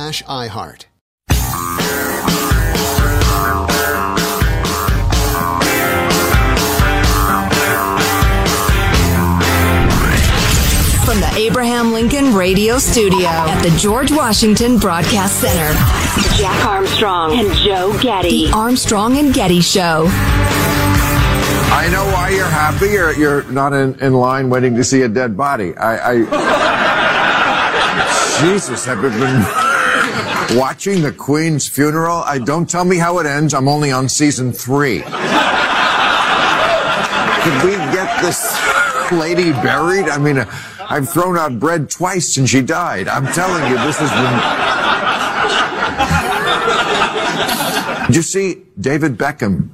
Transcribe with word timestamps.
iHeart. 0.00 0.86
From 11.04 11.20
the 11.20 11.30
Abraham 11.36 11.92
Lincoln 11.92 12.34
Radio 12.34 12.78
Studio 12.78 13.26
at 13.26 13.62
the 13.62 13.76
George 13.76 14.10
Washington 14.10 14.78
Broadcast 14.78 15.38
Center, 15.40 15.72
Jack 16.36 16.64
Armstrong 16.64 17.38
and 17.38 17.54
Joe 17.56 17.96
Getty. 18.00 18.46
The 18.46 18.52
Armstrong 18.52 19.18
and 19.18 19.34
Getty 19.34 19.60
Show. 19.60 20.06
I 21.72 21.88
know 21.92 22.04
why 22.06 22.30
you're 22.30 22.46
happy. 22.46 22.86
You're, 22.86 23.12
you're 23.14 23.42
not 23.50 23.72
in, 23.74 23.98
in 24.00 24.14
line 24.14 24.48
waiting 24.48 24.76
to 24.76 24.84
see 24.84 25.02
a 25.02 25.08
dead 25.08 25.36
body. 25.36 25.76
I, 25.76 26.12
I 26.12 26.80
Jesus, 28.40 28.88
I've 28.88 29.02
been 29.02 29.12
watching 30.56 31.02
the 31.02 31.12
Queen's 31.12 31.68
funeral. 31.68 32.18
I 32.18 32.38
don't 32.38 32.68
tell 32.68 32.84
me 32.84 32.96
how 32.96 33.18
it 33.18 33.26
ends. 33.26 33.54
I'm 33.54 33.68
only 33.68 33.92
on 33.92 34.08
season 34.08 34.52
three. 34.52 35.00
Could 35.00 35.12
we 37.64 37.72
get 37.92 38.20
this 38.22 38.58
lady 39.12 39.52
buried? 39.52 40.08
I 40.08 40.18
mean, 40.18 40.38
uh, 40.38 40.50
I've 40.80 41.08
thrown 41.08 41.38
out 41.38 41.58
bread 41.58 41.88
twice 41.90 42.34
since 42.34 42.50
she 42.50 42.62
died. 42.62 43.08
I'm 43.08 43.26
telling 43.32 43.70
you, 43.70 43.78
this 43.78 43.98
has 43.98 44.10
been. 44.10 44.70
You 48.14 48.22
see 48.22 48.62
David 48.78 49.16
Beckham 49.16 49.68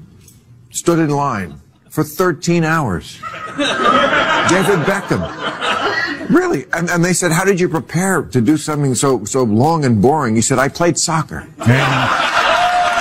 stood 0.70 0.98
in 0.98 1.10
line 1.10 1.59
for 1.88 2.04
13 2.04 2.65
hours? 2.65 3.19
David 3.56 4.81
Beckham. 4.84 5.66
Really? 6.31 6.66
And, 6.72 6.88
and 6.91 7.04
they 7.04 7.12
said, 7.12 7.32
how 7.32 7.44
did 7.44 7.60
you 7.60 7.69
prepare 7.69 8.22
to 8.22 8.41
do 8.41 8.56
something 8.56 8.94
so, 8.94 9.25
so 9.25 9.42
long 9.42 9.84
and 9.84 10.00
boring? 10.03 10.34
He 10.37 10.42
said, 10.42 10.59
I 10.59 10.69
played 10.69 10.98
soccer. 10.98 11.47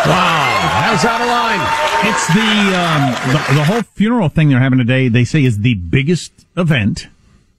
Wow, 0.06 0.86
that's 0.86 1.04
out 1.06 1.22
of 1.22 1.28
line. 1.28 1.60
It's 2.08 2.28
the, 2.28 2.78
um, 2.78 3.12
the 3.32 3.56
the 3.56 3.64
whole 3.64 3.82
funeral 3.82 4.30
thing 4.30 4.50
they're 4.50 4.60
having 4.60 4.78
today. 4.78 5.08
They 5.08 5.24
say 5.24 5.44
is 5.44 5.60
the 5.60 5.74
biggest 5.74 6.32
event 6.56 7.08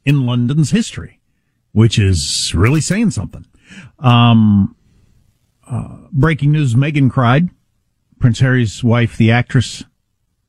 in 0.05 0.27
London's 0.27 0.71
history, 0.71 1.19
which 1.73 1.99
is 1.99 2.53
really 2.55 2.81
saying 2.81 3.11
something. 3.11 3.45
Um, 3.99 4.77
uh, 5.69 5.97
breaking 6.13 6.53
news: 6.53 6.77
Meghan 6.77 7.11
cried. 7.11 7.51
Prince 8.21 8.39
Harry's 8.39 8.85
wife, 8.85 9.17
the 9.17 9.33
actress 9.33 9.83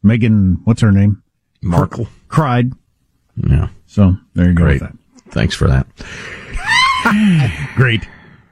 Meghan, 0.04 0.58
what's 0.64 0.82
her 0.82 0.92
name? 0.92 1.24
Markle. 1.62 2.08
cried. 2.28 2.72
Yeah. 3.36 3.70
So 3.88 4.18
there 4.36 4.48
you 4.50 4.54
go. 4.54 4.64
Great. 4.64 4.82
With 4.82 4.92
Thanks 5.32 5.56
for 5.56 5.68
that. 5.68 5.88
Great, 7.76 8.08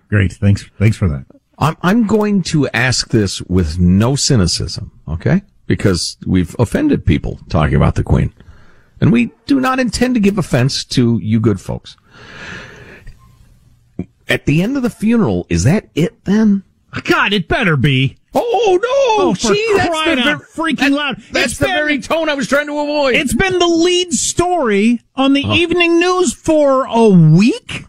great. 0.07 0.31
Thanks, 0.33 0.69
thanks 0.77 0.95
for 0.95 1.09
that. 1.09 1.25
I'm, 1.57 1.75
I'm 1.81 2.07
going 2.07 2.43
to 2.43 2.69
ask 2.69 3.09
this 3.09 3.41
with 3.43 3.79
no 3.79 4.15
cynicism, 4.15 4.91
okay? 5.07 5.41
Because 5.65 6.17
we've 6.25 6.55
offended 6.59 7.05
people 7.05 7.39
talking 7.49 7.75
about 7.75 7.95
the 7.95 8.03
Queen. 8.03 8.33
And 9.01 9.11
we 9.11 9.31
do 9.45 9.59
not 9.59 9.79
intend 9.79 10.13
to 10.13 10.21
give 10.21 10.37
offense 10.37 10.85
to 10.85 11.19
you 11.21 11.39
good 11.39 11.59
folks. 11.59 11.97
At 14.27 14.45
the 14.45 14.61
end 14.61 14.77
of 14.77 14.83
the 14.83 14.89
funeral, 14.89 15.45
is 15.49 15.63
that 15.63 15.89
it 15.95 16.23
then? 16.25 16.63
God, 17.03 17.33
it 17.33 17.47
better 17.47 17.75
be. 17.77 18.17
Oh 18.33 18.79
no! 18.81 19.27
Oh, 19.29 19.33
for 19.33 19.53
See, 19.53 19.65
that's 19.77 19.89
crying 19.89 20.17
the 20.17 20.23
out 20.31 20.41
freaking 20.41 20.77
that- 20.77 20.91
loud. 20.91 21.17
That's 21.31 21.51
It's 21.51 21.59
the 21.59 21.65
been- 21.67 21.75
very 21.75 21.99
tone 21.99 22.27
I 22.29 22.33
was 22.33 22.47
trying 22.47 22.67
to 22.67 22.79
avoid. 22.79 23.15
It's 23.15 23.33
been 23.33 23.59
the 23.59 23.67
lead 23.67 24.13
story 24.13 25.01
on 25.15 25.33
the 25.33 25.43
Oh. 25.45 25.53
evening 25.53 25.99
news 25.99 26.33
for 26.33 26.85
a 26.85 27.07
week. 27.07 27.85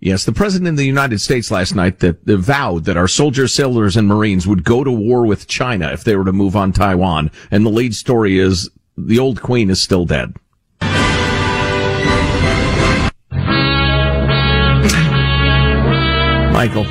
Yes, 0.00 0.24
the 0.24 0.32
president 0.32 0.68
of 0.70 0.76
the 0.76 0.84
United 0.86 1.20
States 1.20 1.50
last 1.50 1.74
night 1.74 2.00
that 2.00 2.24
that 2.26 2.38
vowed 2.38 2.84
that 2.84 2.96
our 2.96 3.08
soldiers, 3.08 3.54
sailors, 3.54 3.96
and 3.96 4.06
Marines 4.08 4.46
would 4.46 4.62
go 4.64 4.82
to 4.84 4.90
war 4.90 5.26
with 5.26 5.46
China 5.48 5.90
if 5.92 6.04
they 6.04 6.16
were 6.16 6.24
to 6.24 6.32
move 6.32 6.54
on 6.56 6.72
Taiwan. 6.72 7.30
And 7.50 7.64
the 7.66 7.70
lead 7.70 7.94
story 7.94 8.38
is 8.38 8.68
the 8.96 9.18
old 9.18 9.42
queen 9.42 9.68
is 9.70 9.80
still 9.82 10.04
dead. 10.04 10.34
Michael, 16.52 16.86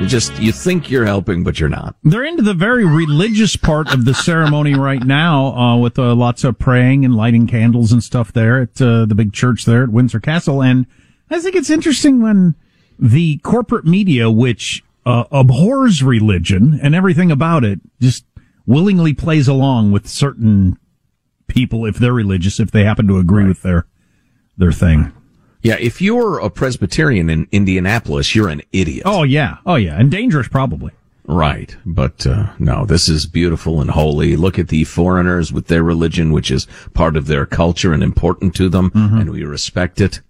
you 0.00 0.06
just 0.06 0.40
you 0.40 0.50
think 0.50 0.90
you're 0.90 1.04
helping, 1.04 1.44
but 1.44 1.60
you're 1.60 1.68
not. 1.68 1.94
They're 2.02 2.24
into 2.24 2.42
the 2.42 2.54
very 2.54 2.86
religious 2.86 3.54
part 3.54 3.92
of 3.92 4.06
the 4.06 4.14
ceremony 4.14 4.74
right 4.74 5.04
now, 5.04 5.54
uh, 5.54 5.76
with 5.76 5.98
uh, 5.98 6.14
lots 6.14 6.42
of 6.42 6.58
praying 6.58 7.04
and 7.04 7.14
lighting 7.14 7.46
candles 7.46 7.92
and 7.92 8.02
stuff 8.02 8.32
there 8.32 8.62
at 8.62 8.80
uh, 8.80 9.04
the 9.04 9.14
big 9.14 9.34
church 9.34 9.66
there 9.66 9.82
at 9.82 9.90
Windsor 9.90 10.18
Castle. 10.18 10.62
And 10.62 10.86
I 11.28 11.38
think 11.38 11.54
it's 11.54 11.68
interesting 11.68 12.22
when 12.22 12.54
the 12.98 13.38
corporate 13.38 13.84
media, 13.84 14.30
which 14.30 14.82
uh, 15.04 15.24
abhors 15.30 16.02
religion 16.02 16.80
and 16.82 16.94
everything 16.94 17.30
about 17.30 17.62
it, 17.62 17.80
just 18.00 18.24
willingly 18.64 19.12
plays 19.12 19.48
along 19.48 19.92
with 19.92 20.08
certain 20.08 20.78
people 21.46 21.84
if 21.84 21.96
they're 21.96 22.12
religious, 22.14 22.58
if 22.58 22.70
they 22.70 22.84
happen 22.84 23.06
to 23.06 23.18
agree 23.18 23.46
with 23.46 23.60
their 23.60 23.86
their 24.56 24.72
thing. 24.72 25.12
Yeah, 25.62 25.76
if 25.78 26.00
you're 26.00 26.38
a 26.38 26.48
Presbyterian 26.48 27.28
in 27.28 27.46
Indianapolis, 27.52 28.34
you're 28.34 28.48
an 28.48 28.62
idiot. 28.72 29.02
Oh 29.06 29.22
yeah, 29.22 29.58
oh 29.66 29.74
yeah, 29.74 29.98
and 29.98 30.10
dangerous 30.10 30.48
probably. 30.48 30.92
Right. 31.26 31.76
But, 31.86 32.26
uh, 32.26 32.50
no, 32.58 32.84
this 32.84 33.08
is 33.08 33.24
beautiful 33.24 33.80
and 33.80 33.90
holy. 33.90 34.34
Look 34.34 34.58
at 34.58 34.66
the 34.66 34.82
foreigners 34.82 35.52
with 35.52 35.68
their 35.68 35.84
religion, 35.84 36.32
which 36.32 36.50
is 36.50 36.66
part 36.92 37.16
of 37.16 37.28
their 37.28 37.46
culture 37.46 37.92
and 37.92 38.02
important 38.02 38.56
to 38.56 38.68
them, 38.68 38.90
and 38.94 39.30
we 39.30 39.44
respect 39.44 40.00
it. 40.00 40.22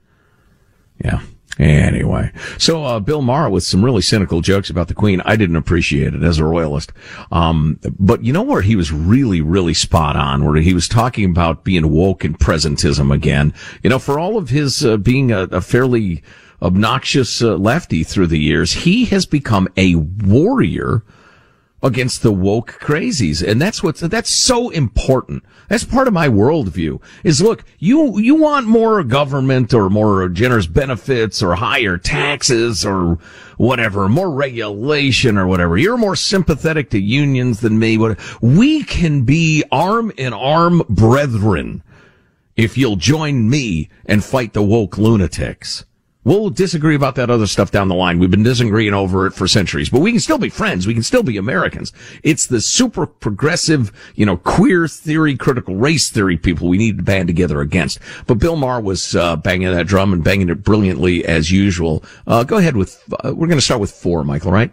Yeah. 1.03 1.21
Anyway, 1.61 2.33
so 2.57 2.85
uh, 2.85 2.99
Bill 2.99 3.21
Maher 3.21 3.51
with 3.51 3.63
some 3.63 3.85
really 3.85 4.01
cynical 4.01 4.41
jokes 4.41 4.71
about 4.71 4.89
the 4.89 4.95
Queen. 4.95 5.21
I 5.27 5.37
didn't 5.37 5.57
appreciate 5.57 6.15
it 6.15 6.23
as 6.23 6.39
a 6.39 6.45
royalist, 6.45 6.91
um, 7.31 7.79
but 7.99 8.25
you 8.25 8.33
know 8.33 8.43
where 8.43 8.63
he 8.63 8.77
was 8.77 8.91
really, 8.91 9.43
really 9.43 9.75
spot 9.75 10.17
on, 10.17 10.43
where 10.43 10.57
he 10.63 10.73
was 10.73 10.89
talking 10.89 11.27
about 11.27 11.63
being 11.63 11.91
woke 11.91 12.25
and 12.25 12.39
presentism 12.39 13.13
again. 13.13 13.53
You 13.83 13.91
know, 13.91 13.99
for 13.99 14.19
all 14.19 14.39
of 14.39 14.49
his 14.49 14.83
uh, 14.87 14.97
being 14.97 15.33
a, 15.33 15.43
a, 15.51 15.61
fairly 15.61 16.23
obnoxious 16.63 17.43
uh, 17.43 17.57
lefty 17.57 18.05
through 18.05 18.29
the 18.29 18.41
years, 18.41 18.73
he 18.73 19.05
has 19.07 19.27
become 19.27 19.69
a 19.77 19.97
warrior 19.97 21.03
against 21.83 22.23
the 22.23 22.33
woke 22.33 22.79
crazies. 22.81 23.47
And 23.47 23.61
that's 23.61 23.83
what's, 23.83 24.01
that's 24.01 24.35
so 24.35 24.71
important. 24.71 25.45
That's 25.69 25.85
part 25.85 26.09
of 26.09 26.15
my 26.15 26.29
worldview 26.29 27.01
is 27.25 27.41
look, 27.41 27.65
you, 27.79 28.19
you 28.19 28.35
want 28.35 28.67
more 28.67 29.03
government 29.03 29.73
or 29.73 29.89
more 29.89 30.29
generous 30.29 30.67
benefits 30.67 31.43
or 31.43 31.55
higher 31.55 31.97
taxes 31.97 32.85
or 32.85 33.19
whatever, 33.57 34.09
more 34.09 34.31
regulation 34.31 35.39
or 35.39 35.47
whatever. 35.47 35.77
You're 35.77 35.97
more 35.97 36.17
sympathetic 36.17 36.91
to 36.91 37.01
unions 37.01 37.61
than 37.61 37.79
me. 37.79 37.99
We 38.41 38.83
can 38.85 39.23
be 39.23 39.65
arm 39.71 40.13
in 40.17 40.33
arm 40.33 40.83
brethren 40.89 41.83
if 42.57 42.77
you'll 42.77 42.97
join 42.97 43.49
me 43.49 43.89
and 44.05 44.23
fight 44.25 44.53
the 44.53 44.63
woke 44.63 44.99
lunatics. 44.99 45.85
We'll 46.23 46.51
disagree 46.51 46.95
about 46.95 47.15
that 47.15 47.31
other 47.31 47.47
stuff 47.47 47.71
down 47.71 47.89
the 47.89 47.95
line. 47.95 48.19
We've 48.19 48.31
been 48.31 48.43
disagreeing 48.43 48.93
over 48.93 49.27
it 49.27 49.33
for 49.33 49.49
centuries, 49.49 49.89
but 49.89 50.01
we 50.01 50.11
can 50.11 50.21
still 50.21 50.37
be 50.37 50.51
friends. 50.51 50.87
We 50.87 50.93
can 50.93 51.03
still 51.03 51.23
be 51.23 51.39
Americans. 51.39 51.95
It's 52.23 52.47
the 52.47 52.61
super 52.61 53.07
progressive, 53.07 53.91
you 54.17 54.27
know, 54.27 54.37
queer 54.37 54.87
theory, 54.87 55.35
critical 55.35 55.77
race 55.77 56.11
theory 56.11 56.37
people 56.37 56.69
we 56.69 56.77
need 56.77 56.99
to 56.99 57.03
band 57.03 57.29
together 57.29 57.63
against. 57.63 58.01
But 58.27 58.35
Bill 58.35 58.57
Maher 58.57 58.83
was 58.83 59.17
uh, 59.17 59.37
banging 59.37 59.71
that 59.71 59.87
drum 59.87 60.13
and 60.13 60.23
banging 60.23 60.51
it 60.51 60.63
brilliantly 60.63 61.25
as 61.25 61.51
usual. 61.51 62.05
Uh, 62.27 62.45
go 62.45 62.59
ahead 62.59 62.77
with, 62.77 63.03
uh, 63.25 63.33
we're 63.35 63.47
going 63.47 63.59
to 63.59 63.65
start 63.65 63.81
with 63.81 63.91
four, 63.91 64.23
Michael, 64.23 64.53
right? 64.53 64.73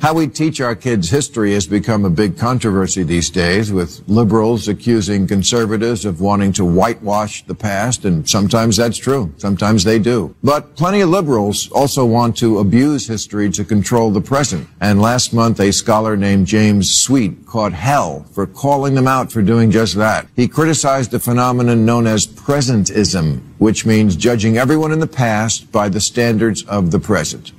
How 0.00 0.12
we 0.12 0.28
teach 0.28 0.60
our 0.60 0.76
kids 0.76 1.10
history 1.10 1.54
has 1.54 1.66
become 1.66 2.04
a 2.04 2.10
big 2.10 2.38
controversy 2.38 3.02
these 3.02 3.28
days, 3.28 3.72
with 3.72 4.02
liberals 4.06 4.68
accusing 4.68 5.26
conservatives 5.26 6.04
of 6.04 6.20
wanting 6.20 6.52
to 6.52 6.64
whitewash 6.64 7.44
the 7.46 7.54
past, 7.54 8.04
and 8.04 8.28
sometimes 8.28 8.76
that's 8.76 8.98
true. 8.98 9.34
Sometimes 9.38 9.82
they 9.82 9.98
do. 9.98 10.36
But 10.44 10.76
plenty 10.76 11.00
of 11.00 11.08
liberals 11.08 11.72
also 11.72 12.04
want 12.04 12.36
to 12.36 12.58
abuse 12.58 13.08
history 13.08 13.50
to 13.50 13.64
control 13.64 14.10
the 14.10 14.20
present. 14.20 14.68
And 14.80 15.00
last 15.00 15.32
month, 15.32 15.58
a 15.58 15.72
scholar 15.72 16.16
named 16.16 16.46
James 16.46 16.94
Sweet 16.94 17.46
caught 17.46 17.72
hell 17.72 18.26
for 18.32 18.46
calling 18.46 18.94
them 18.94 19.08
out 19.08 19.32
for 19.32 19.42
doing 19.42 19.70
just 19.70 19.96
that. 19.96 20.28
He 20.36 20.46
criticized 20.46 21.14
a 21.14 21.18
phenomenon 21.18 21.84
known 21.84 22.06
as 22.06 22.26
presentism, 22.28 23.40
which 23.58 23.86
means 23.86 24.14
judging 24.14 24.58
everyone 24.58 24.92
in 24.92 25.00
the 25.00 25.06
past 25.06 25.72
by 25.72 25.88
the 25.88 26.00
standards 26.00 26.62
of 26.64 26.90
the 26.90 27.00
present. 27.00 27.50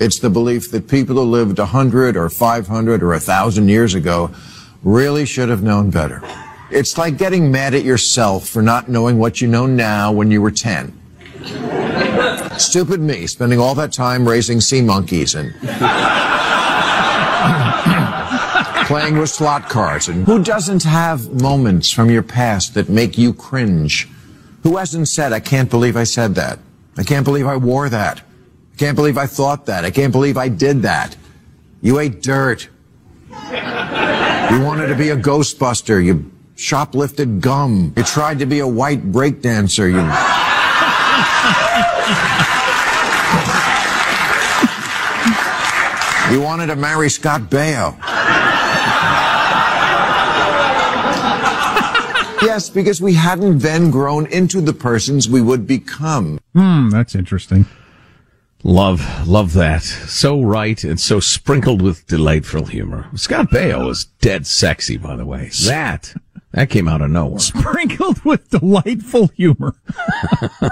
It's 0.00 0.20
the 0.20 0.30
belief 0.30 0.70
that 0.70 0.88
people 0.88 1.16
who 1.16 1.22
lived 1.22 1.58
100 1.58 2.16
or 2.16 2.28
500 2.28 3.02
or 3.02 3.08
1,000 3.08 3.68
years 3.68 3.94
ago 3.94 4.30
really 4.82 5.26
should 5.26 5.48
have 5.48 5.62
known 5.62 5.90
better. 5.90 6.22
It's 6.70 6.96
like 6.96 7.16
getting 7.16 7.50
mad 7.50 7.74
at 7.74 7.82
yourself 7.82 8.48
for 8.48 8.62
not 8.62 8.88
knowing 8.88 9.18
what 9.18 9.40
you 9.40 9.48
know 9.48 9.66
now 9.66 10.12
when 10.12 10.30
you 10.30 10.40
were 10.40 10.50
10. 10.50 10.96
Stupid 12.58 13.00
me, 13.00 13.26
spending 13.26 13.58
all 13.58 13.74
that 13.74 13.92
time 13.92 14.28
raising 14.28 14.60
sea 14.60 14.82
monkeys 14.82 15.34
and 15.34 15.52
playing 18.86 19.18
with 19.18 19.30
slot 19.30 19.68
cards. 19.68 20.08
And 20.08 20.26
who 20.26 20.42
doesn't 20.42 20.84
have 20.84 21.42
moments 21.42 21.90
from 21.90 22.10
your 22.10 22.22
past 22.22 22.74
that 22.74 22.88
make 22.88 23.18
you 23.18 23.32
cringe? 23.32 24.08
Who 24.62 24.76
hasn't 24.76 25.08
said, 25.08 25.32
I 25.32 25.40
can't 25.40 25.70
believe 25.70 25.96
I 25.96 26.04
said 26.04 26.34
that? 26.34 26.58
I 26.96 27.02
can't 27.02 27.24
believe 27.24 27.46
I 27.46 27.56
wore 27.56 27.88
that. 27.88 28.22
Can't 28.78 28.94
believe 28.94 29.18
I 29.18 29.26
thought 29.26 29.66
that. 29.66 29.84
I 29.84 29.90
can't 29.90 30.12
believe 30.12 30.36
I 30.36 30.48
did 30.48 30.82
that. 30.82 31.16
You 31.82 31.98
ate 31.98 32.22
dirt. 32.22 32.68
You 33.30 34.62
wanted 34.62 34.86
to 34.86 34.94
be 34.96 35.10
a 35.10 35.16
Ghostbuster. 35.16 36.02
You 36.02 36.30
shoplifted 36.54 37.40
gum. 37.40 37.92
You 37.96 38.04
tried 38.04 38.38
to 38.38 38.46
be 38.46 38.60
a 38.60 38.66
white 38.66 39.10
breakdancer. 39.10 39.90
You. 39.90 39.98
you 46.32 46.40
wanted 46.40 46.68
to 46.68 46.76
marry 46.76 47.10
Scott 47.10 47.50
Baio. 47.50 47.98
yes, 52.42 52.70
because 52.70 53.02
we 53.02 53.14
hadn't 53.14 53.58
then 53.58 53.90
grown 53.90 54.26
into 54.26 54.60
the 54.60 54.72
persons 54.72 55.28
we 55.28 55.42
would 55.42 55.66
become. 55.66 56.38
Hmm, 56.54 56.90
that's 56.90 57.16
interesting. 57.16 57.66
Love, 58.64 59.28
love 59.28 59.52
that. 59.52 59.82
So 59.82 60.42
right 60.42 60.82
and 60.82 60.98
so 60.98 61.20
sprinkled 61.20 61.80
with 61.80 62.08
delightful 62.08 62.64
humor. 62.66 63.06
Scott 63.14 63.50
Baio 63.50 63.88
is 63.88 64.06
dead 64.20 64.48
sexy, 64.48 64.96
by 64.96 65.14
the 65.14 65.24
way. 65.24 65.50
That, 65.66 66.12
that 66.50 66.68
came 66.68 66.88
out 66.88 67.00
of 67.00 67.10
nowhere. 67.10 67.38
Sprinkled 67.38 68.24
with 68.24 68.50
delightful 68.50 69.28
humor. 69.28 69.76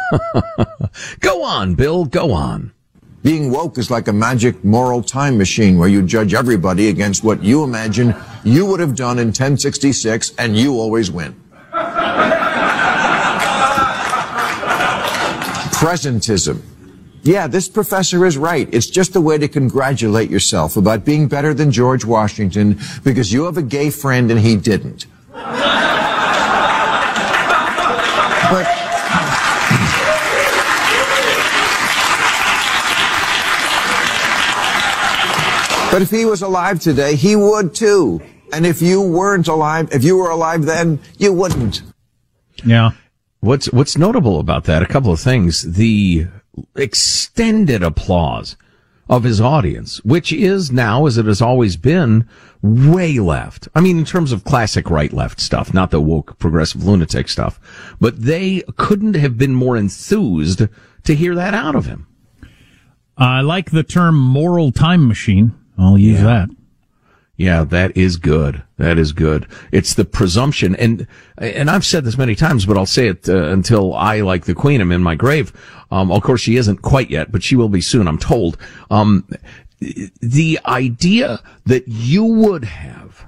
go 1.20 1.44
on, 1.44 1.76
Bill, 1.76 2.04
go 2.06 2.32
on. 2.32 2.72
Being 3.22 3.52
woke 3.52 3.78
is 3.78 3.88
like 3.88 4.08
a 4.08 4.12
magic 4.12 4.64
moral 4.64 5.00
time 5.02 5.38
machine 5.38 5.78
where 5.78 5.88
you 5.88 6.02
judge 6.02 6.34
everybody 6.34 6.88
against 6.88 7.22
what 7.22 7.42
you 7.42 7.62
imagine 7.62 8.16
you 8.42 8.66
would 8.66 8.80
have 8.80 8.96
done 8.96 9.20
in 9.20 9.28
1066 9.28 10.32
and 10.38 10.56
you 10.56 10.74
always 10.74 11.10
win. 11.12 11.40
Presentism 15.76 16.62
yeah, 17.26 17.46
this 17.46 17.68
professor 17.68 18.24
is 18.24 18.38
right. 18.38 18.68
It's 18.72 18.86
just 18.86 19.16
a 19.16 19.20
way 19.20 19.38
to 19.38 19.48
congratulate 19.48 20.30
yourself 20.30 20.76
about 20.76 21.04
being 21.04 21.28
better 21.28 21.52
than 21.52 21.70
George 21.72 22.04
Washington 22.04 22.78
because 23.04 23.32
you 23.32 23.44
have 23.44 23.56
a 23.56 23.62
gay 23.62 23.90
friend 23.90 24.30
and 24.30 24.40
he 24.40 24.56
didn't. 24.56 25.06
but, 25.32 25.46
but 35.90 36.02
if 36.02 36.10
he 36.10 36.24
was 36.24 36.42
alive 36.42 36.80
today, 36.80 37.16
he 37.16 37.36
would 37.36 37.74
too. 37.74 38.22
And 38.52 38.64
if 38.64 38.80
you 38.80 39.02
weren't 39.02 39.48
alive, 39.48 39.88
if 39.92 40.04
you 40.04 40.16
were 40.16 40.30
alive 40.30 40.64
then, 40.64 41.00
you 41.18 41.32
wouldn't. 41.32 41.82
Yeah. 42.64 42.92
What's 43.40 43.72
what's 43.72 43.98
notable 43.98 44.40
about 44.40 44.64
that? 44.64 44.82
A 44.82 44.86
couple 44.86 45.12
of 45.12 45.20
things. 45.20 45.62
The 45.74 46.26
extended 46.74 47.82
applause 47.82 48.56
of 49.08 49.22
his 49.22 49.40
audience, 49.40 50.04
which 50.04 50.32
is 50.32 50.72
now, 50.72 51.06
as 51.06 51.16
it 51.16 51.26
has 51.26 51.40
always 51.40 51.76
been, 51.76 52.28
way 52.62 53.18
left. 53.18 53.68
I 53.74 53.80
mean, 53.80 53.98
in 53.98 54.04
terms 54.04 54.32
of 54.32 54.44
classic 54.44 54.90
right 54.90 55.12
left 55.12 55.40
stuff, 55.40 55.72
not 55.72 55.90
the 55.90 56.00
woke 56.00 56.38
progressive 56.38 56.84
lunatic 56.84 57.28
stuff, 57.28 57.60
but 58.00 58.20
they 58.20 58.62
couldn't 58.76 59.14
have 59.14 59.38
been 59.38 59.54
more 59.54 59.76
enthused 59.76 60.62
to 61.04 61.14
hear 61.14 61.34
that 61.36 61.54
out 61.54 61.76
of 61.76 61.86
him. 61.86 62.06
I 63.16 63.40
like 63.40 63.70
the 63.70 63.84
term 63.84 64.16
moral 64.16 64.72
time 64.72 65.06
machine. 65.06 65.54
I'll 65.78 65.98
use 65.98 66.18
yeah. 66.18 66.24
that. 66.24 66.50
Yeah, 67.36 67.64
that 67.64 67.94
is 67.96 68.16
good. 68.16 68.62
That 68.78 68.98
is 68.98 69.12
good. 69.12 69.46
It's 69.70 69.92
the 69.92 70.06
presumption, 70.06 70.74
and 70.76 71.06
and 71.36 71.70
I've 71.70 71.84
said 71.84 72.04
this 72.04 72.16
many 72.16 72.34
times, 72.34 72.64
but 72.64 72.78
I'll 72.78 72.86
say 72.86 73.08
it 73.08 73.28
uh, 73.28 73.48
until 73.48 73.94
I, 73.94 74.20
like 74.22 74.46
the 74.46 74.54
Queen, 74.54 74.80
am 74.80 74.90
in 74.90 75.02
my 75.02 75.16
grave. 75.16 75.52
Um, 75.90 76.10
of 76.10 76.22
course, 76.22 76.40
she 76.40 76.56
isn't 76.56 76.80
quite 76.80 77.10
yet, 77.10 77.30
but 77.30 77.42
she 77.42 77.54
will 77.54 77.68
be 77.68 77.82
soon. 77.82 78.08
I'm 78.08 78.18
told. 78.18 78.56
Um, 78.90 79.28
the 80.20 80.58
idea 80.64 81.42
that 81.66 81.86
you 81.86 82.24
would 82.24 82.64
have 82.64 83.26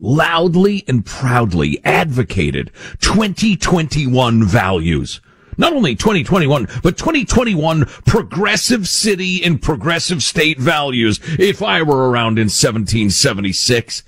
loudly 0.00 0.84
and 0.88 1.04
proudly 1.04 1.80
advocated 1.84 2.70
2021 3.00 4.44
values 4.44 5.20
not 5.58 5.72
only 5.72 5.94
2021, 5.94 6.68
but 6.82 6.96
2021 6.96 7.84
progressive 8.06 8.88
city 8.88 9.44
and 9.44 9.60
progressive 9.60 10.22
state 10.22 10.58
values, 10.58 11.20
if 11.38 11.62
I 11.62 11.82
were 11.82 12.08
around 12.08 12.38
in 12.38 12.44
1776, 12.44 14.02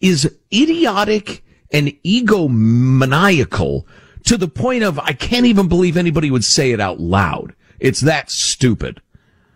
is 0.00 0.36
idiotic 0.52 1.42
and 1.72 1.88
egomaniacal 2.04 3.84
to 4.24 4.36
the 4.36 4.48
point 4.48 4.82
of 4.82 4.98
I 4.98 5.12
can't 5.12 5.46
even 5.46 5.68
believe 5.68 5.96
anybody 5.96 6.30
would 6.30 6.44
say 6.44 6.72
it 6.72 6.80
out 6.80 7.00
loud. 7.00 7.54
It's 7.78 8.00
that 8.00 8.30
stupid. 8.30 9.00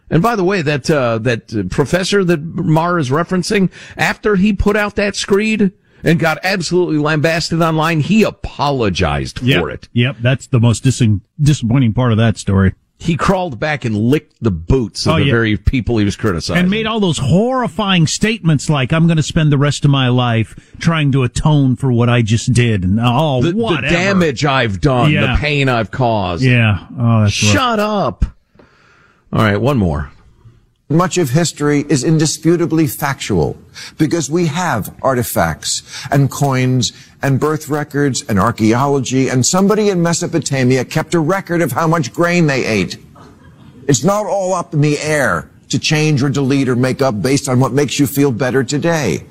And 0.09 0.23
by 0.23 0.35
the 0.37 0.45
way, 0.45 0.63
that 0.63 0.91
uh, 0.91 1.19
that 1.19 1.71
professor 1.71 2.25
that 2.25 2.43
Maher 2.43 2.99
is 2.99 3.11
referencing, 3.11 3.71
after 3.97 4.37
he 4.37 4.53
put 4.53 4.77
out 4.77 4.97
that 4.97 5.15
screed, 5.15 5.73
and 6.05 6.19
got 6.19 6.39
absolutely 6.43 6.99
lambasted 6.99 7.61
online. 7.63 8.01
He 8.01 8.23
apologized 8.23 9.43
yep, 9.43 9.61
for 9.61 9.71
it. 9.71 9.89
Yep, 9.93 10.17
that's 10.21 10.47
the 10.47 10.61
most 10.61 10.85
dis- 10.85 11.03
disappointing 11.41 11.93
part 11.93 12.13
of 12.13 12.19
that 12.19 12.37
story. 12.37 12.75
He 12.99 13.17
crawled 13.17 13.59
back 13.59 13.87
and 13.87 13.97
licked 13.97 14.37
the 14.43 14.51
boots 14.51 15.07
of 15.07 15.15
oh, 15.15 15.19
the 15.19 15.25
yeah. 15.25 15.33
very 15.33 15.57
people 15.57 15.97
he 15.97 16.05
was 16.05 16.17
criticizing. 16.17 16.61
And 16.61 16.71
made 16.71 16.85
all 16.85 17.01
those 17.01 17.17
horrifying 17.17 18.07
statements 18.07 18.69
like, 18.69 18.93
I'm 18.93 19.07
going 19.07 19.17
to 19.17 19.23
spend 19.23 19.51
the 19.51 19.57
rest 19.57 19.87
of 19.87 19.91
my 19.91 20.09
life 20.09 20.77
trying 20.79 21.11
to 21.13 21.23
atone 21.23 21.77
for 21.77 21.91
what 21.91 22.11
I 22.11 22.21
just 22.21 22.53
did. 22.53 22.85
And 22.85 23.01
oh, 23.03 23.41
the, 23.43 23.53
the 23.53 23.87
damage 23.89 24.45
I've 24.45 24.83
done, 24.83 25.13
yeah. 25.13 25.33
the 25.33 25.39
pain 25.41 25.71
I've 25.71 25.91
caused. 25.91 26.43
Yeah. 26.43 26.87
Oh, 26.99 27.27
Shut 27.29 27.79
rough. 27.79 27.79
up. 27.79 28.25
All 29.33 29.45
right, 29.45 29.57
one 29.57 29.79
more. 29.79 30.13
Much 30.91 31.19
of 31.19 31.31
history 31.31 31.87
is 31.89 32.03
indisputably 32.03 32.89
factual 32.89 33.57
because 33.97 34.29
we 34.29 34.47
have 34.47 34.93
artifacts 35.03 35.85
and 36.11 36.29
coins 36.29 36.93
and 37.23 37.39
birth 37.39 37.69
records 37.69 38.25
and 38.29 38.41
archaeology 38.41 39.29
and 39.29 39.47
somebody 39.47 39.89
in 39.91 40.03
Mesopotamia 40.03 40.85
kept 40.85 41.15
a 41.15 41.21
record 41.21 41.63
of 41.63 41.71
how 41.71 41.87
much 41.87 42.13
grain 42.13 42.49
they 42.49 42.67
ate. 42.67 42.99
It's 43.87 44.03
not 44.03 44.27
all 44.27 44.53
up 44.53 44.75
in 44.75 44.81
the 44.81 44.99
air 44.99 45.49
to 45.69 45.79
change 45.79 46.25
or 46.25 46.29
delete 46.29 46.69
or 46.69 46.75
make 46.75 47.01
up 47.01 47.23
based 47.23 47.49
on 47.49 47.61
what 47.61 47.71
makes 47.71 48.01
you 48.01 48.09
feel 48.09 48.33
better 48.33 48.65
today. 48.65 49.25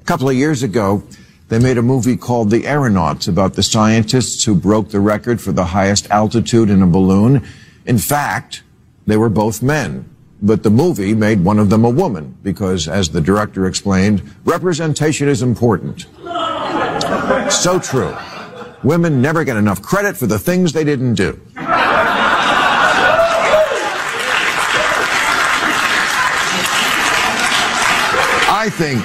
A 0.00 0.04
couple 0.04 0.28
of 0.28 0.36
years 0.36 0.62
ago, 0.62 1.02
they 1.48 1.58
made 1.58 1.76
a 1.76 1.82
movie 1.82 2.16
called 2.16 2.50
The 2.50 2.68
Aeronauts 2.68 3.26
about 3.26 3.54
the 3.54 3.64
scientists 3.64 4.44
who 4.44 4.54
broke 4.54 4.90
the 4.90 5.00
record 5.00 5.40
for 5.40 5.50
the 5.50 5.64
highest 5.64 6.08
altitude 6.10 6.70
in 6.70 6.82
a 6.82 6.86
balloon. 6.86 7.44
In 7.84 7.98
fact, 7.98 8.62
they 9.08 9.16
were 9.16 9.28
both 9.28 9.60
men. 9.60 10.13
But 10.44 10.62
the 10.62 10.68
movie 10.68 11.14
made 11.14 11.42
one 11.42 11.58
of 11.58 11.70
them 11.70 11.86
a 11.86 11.88
woman 11.88 12.36
because, 12.42 12.86
as 12.86 13.08
the 13.08 13.20
director 13.22 13.66
explained, 13.66 14.22
representation 14.44 15.26
is 15.26 15.40
important. 15.40 16.04
So 17.50 17.80
true. 17.82 18.14
Women 18.82 19.22
never 19.22 19.42
get 19.42 19.56
enough 19.56 19.80
credit 19.80 20.18
for 20.18 20.26
the 20.26 20.38
things 20.38 20.74
they 20.74 20.84
didn't 20.84 21.14
do. 21.14 21.40
I 28.46 28.68
think 28.70 29.00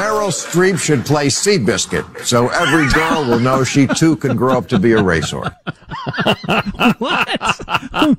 Meryl 0.00 0.32
Streep 0.32 0.78
should 0.78 1.04
play 1.04 1.26
Seabiscuit 1.26 2.24
so 2.24 2.48
every 2.48 2.88
girl 2.94 3.26
will 3.26 3.40
know 3.40 3.62
she 3.62 3.86
too 3.86 4.16
can 4.16 4.36
grow 4.36 4.56
up 4.56 4.68
to 4.68 4.78
be 4.78 4.92
a 4.92 5.02
racehorse. 5.02 5.50
what? 6.98 7.28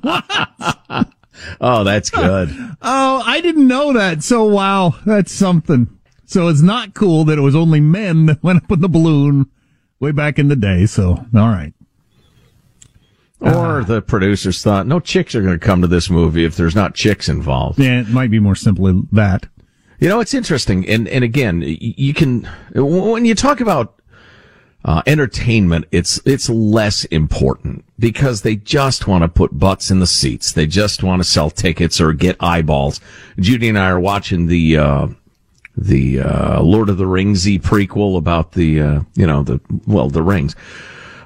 what? 0.02 1.14
Oh, 1.60 1.84
that's 1.84 2.10
good. 2.10 2.50
oh, 2.82 3.22
I 3.24 3.40
didn't 3.40 3.66
know 3.68 3.92
that. 3.92 4.22
So 4.22 4.44
wow, 4.44 4.94
that's 5.06 5.32
something. 5.32 5.88
So 6.26 6.48
it's 6.48 6.62
not 6.62 6.94
cool 6.94 7.24
that 7.24 7.38
it 7.38 7.42
was 7.42 7.56
only 7.56 7.80
men 7.80 8.26
that 8.26 8.40
went 8.42 8.64
up 8.64 8.70
in 8.72 8.80
the 8.80 8.88
balloon 8.88 9.50
way 9.98 10.12
back 10.12 10.38
in 10.38 10.48
the 10.48 10.56
day. 10.56 10.86
So 10.86 11.26
all 11.34 11.48
right. 11.48 11.72
Or 13.40 13.80
uh, 13.80 13.84
the 13.84 14.02
producers 14.02 14.62
thought 14.62 14.86
no 14.86 15.00
chicks 15.00 15.34
are 15.34 15.40
going 15.40 15.58
to 15.58 15.64
come 15.64 15.80
to 15.80 15.86
this 15.86 16.10
movie 16.10 16.44
if 16.44 16.56
there's 16.56 16.74
not 16.74 16.94
chicks 16.94 17.28
involved. 17.28 17.78
Yeah, 17.78 18.00
it 18.00 18.08
might 18.08 18.30
be 18.30 18.38
more 18.38 18.54
simply 18.54 19.02
that. 19.12 19.46
You 19.98 20.08
know, 20.08 20.20
it's 20.20 20.34
interesting, 20.34 20.88
and 20.88 21.08
and 21.08 21.24
again, 21.24 21.62
you 21.62 22.14
can 22.14 22.48
when 22.74 23.24
you 23.24 23.34
talk 23.34 23.60
about 23.60 23.99
uh, 24.84 25.02
entertainment, 25.06 25.84
it's 25.90 26.20
it's 26.24 26.48
less 26.48 27.04
important 27.06 27.84
because 27.98 28.42
they 28.42 28.56
just 28.56 29.06
want 29.06 29.22
to 29.22 29.28
put 29.28 29.58
butts 29.58 29.90
in 29.90 30.00
the 30.00 30.06
seats. 30.06 30.52
They 30.52 30.66
just 30.66 31.02
want 31.02 31.22
to 31.22 31.28
sell 31.28 31.50
tickets 31.50 32.00
or 32.00 32.12
get 32.12 32.36
eyeballs. 32.40 33.00
Judy 33.38 33.68
and 33.68 33.78
I 33.78 33.90
are 33.90 34.00
watching 34.00 34.46
the 34.46 34.78
uh, 34.78 35.08
the 35.76 36.20
uh, 36.20 36.62
Lord 36.62 36.88
of 36.88 36.96
the 36.96 37.04
Ringsy 37.04 37.60
prequel 37.60 38.16
about 38.16 38.52
the 38.52 38.80
uh, 38.80 39.00
you 39.14 39.26
know 39.26 39.42
the 39.42 39.60
well 39.86 40.08
the 40.08 40.22
rings. 40.22 40.56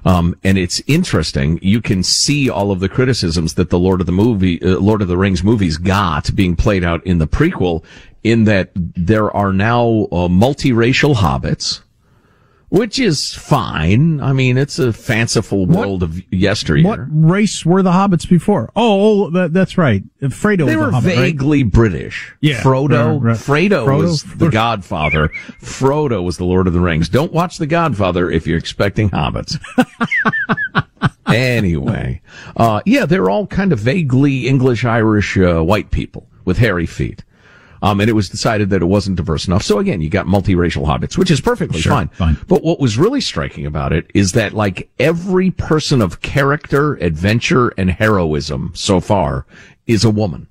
Um, 0.07 0.37
and 0.45 0.59
it's 0.59 0.83
interesting. 0.87 1.59
You 1.63 1.81
can 1.81 2.03
see 2.03 2.51
all 2.51 2.71
of 2.71 2.81
the 2.81 2.91
criticisms 2.91 3.55
that 3.55 3.71
the 3.71 3.79
Lord 3.79 4.01
of 4.01 4.07
the 4.07 4.13
movie, 4.13 4.61
uh, 4.63 4.79
Lord 4.79 5.01
of 5.01 5.09
the 5.09 5.17
Rings 5.17 5.43
movies 5.43 5.79
got 5.79 6.35
being 6.37 6.57
played 6.57 6.85
out 6.85 7.07
in 7.07 7.19
the 7.19 7.27
prequel 7.27 7.83
in 8.23 8.45
that 8.45 8.71
there 8.75 9.35
are 9.35 9.53
now 9.53 9.87
uh, 10.13 10.29
multiracial 10.29 11.15
hobbits 11.15 11.81
which 12.75 12.99
is 12.99 13.33
fine. 13.33 14.21
I 14.21 14.33
mean, 14.33 14.59
it's 14.59 14.81
a 14.81 14.93
fanciful 14.93 15.65
world 15.65 16.03
what, 16.03 16.11
of 16.11 16.33
yesteryear. 16.33 16.85
What 16.85 16.99
race 17.09 17.65
were 17.65 17.85
the 17.85 17.93
hobbits 17.93 18.29
before? 18.29 18.73
Oh, 18.75 19.27
oh 19.27 19.31
that, 19.31 19.53
that's 19.53 19.79
right. 19.79 20.03
Frodo. 20.21 20.67
They 20.67 20.77
were 20.77 20.87
the 20.87 20.93
hobbit, 20.93 21.15
vaguely 21.15 21.63
right? 21.63 21.73
British. 21.73 22.35
Yeah. 22.41 22.61
Frodo. 22.61 23.23
Right. 23.23 23.37
Frodo, 23.37 23.87
Frodo 23.87 23.99
was 23.99 24.23
the 24.39 24.49
Godfather. 24.49 25.29
Frodo 25.63 26.25
was 26.25 26.37
the 26.37 26.45
Lord 26.45 26.67
of 26.67 26.73
the 26.73 26.81
Rings. 26.81 27.09
Don't 27.09 27.33
watch 27.33 27.59
the 27.59 27.67
Godfather 27.67 28.29
if 28.29 28.45
you're 28.45 28.59
expecting 28.59 29.09
hobbits. 29.11 29.57
anyway, 31.29 32.23
uh, 32.57 32.81
yeah, 32.85 33.07
they're 33.07 33.31
all 33.31 33.47
kind 33.47 33.73
of 33.73 33.79
vaguely 33.79 34.49
English, 34.49 34.85
Irish, 34.85 35.39
uh, 35.39 35.63
white 35.63 35.93
people 35.93 36.29
with 36.45 36.59
hairy 36.59 36.87
feet. 36.87 37.23
Um, 37.85 38.01
and 38.01 38.09
it 38.09 38.15
was 38.15 38.31
decided 38.31 38.71
that 38.71 38.81
it 38.81 38.87
wasn't 38.87 39.19
diverse 39.19 39.47
enough. 39.47 39.63
So 39.63 39.79
again, 39.79 40.01
you 40.01 40.09
got 40.09 40.25
multiracial 40.25 40.87
hobbits, 40.87 41.19
which 41.19 41.31
is 41.31 41.43
perfectly 41.43 41.83
sure, 41.83 41.93
fine. 41.93 42.09
fine. 42.09 42.39
But 42.49 42.65
what 42.65 42.81
was 42.81 42.97
really 42.97 43.21
striking 43.21 43.67
about 43.67 43.93
it 43.93 44.11
is 44.15 44.33
that 44.33 44.55
like 44.55 44.89
every 44.99 45.51
person 45.51 46.01
of 46.01 46.23
character, 46.23 46.95
adventure, 46.95 47.75
and 47.77 47.91
heroism 47.91 48.73
so 48.75 49.01
far 49.01 49.45
is 49.87 50.03
a 50.03 50.09
woman. 50.09 50.47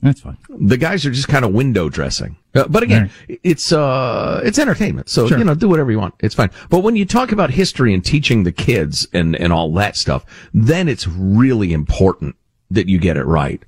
That's 0.00 0.22
fine. 0.22 0.38
The 0.48 0.78
guys 0.78 1.04
are 1.04 1.10
just 1.10 1.28
kind 1.28 1.44
of 1.44 1.52
window 1.52 1.90
dressing. 1.90 2.38
Uh, 2.54 2.66
but 2.68 2.82
again, 2.82 3.10
right. 3.28 3.38
it's 3.42 3.72
uh 3.72 4.40
it's 4.42 4.58
entertainment. 4.58 5.10
So, 5.10 5.28
sure. 5.28 5.36
you 5.36 5.44
know, 5.44 5.54
do 5.54 5.68
whatever 5.68 5.90
you 5.90 5.98
want. 5.98 6.14
It's 6.20 6.34
fine. 6.34 6.50
But 6.70 6.78
when 6.78 6.96
you 6.96 7.04
talk 7.04 7.30
about 7.30 7.50
history 7.50 7.92
and 7.92 8.02
teaching 8.02 8.44
the 8.44 8.52
kids 8.52 9.06
and 9.12 9.36
and 9.36 9.52
all 9.52 9.70
that 9.74 9.98
stuff, 9.98 10.24
then 10.54 10.88
it's 10.88 11.06
really 11.06 11.74
important 11.74 12.36
that 12.70 12.88
you 12.88 12.98
get 12.98 13.18
it 13.18 13.24
right. 13.24 13.62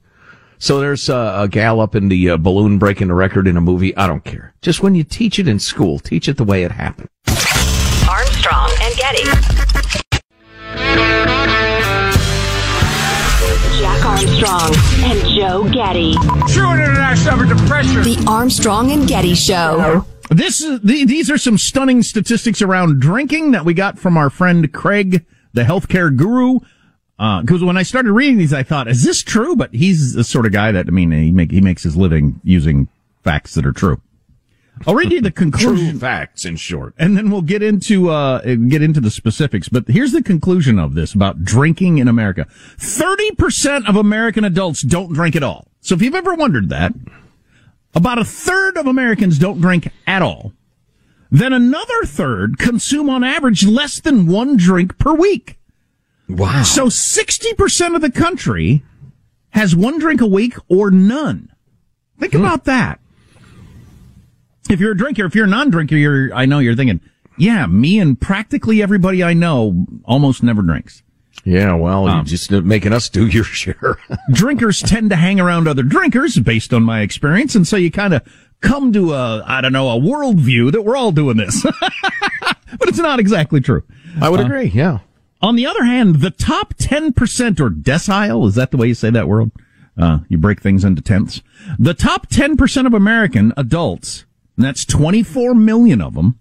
So 0.61 0.81
there's 0.81 1.09
uh, 1.09 1.37
a 1.39 1.49
gal 1.49 1.81
up 1.81 1.95
in 1.95 2.09
the 2.09 2.31
uh, 2.31 2.37
balloon 2.37 2.79
breaking 2.79 3.11
a 3.11 3.15
record 3.15 3.47
in 3.47 3.57
a 3.57 3.61
movie. 3.61 3.97
I 3.97 4.09
don't 4.09 4.25
care. 4.25 4.55
Just 4.61 4.83
when 4.83 4.97
you 4.97 5.05
teach 5.05 5.39
it 5.39 5.47
in 5.47 5.61
school, 5.61 6.01
teach 6.01 6.29
it 6.29 6.37
the 6.37 6.45
way 6.45 6.65
it 6.65 6.73
happened. 6.73 7.09
Armstrong 8.09 8.71
and 8.81 8.95
Getty. 8.97 9.23
Jack 13.79 14.05
Armstrong 14.05 14.75
and 15.05 15.29
Joe 15.29 15.69
Getty. 15.73 16.15
True 16.53 16.73
international 16.73 17.49
depression. 17.49 18.03
The 18.03 18.25
Armstrong 18.29 18.91
and 18.91 19.07
Getty 19.07 19.37
Show. 19.37 20.05
This 20.31 20.61
is 20.61 20.81
the, 20.81 21.05
these 21.05 21.31
are 21.31 21.39
some 21.39 21.57
stunning 21.57 22.03
statistics 22.03 22.61
around 22.61 23.01
drinking 23.01 23.53
that 23.53 23.65
we 23.65 23.75
got 23.75 23.99
from 23.99 24.17
our 24.17 24.29
friend 24.29 24.73
Craig, 24.73 25.25
the 25.53 25.63
healthcare 25.63 26.15
guru. 26.15 26.59
Because 27.19 27.63
uh, 27.65 27.67
when 27.67 27.77
I 27.77 27.83
started 27.83 28.13
reading 28.13 28.39
these, 28.39 28.53
I 28.53 28.63
thought, 28.63 28.87
"Is 28.87 29.03
this 29.03 29.23
true?" 29.23 29.57
But 29.57 29.75
he's 29.75 30.15
the 30.15 30.23
sort 30.23 30.47
of 30.47 30.53
guy 30.53 30.71
that 30.71 30.87
I 30.87 30.91
mean, 30.91 31.11
he 31.11 31.33
make 31.33 31.51
he 31.51 31.61
makes 31.61 31.83
his 31.83 31.97
living 31.97 32.41
using 32.45 32.89
facts 33.25 33.55
that 33.55 33.67
are 33.67 33.73
true. 33.73 34.01
I'll 34.87 34.95
read 34.95 35.11
you 35.11 35.21
the 35.21 35.31
conclusion. 35.45 35.91
True 35.91 35.99
facts, 35.99 36.45
in 36.45 36.55
short, 36.55 36.95
and 36.97 37.17
then 37.17 37.31
we'll 37.31 37.43
get 37.43 37.61
into 37.61 38.11
uh, 38.11 38.41
get 38.43 38.83
into 38.83 39.01
the 39.01 39.11
specifics. 39.11 39.69
But 39.69 39.89
here's 39.89 40.13
the 40.13 40.23
conclusion 40.23 40.79
of 40.79 40.95
this 40.95 41.13
about 41.13 41.45
drinking 41.45 41.99
in 41.99 42.07
America: 42.07 42.47
thirty 42.79 43.33
percent 43.33 43.89
of 43.89 43.97
American 43.97 44.45
adults 44.45 44.83
don't 44.83 45.13
drink 45.13 45.35
at 45.35 45.43
all. 45.43 45.67
So 45.81 45.97
if 45.97 46.03
you've 46.03 46.15
ever 46.15 46.35
wondered 46.35 46.69
that, 46.69 46.93
about 47.97 48.19
a 48.19 48.25
third 48.25 48.77
of 48.77 48.87
Americans 48.87 49.39
don't 49.39 49.61
drink 49.61 49.91
at 50.07 50.23
all. 50.23 50.53
Then 51.31 51.53
another 51.53 52.05
third 52.05 52.59
consume 52.59 53.11
on 53.11 53.25
average 53.25 53.67
less 53.67 53.99
than 54.01 54.27
one 54.27 54.57
drink 54.57 54.99
per 54.99 55.15
week. 55.15 55.58
Wow. 56.29 56.63
So 56.63 56.87
60% 56.87 57.95
of 57.95 58.03
the 58.03 58.11
country 58.11 58.83
has 59.51 59.75
one 59.75 59.99
drink 59.99 60.21
a 60.21 60.27
week 60.27 60.55
or 60.69 60.91
none. 60.91 61.51
Think 62.19 62.33
hmm. 62.33 62.41
about 62.41 62.65
that. 62.65 63.01
If 64.69 64.81
you're 64.81 64.93
a 64.93 64.97
drinker, 64.97 65.25
if 65.25 65.35
you're 65.35 65.47
a 65.47 65.49
non-drinker, 65.49 65.97
you're, 65.97 66.35
I 66.35 66.45
know 66.45 66.59
you're 66.59 66.77
thinking, 66.77 67.01
yeah, 67.39 67.67
me 67.67 67.99
and 67.99 68.21
practically 68.21 68.83
everybody 68.83 69.25
I 69.25 69.33
know 69.33 69.87
almost 70.05 70.43
never 70.43 70.61
drinks. 70.61 71.03
Yeah, 71.45 71.75
well, 71.75 72.07
um, 72.07 72.17
you're 72.17 72.25
just 72.25 72.51
making 72.51 72.93
us 72.93 73.09
do 73.09 73.27
your 73.27 73.45
share. 73.45 73.99
drinkers 74.33 74.83
tend 74.83 75.11
to 75.11 75.17
hang 75.17 75.41
around 75.41 75.67
other 75.67 75.83
drinkers 75.83 76.39
based 76.39 76.75
on 76.75 76.83
my 76.83 77.01
experience. 77.01 77.55
And 77.55 77.67
so 77.67 77.77
you 77.77 77.91
kind 77.91 78.13
of 78.13 78.23
come 78.61 78.93
to 78.93 79.15
a, 79.15 79.43
I 79.47 79.63
don't 79.63 79.73
know, 79.73 79.89
a 79.89 80.01
worldview 80.01 80.73
that 80.73 80.83
we're 80.83 80.97
all 80.97 81.13
doing 81.13 81.39
this. 81.39 81.63
but 82.43 82.89
it's 82.89 82.99
not 82.99 83.21
exactly 83.21 83.61
true. 83.61 83.85
I 84.21 84.29
would 84.29 84.41
uh, 84.41 84.45
agree. 84.45 84.67
Yeah. 84.67 84.99
On 85.41 85.55
the 85.55 85.67
other 85.67 85.85
hand, 85.85 86.17
the 86.17 86.31
top 86.31 86.75
10% 86.75 87.61
or 87.61 87.71
decile, 87.71 88.47
is 88.47 88.57
that 88.57 88.71
the 88.71 88.77
way 88.77 88.89
you 88.89 88.95
say 88.95 89.11
that 89.11 89.29
word? 89.29 89.53
Uh, 89.97 90.19
you 90.29 90.39
break 90.39 90.61
things 90.61 90.85
into 90.85 91.03
tenths. 91.03 91.43
The 91.79 91.95
top 91.95 92.29
10% 92.29 92.87
of 92.87 92.95
American 92.95 93.53
adults, 93.57 94.25
and 94.57 94.65
that's 94.65 94.85
24 94.85 95.55
million 95.55 96.01
of 96.01 96.15
them, 96.15 96.39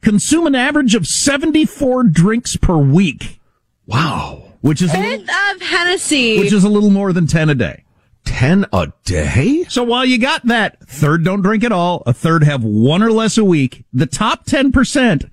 consume 0.00 0.46
an 0.46 0.54
average 0.54 0.94
of 0.94 1.06
74 1.06 2.04
drinks 2.04 2.56
per 2.56 2.76
week. 2.76 3.40
Wow. 3.86 4.52
Which 4.60 4.82
is, 4.82 4.94
a 4.94 4.98
little, 4.98 5.24
of 5.24 5.62
Hennessy. 5.62 6.38
Which 6.38 6.52
is 6.52 6.62
a 6.64 6.68
little 6.68 6.90
more 6.90 7.12
than 7.12 7.26
10 7.26 7.50
a 7.50 7.54
day. 7.54 7.84
10 8.24 8.66
a 8.72 8.92
day? 9.04 9.64
So 9.68 9.82
while 9.82 10.04
you 10.04 10.18
got 10.18 10.46
that, 10.46 10.80
third 10.88 11.24
don't 11.24 11.42
drink 11.42 11.64
at 11.64 11.72
all, 11.72 12.04
a 12.06 12.12
third 12.12 12.44
have 12.44 12.62
one 12.62 13.02
or 13.02 13.10
less 13.10 13.36
a 13.36 13.44
week, 13.44 13.84
the 13.92 14.06
top 14.06 14.46
10% 14.46 15.28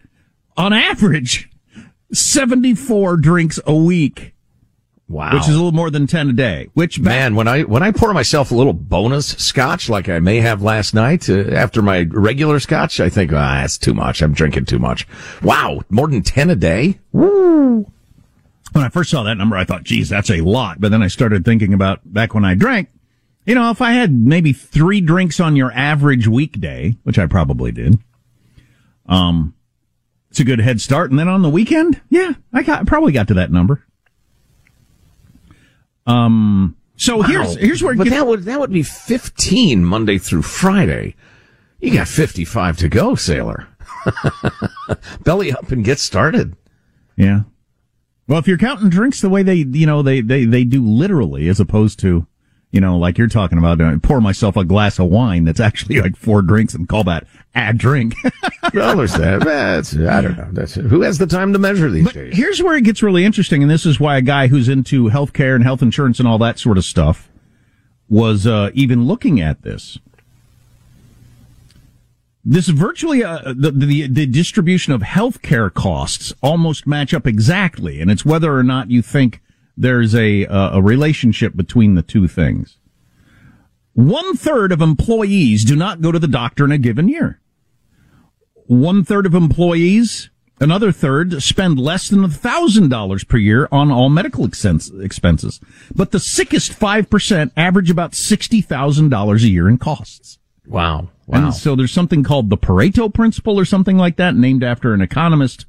on 0.57 0.73
average 0.73 1.49
74 2.11 3.17
drinks 3.17 3.59
a 3.65 3.75
week. 3.75 4.33
Wow. 5.09 5.33
Which 5.33 5.43
is 5.43 5.55
a 5.55 5.57
little 5.57 5.71
more 5.71 5.89
than 5.89 6.05
10 6.05 6.29
a 6.29 6.33
day. 6.33 6.69
Which 6.75 6.99
man, 6.99 7.33
when 7.33 7.47
I 7.47 7.63
when 7.63 7.81
I 7.81 7.89
pour 7.89 8.13
myself 8.13 8.51
a 8.51 8.55
little 8.55 8.73
bonus 8.73 9.29
scotch 9.29 9.89
like 9.89 10.07
I 10.07 10.19
may 10.19 10.39
have 10.39 10.61
last 10.61 10.93
night 10.93 11.27
uh, 11.27 11.49
after 11.49 11.81
my 11.81 12.01
regular 12.11 12.59
scotch, 12.59 12.99
I 12.99 13.09
think, 13.09 13.33
ah, 13.33 13.61
that's 13.61 13.79
too 13.79 13.95
much. 13.95 14.21
I'm 14.21 14.33
drinking 14.33 14.65
too 14.65 14.77
much. 14.77 15.07
Wow, 15.41 15.81
more 15.89 16.07
than 16.07 16.21
10 16.21 16.51
a 16.51 16.55
day? 16.55 16.99
Woo. 17.11 17.91
when 18.73 18.83
I 18.85 18.89
first 18.89 19.09
saw 19.09 19.23
that 19.23 19.35
number, 19.35 19.57
I 19.57 19.63
thought, 19.63 19.83
geez, 19.83 20.09
that's 20.09 20.29
a 20.29 20.41
lot. 20.41 20.79
But 20.79 20.91
then 20.91 21.01
I 21.01 21.07
started 21.07 21.43
thinking 21.43 21.73
about 21.73 22.01
back 22.05 22.35
when 22.35 22.45
I 22.45 22.53
drank. 22.53 22.89
You 23.47 23.55
know, 23.55 23.71
if 23.71 23.81
I 23.81 23.93
had 23.93 24.13
maybe 24.13 24.53
three 24.53 25.01
drinks 25.01 25.39
on 25.39 25.55
your 25.55 25.71
average 25.71 26.27
weekday, 26.27 26.95
which 27.01 27.17
I 27.17 27.25
probably 27.25 27.71
did, 27.71 27.97
um, 29.07 29.55
it's 30.29 30.39
a 30.39 30.43
good 30.43 30.59
head 30.59 30.81
start. 30.81 31.09
And 31.09 31.19
then 31.19 31.27
on 31.27 31.41
the 31.41 31.49
weekend, 31.49 32.01
yeah, 32.09 32.33
I 32.53 32.63
got 32.63 32.85
probably 32.85 33.11
got 33.11 33.27
to 33.29 33.33
that 33.35 33.51
number. 33.51 33.83
Um, 36.05 36.75
so 36.95 37.17
wow. 37.17 37.23
here's 37.23 37.55
here's 37.55 37.83
where. 37.83 37.95
But 37.95 38.05
gets, 38.05 38.15
that 38.15 38.27
would 38.27 38.43
that 38.43 38.59
would 38.59 38.71
be 38.71 38.83
fifteen 38.83 39.85
Monday 39.85 40.17
through 40.17 40.41
Friday. 40.41 41.15
You 41.79 41.93
got 41.93 42.07
fifty 42.07 42.45
five 42.45 42.77
to 42.77 42.89
go, 42.89 43.15
sailor. 43.15 43.67
Belly 45.23 45.51
up 45.51 45.71
and 45.71 45.83
get 45.83 45.99
started. 45.99 46.55
Yeah. 47.15 47.41
Well, 48.27 48.39
if 48.39 48.47
you're 48.47 48.57
counting 48.57 48.89
drinks 48.89 49.21
the 49.21 49.29
way 49.29 49.43
they 49.43 49.55
you 49.55 49.85
know 49.85 50.01
they 50.01 50.21
they 50.21 50.45
they 50.45 50.63
do 50.63 50.85
literally, 50.85 51.47
as 51.47 51.59
opposed 51.59 51.99
to 51.99 52.27
you 52.71 52.79
know, 52.79 52.97
like 52.97 53.17
you're 53.17 53.27
talking 53.27 53.57
about, 53.57 53.81
uh, 53.81 53.97
pour 54.01 54.21
myself 54.21 54.55
a 54.55 54.63
glass 54.63 54.99
of 54.99 55.07
wine 55.07 55.45
that's 55.45 55.59
actually 55.59 55.99
like 56.01 56.15
four 56.15 56.41
drinks 56.41 56.73
and 56.75 56.87
call 56.87 57.03
that 57.03 57.25
a 57.55 57.73
drink. 57.73 58.13
well, 58.73 58.95
there's 58.95 59.13
that. 59.13 59.41
That's, 59.43 59.95
I 59.95 60.21
don't 60.21 60.37
know. 60.37 60.49
That's 60.51 60.75
who 60.75 61.01
has 61.01 61.17
the 61.17 61.25
time 61.25 61.53
to 61.53 61.59
measure 61.59 61.89
these 61.89 62.05
but 62.05 62.13
days. 62.13 62.37
Here's 62.37 62.61
where 62.61 62.75
it 62.75 62.83
gets 62.83 63.01
really 63.01 63.25
interesting, 63.25 63.63
and 63.63 63.71
this 63.71 63.85
is 63.85 63.99
why 63.99 64.17
a 64.17 64.21
guy 64.21 64.47
who's 64.47 64.69
into 64.69 65.09
healthcare 65.09 65.55
and 65.55 65.63
health 65.63 65.81
insurance 65.81 66.19
and 66.19 66.27
all 66.27 66.37
that 66.39 66.59
sort 66.59 66.77
of 66.77 66.85
stuff 66.85 67.29
was 68.07 68.45
uh, 68.45 68.69
even 68.73 69.05
looking 69.05 69.41
at 69.41 69.63
this. 69.63 69.97
This 72.45 72.69
virtually 72.69 73.23
uh, 73.23 73.53
the, 73.55 73.71
the 73.71 74.07
the 74.07 74.25
distribution 74.25 74.93
of 74.93 75.01
healthcare 75.01 75.71
costs 75.71 76.33
almost 76.41 76.87
match 76.87 77.13
up 77.13 77.27
exactly, 77.27 77.99
and 77.99 78.09
it's 78.09 78.25
whether 78.25 78.55
or 78.55 78.63
not 78.63 78.89
you 78.89 79.01
think 79.01 79.41
there's 79.79 80.13
a 80.13 80.45
uh, 80.45 80.77
a 80.77 80.81
relationship 80.81 81.55
between 81.55 81.95
the 81.95 82.01
two 82.03 82.27
things. 82.27 82.77
One 83.93 84.35
third 84.35 84.71
of 84.71 84.81
employees 84.81 85.63
do 85.63 85.75
not 85.75 86.01
go 86.01 86.11
to 86.11 86.19
the 86.19 86.27
doctor 86.27 86.65
in 86.65 86.71
a 86.71 86.77
given 86.77 87.07
year. 87.07 87.39
One 88.67 89.03
third 89.03 89.25
of 89.25 89.33
employees, 89.33 90.29
another 90.59 90.91
third, 90.91 91.41
spend 91.41 91.79
less 91.79 92.09
than 92.09 92.29
thousand 92.29 92.89
dollars 92.89 93.23
per 93.23 93.37
year 93.37 93.67
on 93.71 93.89
all 93.89 94.09
medical 94.09 94.45
expenses. 94.45 95.59
But 95.95 96.11
the 96.11 96.19
sickest 96.19 96.73
five 96.73 97.09
percent 97.09 97.53
average 97.55 97.89
about 97.89 98.13
sixty 98.13 98.61
thousand 98.61 99.09
dollars 99.09 99.43
a 99.43 99.49
year 99.49 99.67
in 99.69 99.77
costs. 99.77 100.37
Wow. 100.67 101.09
Wow. 101.25 101.45
And 101.45 101.53
so 101.53 101.75
there's 101.75 101.93
something 101.93 102.23
called 102.23 102.49
the 102.49 102.57
Pareto 102.57 103.11
principle 103.13 103.59
or 103.59 103.65
something 103.65 103.97
like 103.97 104.17
that, 104.17 104.35
named 104.35 104.63
after 104.63 104.93
an 104.93 105.01
economist 105.01 105.65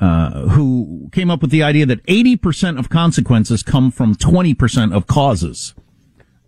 uh, 0.00 0.48
who 0.48 1.08
came 1.12 1.30
up 1.30 1.42
with 1.42 1.50
the 1.50 1.62
idea 1.62 1.84
that 1.84 2.02
80% 2.06 2.78
of 2.78 2.88
consequences 2.88 3.62
come 3.62 3.90
from 3.90 4.14
20% 4.14 4.94
of 4.94 5.06
causes. 5.06 5.74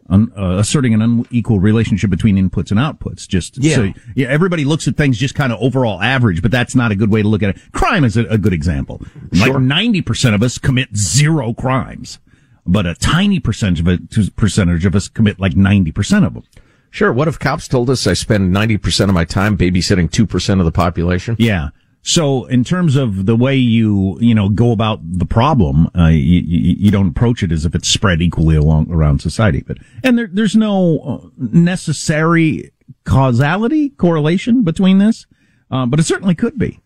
Un, 0.09 0.33
uh, 0.37 0.57
asserting 0.57 0.95
an 0.95 1.01
unequal 1.01 1.61
relationship 1.61 2.11
between 2.11 2.37
inputs 2.37 2.71
and 2.71 2.81
outputs. 2.81 3.27
Just 3.29 3.57
yeah. 3.59 3.75
so 3.77 3.93
yeah, 4.17 4.27
everybody 4.29 4.65
looks 4.65 4.89
at 4.89 4.97
things 4.97 5.17
just 5.17 5.35
kind 5.35 5.53
of 5.53 5.61
overall 5.61 6.03
average, 6.03 6.43
but 6.43 6.51
that's 6.51 6.75
not 6.75 6.91
a 6.91 6.97
good 6.97 7.11
way 7.11 7.23
to 7.23 7.29
look 7.29 7.43
at 7.43 7.57
it. 7.57 7.63
Crime 7.73 8.05
is 8.05 8.17
a, 8.17 8.25
a 8.25 8.37
good 8.37 8.53
example. 8.53 9.01
Sure. 9.33 9.55
Like 9.55 9.63
ninety 9.63 10.03
percent 10.03 10.35
of 10.35 10.43
us 10.43 10.59
commit 10.59 10.95
zero 10.97 11.55
crimes, 11.55 12.19
but 12.67 12.85
a 12.85 12.95
tiny 12.97 13.39
percentage 13.39 13.81
of 13.81 13.89
it, 13.89 14.37
percentage 14.37 14.85
of 14.85 14.97
us 14.97 15.09
commit 15.09 15.39
like 15.39 15.57
ninety 15.57 15.93
percent 15.93 16.25
of 16.25 16.35
them. 16.35 16.43
Sure. 16.91 17.13
What 17.13 17.29
if 17.29 17.39
cops 17.39 17.69
told 17.69 17.89
us 17.89 18.07
I 18.07 18.15
spend 18.15 18.53
ninety 18.53 18.77
percent 18.77 19.09
of 19.09 19.15
my 19.15 19.25
time 19.25 19.57
babysitting 19.57 20.11
two 20.11 20.27
percent 20.27 20.61
of 20.61 20.67
the 20.67 20.73
population? 20.73 21.37
Yeah. 21.39 21.69
So 22.03 22.47
in 22.47 22.65
terms 22.65 22.97
of 22.97 23.27
the 23.27 23.37
way 23.37 23.55
you, 23.55 24.19
you 24.21 24.35
know, 24.35 24.49
go 24.49 24.73
about 24.73 24.99
the 25.03 25.25
problem, 25.25 25.89
uh, 25.97 26.09
you, 26.09 26.41
you, 26.43 26.91
don't 26.91 27.09
approach 27.09 27.45
it 27.45 27.53
as 27.53 27.65
if 27.65 27.77
it's 27.77 27.89
spread 27.89 28.21
equally 28.21 28.57
along 28.57 28.91
around 28.91 29.21
society. 29.21 29.63
But, 29.65 29.79
and 30.03 30.19
there, 30.19 30.29
there's 30.31 30.57
no 30.57 30.99
uh, 30.99 31.29
necessary 31.39 32.73
causality, 33.05 33.91
correlation 33.91 34.65
between 34.65 34.99
this. 34.99 35.27
Uh, 35.71 35.87
but 35.87 36.01
it 36.01 36.03
certainly 36.03 36.35
could 36.35 36.59
be. 36.59 36.81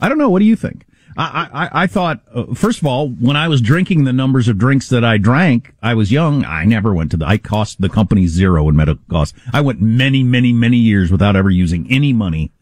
I 0.00 0.08
don't 0.08 0.18
know. 0.18 0.28
What 0.28 0.40
do 0.40 0.44
you 0.44 0.56
think? 0.56 0.84
I, 1.16 1.48
I, 1.52 1.82
I 1.82 1.86
thought, 1.86 2.20
uh, 2.32 2.54
first 2.54 2.80
of 2.80 2.86
all, 2.86 3.08
when 3.08 3.36
I 3.36 3.48
was 3.48 3.60
drinking 3.60 4.04
the 4.04 4.12
numbers 4.12 4.48
of 4.48 4.58
drinks 4.58 4.88
that 4.88 5.04
I 5.04 5.18
drank, 5.18 5.72
I 5.82 5.94
was 5.94 6.12
young. 6.12 6.44
I 6.44 6.64
never 6.64 6.92
went 6.94 7.12
to 7.12 7.16
the, 7.16 7.26
I 7.26 7.38
cost 7.38 7.80
the 7.80 7.88
company 7.88 8.26
zero 8.26 8.68
in 8.68 8.76
medical 8.76 9.02
costs. 9.08 9.38
I 9.52 9.60
went 9.60 9.80
many, 9.80 10.22
many, 10.22 10.52
many 10.52 10.76
years 10.76 11.10
without 11.10 11.36
ever 11.36 11.50
using 11.50 11.90
any 11.90 12.12
money 12.12 12.52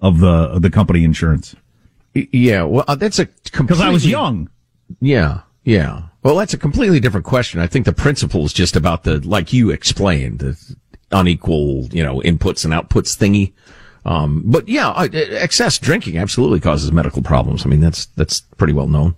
of 0.00 0.20
the 0.20 0.26
of 0.26 0.62
the 0.62 0.70
company 0.70 1.04
insurance. 1.04 1.54
Yeah, 2.14 2.62
well, 2.62 2.84
uh, 2.88 2.94
that's 2.94 3.18
a 3.18 3.26
because 3.44 3.80
I 3.80 3.90
was 3.90 4.06
young. 4.06 4.48
Yeah, 5.00 5.42
yeah. 5.64 6.02
Well, 6.22 6.36
that's 6.36 6.54
a 6.54 6.58
completely 6.58 6.98
different 7.00 7.26
question. 7.26 7.60
I 7.60 7.66
think 7.66 7.84
the 7.84 7.92
principle 7.92 8.44
is 8.44 8.52
just 8.52 8.76
about 8.76 9.04
the 9.04 9.20
like 9.26 9.52
you 9.52 9.70
explained, 9.70 10.38
the 10.40 10.76
unequal, 11.12 11.88
you 11.92 12.02
know, 12.02 12.20
inputs 12.20 12.64
and 12.64 12.72
outputs 12.72 13.16
thingy. 13.16 13.52
Um, 14.04 14.44
but 14.46 14.68
yeah, 14.68 14.90
uh, 14.90 15.08
excess 15.12 15.78
drinking 15.78 16.16
absolutely 16.18 16.60
causes 16.60 16.92
medical 16.92 17.22
problems. 17.22 17.66
I 17.66 17.68
mean, 17.68 17.80
that's 17.80 18.06
that's 18.06 18.40
pretty 18.40 18.72
well 18.72 18.88
known. 18.88 19.14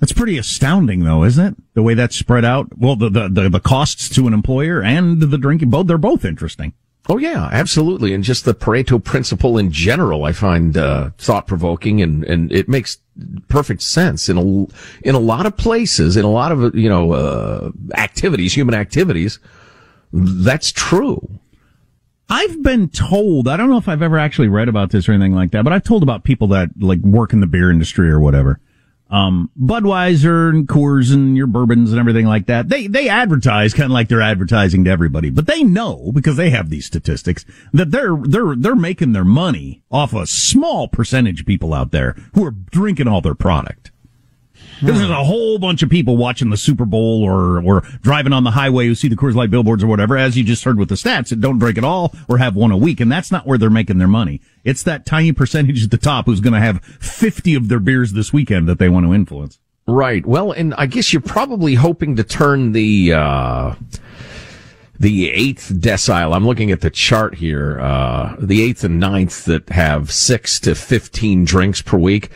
That's 0.00 0.12
pretty 0.12 0.36
astounding, 0.36 1.04
though, 1.04 1.24
isn't 1.24 1.44
it? 1.44 1.56
The 1.74 1.82
way 1.82 1.94
that's 1.94 2.16
spread 2.16 2.44
out. 2.44 2.68
Well, 2.76 2.96
the 2.96 3.08
the 3.08 3.28
the, 3.28 3.48
the 3.48 3.60
costs 3.60 4.08
to 4.10 4.26
an 4.26 4.34
employer 4.34 4.82
and 4.82 5.20
the 5.20 5.38
drinking 5.38 5.70
both 5.70 5.86
they're 5.86 5.98
both 5.98 6.24
interesting. 6.24 6.72
Oh 7.08 7.18
yeah, 7.18 7.48
absolutely. 7.52 8.12
And 8.14 8.24
just 8.24 8.44
the 8.44 8.54
Pareto 8.54 9.02
principle 9.02 9.58
in 9.58 9.70
general, 9.70 10.24
I 10.24 10.32
find 10.32 10.76
uh, 10.76 11.10
thought 11.18 11.46
provoking, 11.46 12.02
and 12.02 12.24
and 12.24 12.50
it 12.52 12.68
makes 12.68 12.98
perfect 13.48 13.82
sense 13.82 14.28
in 14.28 14.36
a 14.36 15.06
in 15.06 15.14
a 15.14 15.20
lot 15.20 15.46
of 15.46 15.56
places, 15.56 16.16
in 16.16 16.24
a 16.24 16.30
lot 16.30 16.50
of 16.50 16.74
you 16.74 16.88
know 16.88 17.12
uh, 17.12 17.70
activities, 17.94 18.54
human 18.54 18.74
activities. 18.74 19.38
That's 20.12 20.72
true. 20.72 21.40
I've 22.28 22.60
been 22.62 22.88
told, 22.88 23.46
I 23.46 23.56
don't 23.56 23.70
know 23.70 23.76
if 23.76 23.88
I've 23.88 24.02
ever 24.02 24.18
actually 24.18 24.48
read 24.48 24.68
about 24.68 24.90
this 24.90 25.08
or 25.08 25.12
anything 25.12 25.32
like 25.32 25.52
that, 25.52 25.62
but 25.62 25.72
I've 25.72 25.84
told 25.84 26.02
about 26.02 26.24
people 26.24 26.48
that 26.48 26.70
like 26.76 26.98
work 27.00 27.32
in 27.32 27.38
the 27.38 27.46
beer 27.46 27.70
industry 27.70 28.10
or 28.10 28.18
whatever 28.18 28.58
um, 29.10 29.50
Budweiser 29.60 30.50
and 30.50 30.66
Coors 30.66 31.12
and 31.12 31.36
your 31.36 31.46
bourbons 31.46 31.92
and 31.92 32.00
everything 32.00 32.26
like 32.26 32.46
that. 32.46 32.68
They, 32.68 32.86
they 32.86 33.08
advertise 33.08 33.72
kind 33.72 33.86
of 33.86 33.92
like 33.92 34.08
they're 34.08 34.22
advertising 34.22 34.84
to 34.84 34.90
everybody, 34.90 35.30
but 35.30 35.46
they 35.46 35.62
know 35.62 36.10
because 36.12 36.36
they 36.36 36.50
have 36.50 36.70
these 36.70 36.86
statistics 36.86 37.44
that 37.72 37.90
they're, 37.90 38.16
they're, 38.16 38.56
they're 38.56 38.76
making 38.76 39.12
their 39.12 39.24
money 39.24 39.82
off 39.90 40.12
a 40.12 40.26
small 40.26 40.88
percentage 40.88 41.40
of 41.40 41.46
people 41.46 41.72
out 41.72 41.92
there 41.92 42.16
who 42.34 42.44
are 42.44 42.50
drinking 42.50 43.08
all 43.08 43.20
their 43.20 43.34
product. 43.34 43.90
Because 44.80 44.98
there's 44.98 45.10
a 45.10 45.24
whole 45.24 45.58
bunch 45.58 45.82
of 45.82 45.88
people 45.88 46.16
watching 46.16 46.50
the 46.50 46.56
Super 46.56 46.84
Bowl 46.84 47.22
or, 47.22 47.62
or 47.62 47.80
driving 48.02 48.32
on 48.32 48.44
the 48.44 48.50
highway 48.50 48.86
who 48.86 48.94
see 48.94 49.08
the 49.08 49.16
Coors 49.16 49.34
Light 49.34 49.50
billboards 49.50 49.82
or 49.82 49.86
whatever, 49.86 50.16
as 50.16 50.36
you 50.36 50.44
just 50.44 50.64
heard 50.64 50.78
with 50.78 50.88
the 50.88 50.94
stats, 50.94 51.30
that 51.30 51.40
don't 51.40 51.58
drink 51.58 51.78
at 51.78 51.84
all 51.84 52.14
or 52.28 52.38
have 52.38 52.56
one 52.56 52.70
a 52.70 52.76
week. 52.76 53.00
And 53.00 53.10
that's 53.10 53.30
not 53.30 53.46
where 53.46 53.58
they're 53.58 53.70
making 53.70 53.98
their 53.98 54.08
money. 54.08 54.40
It's 54.64 54.82
that 54.82 55.06
tiny 55.06 55.32
percentage 55.32 55.84
at 55.84 55.90
the 55.90 55.98
top 55.98 56.26
who's 56.26 56.40
going 56.40 56.54
to 56.54 56.60
have 56.60 56.82
50 56.84 57.54
of 57.54 57.68
their 57.68 57.80
beers 57.80 58.12
this 58.12 58.32
weekend 58.32 58.68
that 58.68 58.78
they 58.78 58.88
want 58.88 59.06
to 59.06 59.14
influence. 59.14 59.58
Right. 59.86 60.26
Well, 60.26 60.52
and 60.52 60.74
I 60.74 60.86
guess 60.86 61.12
you're 61.12 61.22
probably 61.22 61.74
hoping 61.74 62.16
to 62.16 62.24
turn 62.24 62.72
the, 62.72 63.12
uh, 63.12 63.74
the 64.98 65.30
eighth 65.30 65.72
decile. 65.74 66.34
I'm 66.34 66.46
looking 66.46 66.70
at 66.70 66.80
the 66.80 66.90
chart 66.90 67.34
here. 67.34 67.78
Uh, 67.80 68.36
the 68.38 68.62
eighth 68.62 68.84
and 68.84 68.98
ninth 68.98 69.44
that 69.44 69.68
have 69.70 70.12
six 70.12 70.58
to 70.60 70.74
15 70.74 71.44
drinks 71.44 71.82
per 71.82 71.98
week. 71.98 72.30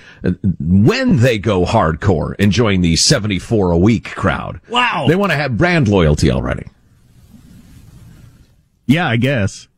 When 0.58 1.18
they 1.18 1.38
go 1.38 1.64
hardcore, 1.64 2.34
enjoying 2.36 2.80
the 2.80 2.96
74 2.96 3.70
a 3.70 3.78
week 3.78 4.14
crowd. 4.14 4.60
Wow. 4.68 5.06
They 5.08 5.16
want 5.16 5.32
to 5.32 5.36
have 5.36 5.56
brand 5.56 5.88
loyalty 5.88 6.30
already. 6.30 6.66
Yeah, 8.86 9.08
I 9.08 9.16
guess. 9.16 9.68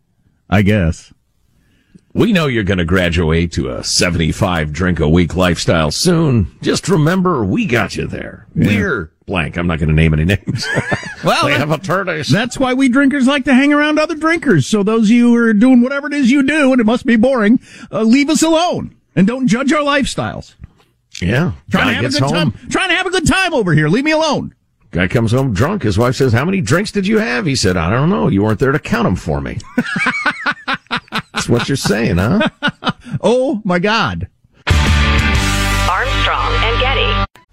I 0.49 0.63
guess. 0.63 1.13
We 2.15 2.33
know 2.33 2.47
you're 2.47 2.63
going 2.63 2.79
to 2.79 2.85
graduate 2.85 3.53
to 3.53 3.71
a 3.71 3.83
75 3.83 4.71
drink 4.73 5.01
a 5.01 5.09
week 5.09 5.35
lifestyle 5.35 5.91
soon. 5.91 6.55
Just 6.61 6.89
remember, 6.89 7.43
we 7.43 7.65
got 7.65 7.97
you 7.97 8.07
there. 8.07 8.47
Yeah. 8.55 8.67
We're 8.67 9.13
blank. 9.25 9.57
I'm 9.57 9.67
not 9.67 9.79
going 9.79 9.89
to 9.89 9.95
name 9.95 10.13
any 10.13 10.27
names. 10.27 10.67
well, 11.25 11.47
they 11.47 11.55
have 11.55 11.71
attorneys. 11.71 12.29
That's 12.29 12.59
why 12.59 12.75
we 12.75 12.91
drinkers 12.91 13.27
like 13.27 13.45
to 13.45 13.55
hang 13.55 13.73
around 13.73 13.99
other 13.99 14.15
drinkers. 14.15 14.67
So 14.67 14.83
those 14.83 15.05
of 15.05 15.11
you 15.11 15.29
who 15.29 15.37
are 15.37 15.55
doing 15.55 15.81
whatever 15.81 16.07
it 16.07 16.13
is 16.13 16.31
you 16.31 16.43
do, 16.43 16.73
and 16.73 16.81
it 16.81 16.85
must 16.85 17.07
be 17.07 17.17
boring, 17.17 17.61
uh, 17.91 18.03
leave 18.03 18.29
us 18.29 18.43
alone 18.43 18.95
and 19.17 19.27
don't 19.27 19.47
judge 19.47 19.73
our 19.73 19.83
lifestyles. 19.83 20.55
Yeah. 21.21 21.53
Trying 21.71 21.89
to 21.89 21.95
have 21.95 22.05
a 22.05 22.09
good 22.11 22.23
home. 22.23 22.53
time. 22.53 22.71
Trying 22.71 22.89
to 22.91 22.97
have 22.97 23.07
a 23.07 23.11
good 23.11 23.27
time 23.27 23.55
over 23.55 23.73
here. 23.73 23.89
Leave 23.89 24.05
me 24.05 24.13
alone. 24.13 24.55
Guy 24.91 25.09
comes 25.09 25.33
home 25.33 25.55
drunk. 25.55 25.83
His 25.83 25.97
wife 25.97 26.17
says, 26.17 26.35
"How 26.35 26.45
many 26.45 26.61
drinks 26.61 26.93
did 26.93 27.07
you 27.07 27.19
have?" 27.19 27.47
He 27.47 27.55
said, 27.55 27.79
"I 27.79 27.89
don't 27.89 28.11
know. 28.11 28.29
You 28.29 28.43
weren't 28.43 28.59
there 28.59 28.73
to 28.73 28.79
count 28.79 29.05
them 29.05 29.17
for 29.17 29.41
me." 29.41 29.59
That's 31.43 31.51
what 31.51 31.69
you're 31.69 31.75
saying, 31.75 32.19
huh? 32.19 32.49
oh 33.21 33.61
my 33.65 33.81
God. 33.81 34.29
Armstrong 34.69 36.53
and 36.63 36.81
Getty. 36.81 37.42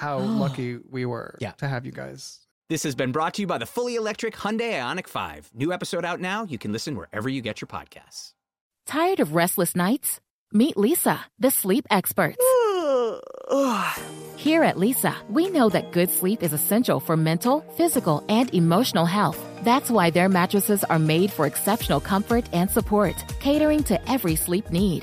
how 0.00 0.18
lucky 0.44 0.78
we 0.90 1.04
were 1.04 1.36
Yeah. 1.40 1.52
to 1.58 1.68
have 1.68 1.84
you 1.86 1.92
guys. 1.92 2.38
This 2.68 2.82
has 2.84 2.94
been 2.94 3.12
brought 3.12 3.34
to 3.34 3.42
you 3.42 3.46
by 3.46 3.58
the 3.58 3.66
fully 3.66 3.96
electric 3.96 4.34
Hyundai 4.36 4.72
IONIQ 4.80 5.08
5. 5.08 5.50
New 5.54 5.72
episode 5.72 6.04
out 6.04 6.20
now. 6.20 6.44
You 6.44 6.56
can 6.58 6.72
listen 6.72 6.96
wherever 6.96 7.28
you 7.28 7.42
get 7.42 7.60
your 7.60 7.68
podcasts. 7.68 8.32
Tired 8.86 9.20
of 9.20 9.34
restless 9.34 9.74
nights? 9.76 10.20
Meet 10.52 10.76
Leesa, 10.76 11.18
the 11.38 11.50
sleep 11.50 11.84
experts. 11.90 12.38
Here 14.36 14.62
at 14.62 14.76
Leesa, 14.76 15.14
we 15.28 15.50
know 15.50 15.68
that 15.68 15.92
good 15.92 16.10
sleep 16.10 16.42
is 16.42 16.52
essential 16.52 16.98
for 17.00 17.16
mental, 17.16 17.60
physical, 17.76 18.24
and 18.28 18.52
emotional 18.54 19.04
health. 19.06 19.38
That's 19.64 19.90
why 19.90 20.10
their 20.10 20.28
mattresses 20.28 20.82
are 20.84 20.98
made 20.98 21.30
for 21.30 21.46
exceptional 21.46 22.00
comfort 22.00 22.46
and 22.52 22.70
support, 22.70 23.14
catering 23.40 23.82
to 23.84 24.10
every 24.10 24.36
sleep 24.36 24.70
need. 24.70 25.02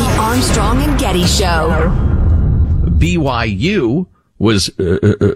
The 0.00 0.16
Armstrong 0.18 0.78
and 0.78 0.98
Getty 0.98 1.26
Show. 1.26 1.68
BYU 2.86 4.06
was 4.38 4.70
uh, 4.80 4.98
uh, 5.02 5.14
uh, 5.20 5.34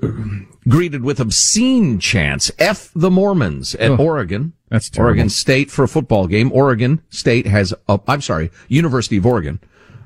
greeted 0.66 1.04
with 1.04 1.20
obscene 1.20 1.98
chants. 1.98 2.50
F 2.58 2.90
the 2.94 3.10
Mormons 3.10 3.74
at 3.74 4.00
Oregon. 4.00 4.54
That's 4.70 4.88
terrible. 4.88 5.10
Oregon 5.10 5.28
State 5.28 5.70
for 5.70 5.82
a 5.82 5.88
football 5.88 6.26
game. 6.26 6.50
Oregon 6.50 7.02
State 7.10 7.46
has, 7.46 7.74
a, 7.90 8.00
I'm 8.08 8.22
sorry, 8.22 8.50
University 8.68 9.18
of 9.18 9.26
Oregon. 9.26 9.60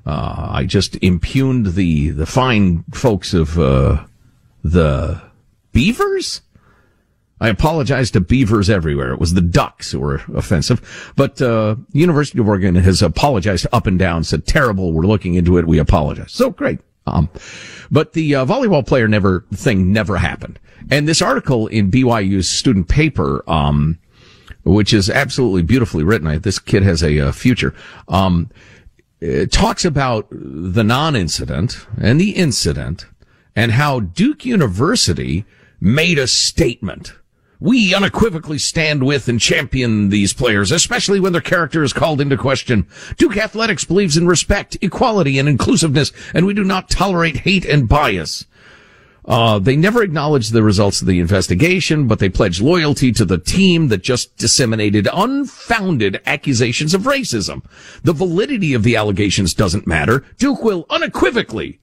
Uh, 0.04 0.48
I 0.50 0.64
just 0.64 0.96
impugned 0.96 1.74
the, 1.74 2.10
the 2.10 2.26
fine 2.26 2.82
folks 2.92 3.34
of, 3.34 3.60
uh, 3.60 4.06
the 4.64 5.22
Beavers? 5.70 6.40
I 7.40 7.48
apologize 7.48 8.10
to 8.12 8.20
beavers 8.20 8.68
everywhere. 8.68 9.12
It 9.12 9.20
was 9.20 9.34
the 9.34 9.40
ducks 9.40 9.92
who 9.92 10.00
were 10.00 10.22
offensive, 10.34 11.12
but 11.16 11.40
uh, 11.40 11.76
University 11.92 12.40
of 12.40 12.48
Oregon 12.48 12.74
has 12.74 13.00
apologized 13.02 13.66
up 13.72 13.86
and 13.86 13.98
down. 13.98 14.24
Said 14.24 14.46
terrible. 14.46 14.92
We're 14.92 15.02
looking 15.02 15.34
into 15.34 15.58
it. 15.58 15.66
We 15.66 15.78
apologize. 15.78 16.32
So 16.32 16.50
great. 16.50 16.80
Um, 17.06 17.30
but 17.90 18.12
the 18.12 18.34
uh, 18.34 18.44
volleyball 18.44 18.86
player 18.86 19.08
never 19.08 19.44
thing 19.54 19.92
never 19.92 20.16
happened. 20.16 20.58
And 20.90 21.08
this 21.08 21.22
article 21.22 21.66
in 21.66 21.90
BYU's 21.90 22.48
student 22.48 22.88
paper, 22.88 23.42
um, 23.48 23.98
which 24.64 24.92
is 24.92 25.08
absolutely 25.08 25.62
beautifully 25.62 26.04
written. 26.04 26.26
I, 26.26 26.38
this 26.38 26.58
kid 26.58 26.82
has 26.82 27.02
a, 27.02 27.18
uh 27.20 27.32
future. 27.32 27.74
Um, 28.08 28.50
talks 29.50 29.84
about 29.84 30.26
the 30.30 30.84
non-incident 30.84 31.86
and 32.00 32.20
the 32.20 32.30
incident 32.30 33.06
and 33.56 33.72
how 33.72 34.00
Duke 34.00 34.44
University 34.44 35.44
made 35.80 36.18
a 36.18 36.26
statement. 36.26 37.14
We 37.60 37.92
unequivocally 37.92 38.58
stand 38.58 39.04
with 39.04 39.26
and 39.28 39.40
champion 39.40 40.10
these 40.10 40.32
players, 40.32 40.70
especially 40.70 41.18
when 41.18 41.32
their 41.32 41.40
character 41.40 41.82
is 41.82 41.92
called 41.92 42.20
into 42.20 42.36
question. 42.36 42.86
Duke 43.16 43.36
Athletics 43.36 43.84
believes 43.84 44.16
in 44.16 44.28
respect, 44.28 44.76
equality, 44.80 45.40
and 45.40 45.48
inclusiveness, 45.48 46.12
and 46.32 46.46
we 46.46 46.54
do 46.54 46.62
not 46.62 46.88
tolerate 46.88 47.38
hate 47.38 47.64
and 47.64 47.88
bias. 47.88 48.46
Uh, 49.24 49.58
they 49.58 49.76
never 49.76 50.02
acknowledged 50.02 50.52
the 50.52 50.62
results 50.62 51.00
of 51.00 51.08
the 51.08 51.18
investigation, 51.18 52.06
but 52.06 52.20
they 52.20 52.28
pledged 52.28 52.62
loyalty 52.62 53.12
to 53.12 53.24
the 53.24 53.38
team 53.38 53.88
that 53.88 54.02
just 54.02 54.36
disseminated 54.38 55.08
unfounded 55.12 56.22
accusations 56.24 56.94
of 56.94 57.02
racism. 57.02 57.62
The 58.04 58.14
validity 58.14 58.72
of 58.72 58.84
the 58.84 58.96
allegations 58.96 59.52
doesn't 59.52 59.86
matter. 59.86 60.24
Duke 60.38 60.62
will 60.62 60.86
unequivocally 60.88 61.80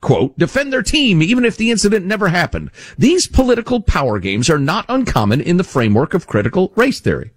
quote, 0.00 0.38
defend 0.38 0.72
their 0.72 0.82
team 0.82 1.22
even 1.22 1.44
if 1.44 1.56
the 1.56 1.70
incident 1.70 2.06
never 2.06 2.28
happened. 2.28 2.70
These 2.96 3.26
political 3.26 3.80
power 3.80 4.18
games 4.18 4.48
are 4.50 4.58
not 4.58 4.86
uncommon 4.88 5.40
in 5.40 5.56
the 5.56 5.64
framework 5.64 6.14
of 6.14 6.26
critical 6.26 6.72
race 6.76 7.00
theory. 7.00 7.32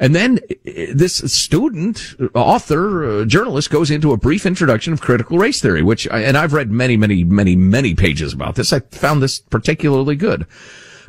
And 0.00 0.14
then 0.14 0.40
this 0.64 1.16
student, 1.16 2.14
uh, 2.18 2.28
author, 2.34 3.04
uh, 3.04 3.24
journalist 3.26 3.68
goes 3.68 3.90
into 3.90 4.12
a 4.12 4.16
brief 4.16 4.46
introduction 4.46 4.94
of 4.94 5.02
critical 5.02 5.36
race 5.36 5.60
theory, 5.60 5.82
which, 5.82 6.08
I, 6.10 6.20
and 6.20 6.38
I've 6.38 6.54
read 6.54 6.70
many, 6.70 6.96
many, 6.96 7.22
many, 7.22 7.54
many 7.54 7.94
pages 7.94 8.32
about 8.32 8.54
this. 8.54 8.72
I 8.72 8.80
found 8.80 9.22
this 9.22 9.40
particularly 9.40 10.16
good. 10.16 10.46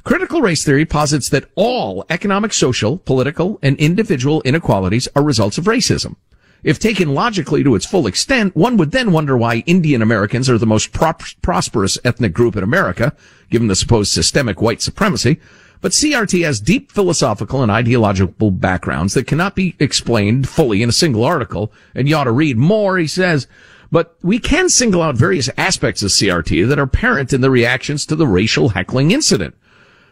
Critical 0.04 0.42
race 0.42 0.66
theory 0.66 0.86
posits 0.86 1.30
that 1.30 1.46
all 1.56 2.06
economic, 2.10 2.52
social, 2.52 2.98
political, 2.98 3.60
and 3.62 3.78
individual 3.78 4.42
inequalities 4.42 5.08
are 5.16 5.24
results 5.24 5.58
of 5.58 5.66
racism. 5.66 6.18
If 6.64 6.78
taken 6.78 7.14
logically 7.14 7.64
to 7.64 7.76
its 7.76 7.86
full 7.86 8.06
extent, 8.06 8.56
one 8.56 8.78
would 8.78 8.92
then 8.92 9.12
wonder 9.12 9.36
why 9.36 9.64
Indian 9.66 10.02
Americans 10.02 10.50
are 10.50 10.60
the 10.60 10.68
most 10.68 10.92
prosperous 10.92 11.98
ethnic 12.04 12.34
group 12.34 12.56
in 12.56 12.64
America, 12.64 13.16
given 13.50 13.68
the 13.68 13.76
supposed 13.76 14.12
systemic 14.12 14.62
white 14.62 14.82
supremacy. 14.82 15.40
But 15.82 15.94
CRT 15.94 16.44
has 16.44 16.60
deep 16.60 16.92
philosophical 16.92 17.64
and 17.64 17.72
ideological 17.72 18.52
backgrounds 18.52 19.16
that 19.16 19.26
cannot 19.26 19.56
be 19.56 19.76
explained 19.80 20.48
fully 20.48 20.84
in 20.84 20.90
a 20.90 20.94
single 20.94 21.24
article, 21.24 21.74
and 21.96 22.08
you 22.08 22.16
ought 22.16 22.26
to 22.26 22.32
read 22.32 22.58
more, 22.58 23.00
he 23.00 23.08
says. 23.08 23.48
But 23.92 24.16
we 24.22 24.38
can 24.38 24.70
single 24.70 25.02
out 25.02 25.18
various 25.18 25.50
aspects 25.58 26.04
of 26.04 26.12
CRT 26.12 26.68
that 26.70 26.78
are 26.78 26.84
apparent 26.84 27.34
in 27.34 27.42
the 27.42 27.50
reactions 27.50 28.06
to 28.06 28.16
the 28.16 28.28
racial 28.28 28.70
heckling 28.70 29.10
incident. 29.10 29.56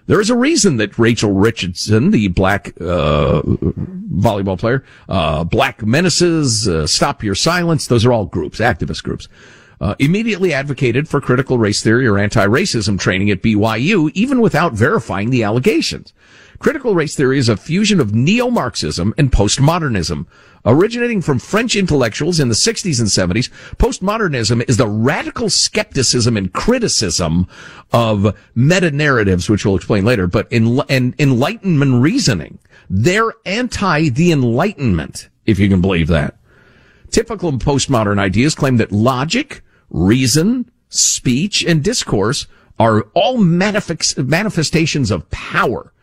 There 0.10 0.20
is 0.20 0.32
a 0.32 0.36
reason 0.36 0.78
that 0.78 0.98
Rachel 0.98 1.34
Richardson, 1.34 2.10
the 2.10 2.30
black 2.30 2.70
uh, 2.82 3.44
volleyball 3.44 4.58
player, 4.58 4.84
uh, 5.08 5.44
Black 5.44 5.86
Menaces, 5.86 6.68
uh, 6.68 6.88
Stop 6.88 7.24
Your 7.24 7.36
Silence, 7.36 7.86
those 7.86 8.08
are 8.08 8.12
all 8.12 8.26
groups, 8.26 8.60
activist 8.60 9.04
groups, 9.04 9.28
uh, 9.80 9.94
immediately 10.00 10.52
advocated 10.52 11.08
for 11.08 11.22
critical 11.22 11.60
race 11.60 11.84
theory 11.84 12.08
or 12.08 12.18
anti-racism 12.18 13.00
training 13.00 13.30
at 13.30 13.44
BYU, 13.44 14.10
even 14.16 14.42
without 14.42 14.74
verifying 14.74 15.30
the 15.30 15.44
allegations. 15.44 16.12
Critical 16.58 16.96
race 16.96 17.16
theory 17.16 17.38
is 17.38 17.48
a 17.48 17.56
fusion 17.56 18.00
of 18.00 18.16
neo-Marxism 18.16 19.14
and 19.16 19.32
postmodernism. 19.32 20.26
Originating 20.66 21.22
from 21.22 21.40
French 21.40 21.76
intellectuals 21.76 22.40
in 22.40 22.50
the 22.50 22.56
60s 22.56 23.00
and 23.00 23.08
70s, 23.08 23.50
postmodernism 23.78 24.68
is 24.70 24.78
the 24.78 24.88
radical 24.88 25.50
skepticism 25.50 26.36
and 26.36 26.54
criticism 26.54 27.48
of 27.92 28.38
meta-narratives, 28.56 29.50
which 29.50 29.66
we'll 29.66 29.76
explain 29.76 30.06
later, 30.06 30.28
but 30.28 30.52
in, 30.52 30.82
and 30.90 31.16
enlightenment 31.20 32.02
reasoning. 32.02 32.60
They're 32.90 33.34
anti 33.46 34.10
the 34.10 34.32
Enlightenment, 34.32 35.30
if 35.46 35.60
you 35.60 35.70
can 35.70 35.82
believe 35.82 36.08
that. 36.08 36.38
Typical 37.12 37.52
postmodern 37.54 38.20
ideas 38.20 38.56
claim 38.56 38.78
that 38.78 38.92
logic, 38.92 39.64
reason, 39.90 40.70
speech, 40.90 41.64
and 41.64 41.84
discourse 41.84 42.48
are 42.78 43.02
all 43.14 43.38
manifest- 43.38 44.18
manifestations 44.18 45.12
of 45.12 45.30
power. 45.30 45.94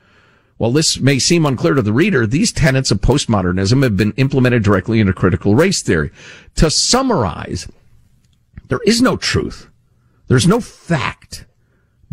While 0.58 0.72
this 0.72 0.98
may 0.98 1.18
seem 1.18 1.44
unclear 1.44 1.74
to 1.74 1.82
the 1.82 1.92
reader, 1.92 2.26
these 2.26 2.52
tenets 2.52 2.90
of 2.90 3.00
postmodernism 3.00 3.82
have 3.82 3.96
been 3.96 4.12
implemented 4.12 4.62
directly 4.62 5.00
into 5.00 5.12
critical 5.12 5.54
race 5.54 5.82
theory. 5.82 6.10
To 6.56 6.70
summarize, 6.70 7.68
there 8.68 8.80
is 8.86 9.02
no 9.02 9.16
truth. 9.16 9.68
There's 10.28 10.48
no 10.48 10.60
fact. 10.60 11.44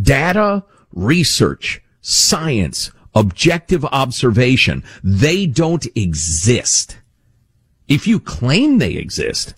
Data, 0.01 0.65
research, 0.91 1.81
science, 2.01 2.91
objective 3.15 3.85
observation, 3.85 4.83
they 5.03 5.45
don't 5.45 5.87
exist. 5.95 6.97
If 7.87 8.07
you 8.07 8.19
claim 8.19 8.77
they 8.77 8.93
exist, 8.93 9.53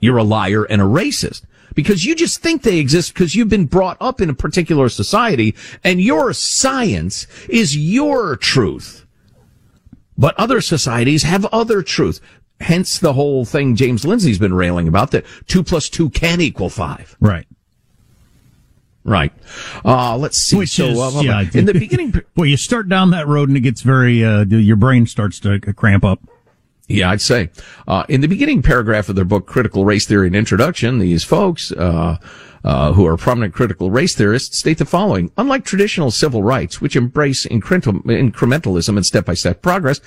you're 0.00 0.18
a 0.18 0.24
liar 0.24 0.64
and 0.64 0.80
a 0.82 0.84
racist 0.84 1.42
because 1.76 2.04
you 2.04 2.16
just 2.16 2.40
think 2.40 2.62
they 2.62 2.78
exist 2.78 3.14
because 3.14 3.36
you've 3.36 3.50
been 3.50 3.66
brought 3.66 3.96
up 4.00 4.20
in 4.20 4.28
a 4.28 4.34
particular 4.34 4.88
society 4.88 5.54
and 5.84 6.00
your 6.00 6.32
science 6.32 7.28
is 7.48 7.76
your 7.76 8.34
truth. 8.34 9.06
But 10.18 10.34
other 10.36 10.60
societies 10.60 11.22
have 11.22 11.44
other 11.46 11.82
truth. 11.82 12.20
Hence 12.58 12.98
the 12.98 13.12
whole 13.12 13.44
thing 13.44 13.76
James 13.76 14.04
Lindsay's 14.06 14.38
been 14.38 14.54
railing 14.54 14.88
about 14.88 15.10
that 15.10 15.26
two 15.46 15.62
plus 15.62 15.90
two 15.90 16.08
can 16.10 16.40
equal 16.40 16.70
five. 16.70 17.14
Right. 17.20 17.46
Right. 19.04 19.32
Uh, 19.84 20.16
let's 20.16 20.38
see. 20.38 20.56
Which 20.56 20.70
so, 20.70 20.86
is, 20.86 20.98
uh, 20.98 21.20
yeah, 21.22 21.44
in 21.54 21.66
the 21.66 21.74
beginning, 21.74 22.12
well, 22.36 22.46
you 22.46 22.56
start 22.56 22.88
down 22.88 23.10
that 23.10 23.28
road 23.28 23.48
and 23.48 23.56
it 23.56 23.60
gets 23.60 23.82
very, 23.82 24.24
uh, 24.24 24.44
your 24.46 24.76
brain 24.76 25.06
starts 25.06 25.38
to 25.40 25.60
cramp 25.60 26.04
up. 26.04 26.20
Yeah, 26.88 27.10
I'd 27.10 27.20
say. 27.20 27.50
Uh, 27.88 28.04
in 28.08 28.20
the 28.20 28.28
beginning 28.28 28.62
paragraph 28.62 29.08
of 29.08 29.16
their 29.16 29.24
book, 29.24 29.46
Critical 29.46 29.84
Race 29.84 30.06
Theory 30.06 30.28
and 30.28 30.36
Introduction, 30.36 30.98
these 30.98 31.24
folks, 31.24 31.72
uh, 31.72 32.18
uh, 32.64 32.92
who 32.92 33.06
are 33.06 33.16
prominent 33.16 33.54
critical 33.54 33.90
race 33.90 34.14
theorists 34.14 34.58
state 34.58 34.78
the 34.78 34.84
following. 34.84 35.30
Unlike 35.36 35.64
traditional 35.64 36.10
civil 36.10 36.42
rights, 36.42 36.80
which 36.80 36.96
embrace 36.96 37.46
incrementalism 37.46 38.96
and 38.96 39.06
step-by-step 39.06 39.62
progress, 39.62 40.00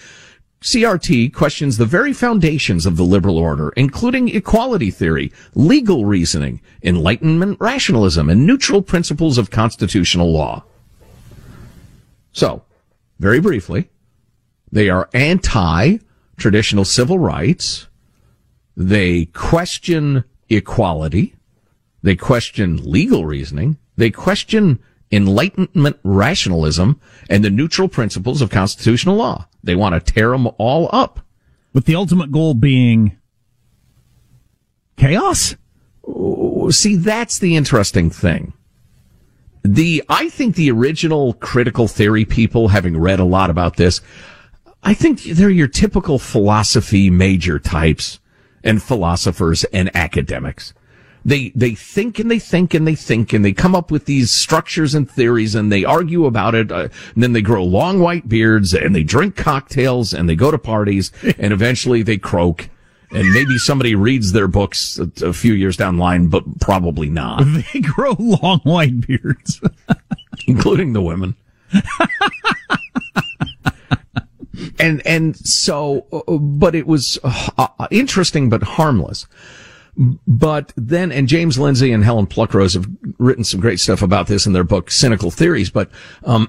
CRT 0.61 1.33
questions 1.33 1.77
the 1.77 1.85
very 1.85 2.11
foundations 2.11 2.85
of 2.85 2.97
the 2.97 3.03
liberal 3.03 3.37
order, 3.37 3.69
including 3.77 4.27
equality 4.27 4.91
theory, 4.91 5.31
legal 5.53 6.03
reasoning, 6.03 6.59
enlightenment 6.83 7.57
rationalism, 7.61 8.29
and 8.29 8.45
neutral 8.45 8.81
principles 8.81 9.37
of 9.37 9.51
constitutional 9.51 10.31
law. 10.31 10.65
So, 12.33 12.63
very 13.19 13.39
briefly, 13.39 13.89
they 14.69 14.89
are 14.89 15.09
anti 15.13 15.99
traditional 16.39 16.85
civil 16.85 17.19
rights. 17.19 17.87
They 18.75 19.25
question 19.25 20.23
equality. 20.49 21.35
They 22.01 22.15
question 22.15 22.89
legal 22.89 23.25
reasoning. 23.25 23.77
They 23.97 24.09
question 24.09 24.79
enlightenment 25.11 25.99
rationalism 26.03 26.99
and 27.29 27.43
the 27.43 27.49
neutral 27.49 27.87
principles 27.87 28.41
of 28.41 28.49
constitutional 28.49 29.15
law. 29.15 29.47
They 29.63 29.75
want 29.75 29.93
to 29.93 30.13
tear 30.13 30.31
them 30.31 30.47
all 30.57 30.89
up. 30.91 31.19
With 31.73 31.85
the 31.85 31.95
ultimate 31.95 32.31
goal 32.31 32.53
being 32.53 33.17
chaos? 34.97 35.55
Oh, 36.07 36.69
see, 36.71 36.95
that's 36.95 37.39
the 37.39 37.55
interesting 37.55 38.09
thing. 38.09 38.53
The, 39.63 40.03
I 40.09 40.29
think 40.29 40.55
the 40.55 40.71
original 40.71 41.33
critical 41.33 41.87
theory 41.87 42.25
people, 42.25 42.69
having 42.69 42.97
read 42.97 43.19
a 43.19 43.25
lot 43.25 43.49
about 43.49 43.75
this, 43.75 44.01
I 44.83 44.93
think 44.93 45.23
they're 45.23 45.49
your 45.49 45.67
typical 45.67 46.19
philosophy 46.19 47.09
major 47.09 47.59
types 47.59 48.19
and 48.63 48.81
philosophers 48.81 49.63
and 49.65 49.95
academics. 49.95 50.73
They, 51.25 51.49
they 51.49 51.75
think 51.75 52.17
and 52.17 52.31
they 52.31 52.39
think 52.39 52.73
and 52.73 52.87
they 52.87 52.95
think 52.95 53.33
and 53.33 53.43
they 53.43 53.51
come 53.51 53.75
up 53.75 53.91
with 53.91 54.05
these 54.05 54.31
structures 54.31 54.95
and 54.95 55.09
theories 55.09 55.53
and 55.53 55.71
they 55.71 55.83
argue 55.83 56.25
about 56.25 56.55
it. 56.55 56.71
Uh, 56.71 56.87
and 57.13 57.23
then 57.23 57.33
they 57.33 57.41
grow 57.41 57.63
long 57.63 57.99
white 57.99 58.29
beards 58.29 58.73
and 58.73 58.95
they 58.95 59.03
drink 59.03 59.35
cocktails 59.35 60.13
and 60.13 60.29
they 60.29 60.35
go 60.35 60.49
to 60.49 60.57
parties 60.57 61.11
and 61.37 61.51
eventually 61.51 62.01
they 62.01 62.17
croak. 62.17 62.69
And 63.11 63.33
maybe 63.33 63.57
somebody 63.57 63.95
reads 63.95 64.33
their 64.33 64.47
books 64.47 64.99
a, 64.99 65.25
a 65.25 65.33
few 65.33 65.53
years 65.53 65.75
down 65.75 65.97
the 65.97 66.03
line, 66.03 66.27
but 66.27 66.59
probably 66.59 67.09
not. 67.09 67.43
They 67.73 67.81
grow 67.81 68.15
long 68.17 68.59
white 68.59 69.05
beards. 69.05 69.59
including 70.47 70.93
the 70.93 71.01
women. 71.01 71.35
And 74.79 75.05
and 75.05 75.37
so, 75.37 76.05
uh, 76.11 76.37
but 76.37 76.75
it 76.75 76.87
was 76.87 77.19
uh, 77.23 77.67
interesting 77.91 78.49
but 78.49 78.63
harmless. 78.63 79.27
But 80.25 80.71
then, 80.77 81.11
and 81.11 81.27
James 81.27 81.59
Lindsay 81.59 81.91
and 81.91 82.05
Helen 82.05 82.25
Pluckrose 82.25 82.73
have 82.73 82.87
written 83.17 83.43
some 83.43 83.59
great 83.59 83.81
stuff 83.81 84.01
about 84.01 84.27
this 84.27 84.45
in 84.45 84.53
their 84.53 84.63
book, 84.63 84.91
Cynical 84.91 85.29
Theories. 85.29 85.69
But 85.69 85.91
um, 86.23 86.47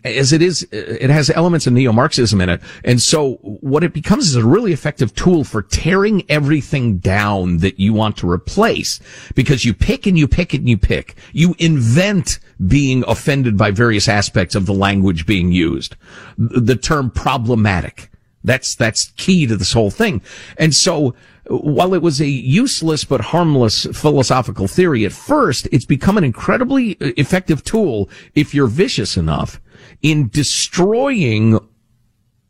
as 0.04 0.32
it 0.32 0.40
is, 0.40 0.66
it 0.72 1.10
has 1.10 1.28
elements 1.28 1.66
of 1.66 1.74
neo-Marxism 1.74 2.40
in 2.40 2.48
it, 2.48 2.62
and 2.84 3.00
so 3.00 3.34
what 3.42 3.84
it 3.84 3.92
becomes 3.92 4.28
is 4.28 4.36
a 4.36 4.46
really 4.46 4.72
effective 4.72 5.14
tool 5.14 5.44
for 5.44 5.60
tearing 5.60 6.24
everything 6.30 6.96
down 6.96 7.58
that 7.58 7.78
you 7.78 7.92
want 7.92 8.16
to 8.16 8.30
replace, 8.30 8.98
because 9.34 9.66
you 9.66 9.74
pick 9.74 10.06
and 10.06 10.18
you 10.18 10.26
pick 10.26 10.54
and 10.54 10.66
you 10.66 10.78
pick, 10.78 11.16
you 11.34 11.54
invent 11.58 12.38
being 12.66 13.04
offended 13.06 13.58
by 13.58 13.70
various 13.70 14.08
aspects 14.08 14.54
of 14.54 14.64
the 14.64 14.72
language 14.72 15.26
being 15.26 15.52
used, 15.52 15.96
the 16.38 16.76
term 16.76 17.10
problematic. 17.10 18.10
That's 18.42 18.74
that's 18.74 19.12
key 19.16 19.46
to 19.48 19.56
this 19.56 19.72
whole 19.72 19.90
thing, 19.90 20.22
and 20.56 20.74
so 20.74 21.14
while 21.48 21.94
it 21.94 22.02
was 22.02 22.20
a 22.20 22.26
useless 22.26 23.04
but 23.04 23.20
harmless 23.20 23.86
philosophical 23.86 24.66
theory 24.66 25.04
at 25.04 25.12
first, 25.12 25.68
it's 25.72 25.84
become 25.84 26.18
an 26.18 26.24
incredibly 26.24 26.92
effective 27.00 27.62
tool 27.64 28.08
if 28.34 28.54
you're 28.54 28.66
vicious 28.66 29.16
enough 29.16 29.60
in 30.02 30.28
destroying 30.28 31.58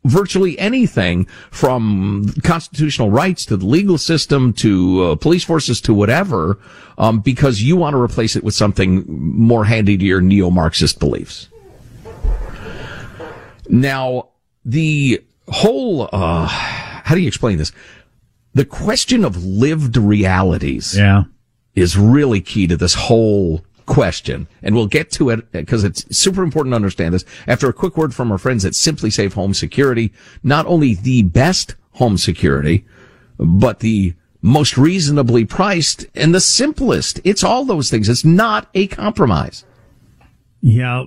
virtually 0.03 0.57
anything 0.57 1.25
from 1.51 2.33
constitutional 2.43 3.11
rights 3.11 3.45
to 3.45 3.57
the 3.57 3.65
legal 3.65 3.97
system 3.97 4.53
to 4.53 5.03
uh, 5.03 5.15
police 5.15 5.43
forces 5.43 5.81
to 5.81 5.93
whatever, 5.93 6.57
um, 6.97 7.19
because 7.19 7.61
you 7.61 7.75
want 7.75 7.93
to 7.93 8.01
replace 8.01 8.35
it 8.35 8.43
with 8.43 8.53
something 8.53 9.03
more 9.07 9.65
handy 9.65 9.97
to 9.97 10.05
your 10.05 10.21
neo-Marxist 10.21 10.99
beliefs. 10.99 11.49
Now, 13.69 14.29
the 14.63 15.21
whole, 15.49 16.09
uh, 16.13 16.47
how 16.47 17.15
do 17.15 17.21
you 17.21 17.27
explain 17.27 17.57
this? 17.57 17.73
The 18.57 18.65
question 18.65 19.23
of 19.23 19.45
lived 19.45 19.97
realities 19.97 20.97
yeah. 20.97 21.25
is 21.75 21.95
really 21.95 22.41
key 22.41 22.65
to 22.65 22.75
this 22.75 22.95
whole 22.95 23.63
question. 23.85 24.47
And 24.63 24.73
we'll 24.73 24.87
get 24.87 25.11
to 25.11 25.29
it 25.29 25.51
because 25.51 25.83
it's 25.83 26.17
super 26.17 26.41
important 26.41 26.71
to 26.71 26.75
understand 26.77 27.13
this 27.13 27.23
after 27.45 27.69
a 27.69 27.73
quick 27.73 27.97
word 27.97 28.15
from 28.15 28.31
our 28.31 28.39
friends 28.39 28.65
at 28.65 28.73
SimpliSafe 28.73 29.33
Home 29.33 29.53
Security. 29.53 30.11
Not 30.41 30.65
only 30.65 30.95
the 30.95 31.21
best 31.21 31.75
home 31.91 32.17
security, 32.17 32.83
but 33.37 33.81
the 33.81 34.15
most 34.41 34.75
reasonably 34.75 35.45
priced 35.45 36.07
and 36.15 36.33
the 36.33 36.41
simplest. 36.41 37.21
It's 37.23 37.43
all 37.43 37.63
those 37.63 37.91
things. 37.91 38.09
It's 38.09 38.25
not 38.25 38.69
a 38.73 38.87
compromise. 38.87 39.65
Yeah. 40.61 41.05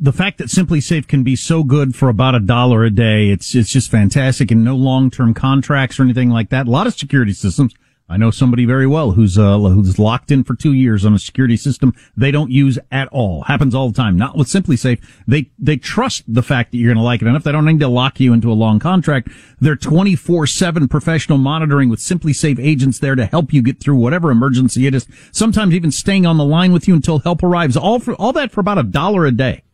The 0.00 0.12
fact 0.12 0.38
that 0.38 0.46
SimpliSafe 0.46 1.08
can 1.08 1.24
be 1.24 1.34
so 1.34 1.64
good 1.64 1.96
for 1.96 2.08
about 2.08 2.36
a 2.36 2.40
dollar 2.40 2.84
a 2.84 2.90
day, 2.90 3.30
it's 3.30 3.52
it's 3.56 3.72
just 3.72 3.90
fantastic, 3.90 4.52
and 4.52 4.62
no 4.62 4.76
long 4.76 5.10
term 5.10 5.34
contracts 5.34 5.98
or 5.98 6.04
anything 6.04 6.30
like 6.30 6.50
that. 6.50 6.68
A 6.68 6.70
lot 6.70 6.86
of 6.86 6.94
security 6.94 7.32
systems. 7.32 7.74
I 8.10 8.16
know 8.16 8.30
somebody 8.30 8.64
very 8.64 8.86
well 8.86 9.10
who's 9.10 9.36
uh, 9.36 9.58
who's 9.58 9.98
locked 9.98 10.30
in 10.30 10.44
for 10.44 10.54
two 10.54 10.72
years 10.72 11.04
on 11.04 11.14
a 11.14 11.18
security 11.18 11.56
system 11.56 11.94
they 12.16 12.30
don't 12.30 12.50
use 12.50 12.78
at 12.90 13.08
all. 13.08 13.42
Happens 13.42 13.74
all 13.74 13.90
the 13.90 13.96
time. 13.96 14.16
Not 14.16 14.36
with 14.36 14.46
SimpliSafe. 14.46 15.02
They 15.26 15.50
they 15.58 15.76
trust 15.76 16.22
the 16.26 16.44
fact 16.44 16.70
that 16.70 16.78
you're 16.78 16.94
going 16.94 17.02
to 17.02 17.04
like 17.04 17.20
it 17.20 17.26
enough. 17.26 17.42
They 17.42 17.52
don't 17.52 17.66
need 17.66 17.80
to 17.80 17.88
lock 17.88 18.20
you 18.20 18.32
into 18.32 18.52
a 18.52 18.54
long 18.54 18.78
contract. 18.78 19.28
They're 19.60 19.76
24 19.76 20.46
seven 20.46 20.86
professional 20.86 21.38
monitoring 21.38 21.90
with 21.90 21.98
SimpliSafe 22.00 22.64
agents 22.64 23.00
there 23.00 23.16
to 23.16 23.26
help 23.26 23.52
you 23.52 23.62
get 23.62 23.80
through 23.80 23.96
whatever 23.96 24.30
emergency 24.30 24.86
it 24.86 24.94
is. 24.94 25.08
Sometimes 25.32 25.74
even 25.74 25.90
staying 25.90 26.24
on 26.24 26.38
the 26.38 26.44
line 26.44 26.72
with 26.72 26.86
you 26.86 26.94
until 26.94 27.18
help 27.18 27.42
arrives. 27.42 27.76
All 27.76 27.98
for 27.98 28.14
all 28.14 28.32
that 28.32 28.52
for 28.52 28.60
about 28.60 28.78
a 28.78 28.84
dollar 28.84 29.26
a 29.26 29.32
day. 29.32 29.64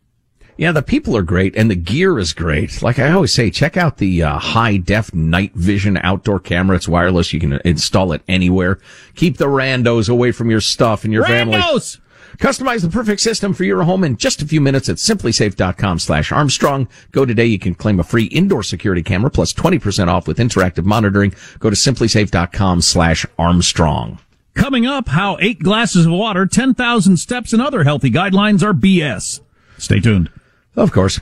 Yeah, 0.57 0.71
the 0.73 0.83
people 0.83 1.17
are 1.17 1.23
great 1.23 1.57
and 1.57 1.71
the 1.71 1.75
gear 1.75 2.19
is 2.19 2.33
great. 2.33 2.81
Like 2.81 2.99
I 2.99 3.11
always 3.11 3.33
say, 3.33 3.51
check 3.51 3.77
out 3.77 3.99
the 3.99 4.23
uh, 4.23 4.39
high 4.39 4.77
def 4.77 5.13
night 5.13 5.53
vision 5.55 5.99
outdoor 6.03 6.39
camera. 6.39 6.77
It's 6.77 6.89
wireless. 6.89 7.33
You 7.33 7.41
can 7.41 7.55
install 7.65 8.13
it 8.13 8.23
anywhere. 8.29 8.79
Keep 9.17 9.39
the 9.39 9.47
randos 9.47 10.09
away 10.09 10.31
from 10.31 10.51
your 10.51 10.61
stuff 10.61 11.05
and 11.05 11.13
your 11.13 11.25
family. 11.25 11.59
Randos! 11.59 11.99
Customize 12.39 12.83
the 12.83 12.89
perfect 12.89 13.21
system 13.21 13.55
for 13.55 13.65
your 13.65 13.83
home 13.85 14.03
in 14.03 14.17
just 14.17 14.43
a 14.43 14.47
few 14.47 14.61
minutes 14.61 14.89
at 14.89 14.97
simplisafe.com 14.97 15.99
slash 15.99 16.33
Armstrong. 16.33 16.89
Go 17.13 17.25
today. 17.25 17.47
You 17.47 17.59
can 17.59 17.75
claim 17.75 18.01
a 18.01 18.05
free 18.05 18.25
indoor 18.25 18.63
security 18.63 19.03
camera 19.03 19.31
plus 19.31 19.53
20% 19.53 20.09
off 20.09 20.27
with 20.27 20.39
interactive 20.39 20.85
monitoring. 20.85 21.33
Go 21.61 21.71
to 21.71 21.77
simplisafe.com 21.77 22.81
slash 22.81 23.25
Armstrong. 23.39 24.19
Coming 24.55 24.87
up, 24.87 25.09
how 25.09 25.37
eight 25.41 25.61
glasses 25.61 26.07
of 26.07 26.13
water, 26.13 26.47
10,000 26.47 27.17
steps, 27.17 27.53
and 27.53 27.61
other 27.61 27.83
healthy 27.85 28.11
guidelines 28.11 28.63
are 28.63 28.73
BS. 28.73 29.41
Stay 29.79 30.01
tuned. 30.01 30.31
Of 30.77 30.93
course. 30.93 31.21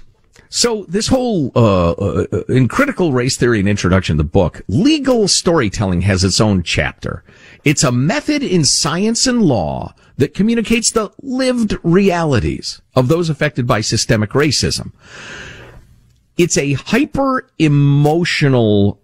So 0.48 0.84
this 0.86 1.08
whole 1.08 1.50
uh, 1.56 1.92
uh, 1.92 2.26
in 2.48 2.68
critical 2.68 3.12
race 3.12 3.36
theory 3.36 3.60
and 3.60 3.68
introduction, 3.68 4.16
to 4.16 4.22
the 4.22 4.28
book 4.28 4.60
legal 4.68 5.26
storytelling 5.28 6.02
has 6.02 6.24
its 6.24 6.40
own 6.40 6.62
chapter. 6.62 7.24
It's 7.64 7.82
a 7.82 7.92
method 7.92 8.42
in 8.42 8.64
science 8.64 9.26
and 9.26 9.42
law 9.42 9.94
that 10.18 10.34
communicates 10.34 10.90
the 10.90 11.10
lived 11.22 11.76
realities 11.82 12.82
of 12.94 13.08
those 13.08 13.30
affected 13.30 13.66
by 13.66 13.80
systemic 13.80 14.30
racism. 14.30 14.92
It's 16.36 16.58
a 16.58 16.74
hyper 16.74 17.48
emotional 17.58 19.00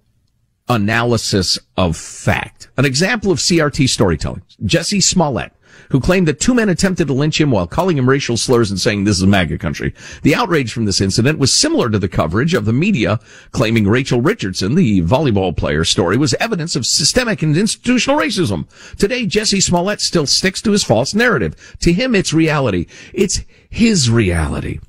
analysis 0.69 1.59
of 1.77 1.97
fact. 1.97 2.69
An 2.77 2.85
example 2.85 3.33
of 3.33 3.39
CRT 3.39 3.89
storytelling. 3.89 4.43
Jussie 4.63 5.03
Smollett 5.03 5.53
who 5.91 6.01
claimed 6.01 6.29
that 6.29 6.41
two 6.41 6.55
men 6.55 6.69
attempted 6.69 7.07
to 7.07 7.13
lynch 7.13 7.41
him 7.41 7.51
while 7.51 7.67
calling 7.67 7.97
him 7.99 8.09
racial 8.09 8.37
slurs 8.37 8.71
and 8.71 8.81
saying 8.81 9.05
this 9.05 9.17
is 9.17 9.23
a 9.23 9.27
MAGA 9.27 9.59
country. 9.59 9.95
The 10.23 10.35
outrage 10.35 10.73
from 10.73 10.85
this 10.85 11.01
incident 11.01 11.39
was 11.39 11.53
similar 11.53 11.91
to 11.91 11.99
the 11.99 12.09
coverage 12.09 12.55
of 12.55 12.65
the 12.65 12.73
media 12.73 13.21
claiming 13.53 13.89
Rachel 13.89 14.21
Richardson, 14.21 14.75
the 14.75 15.03
volleyball 15.03 15.57
player 15.57 15.85
story, 15.85 16.17
was 16.17 16.35
evidence 16.35 16.77
of 16.77 16.87
systemic 16.87 17.43
and 17.43 17.57
institutional 17.57 18.19
racism. 18.19 18.67
Today, 18.99 19.27
Jussie 19.27 19.63
Smollett 19.63 20.01
still 20.01 20.27
sticks 20.27 20.63
to 20.63 20.73
his 20.73 20.85
false 20.85 21.15
narrative. 21.15 21.77
To 21.81 21.93
him, 21.93 22.15
it's 22.15 22.33
reality. 22.33 22.87
It's 23.13 23.41
his 23.71 24.11
reality. 24.11 24.81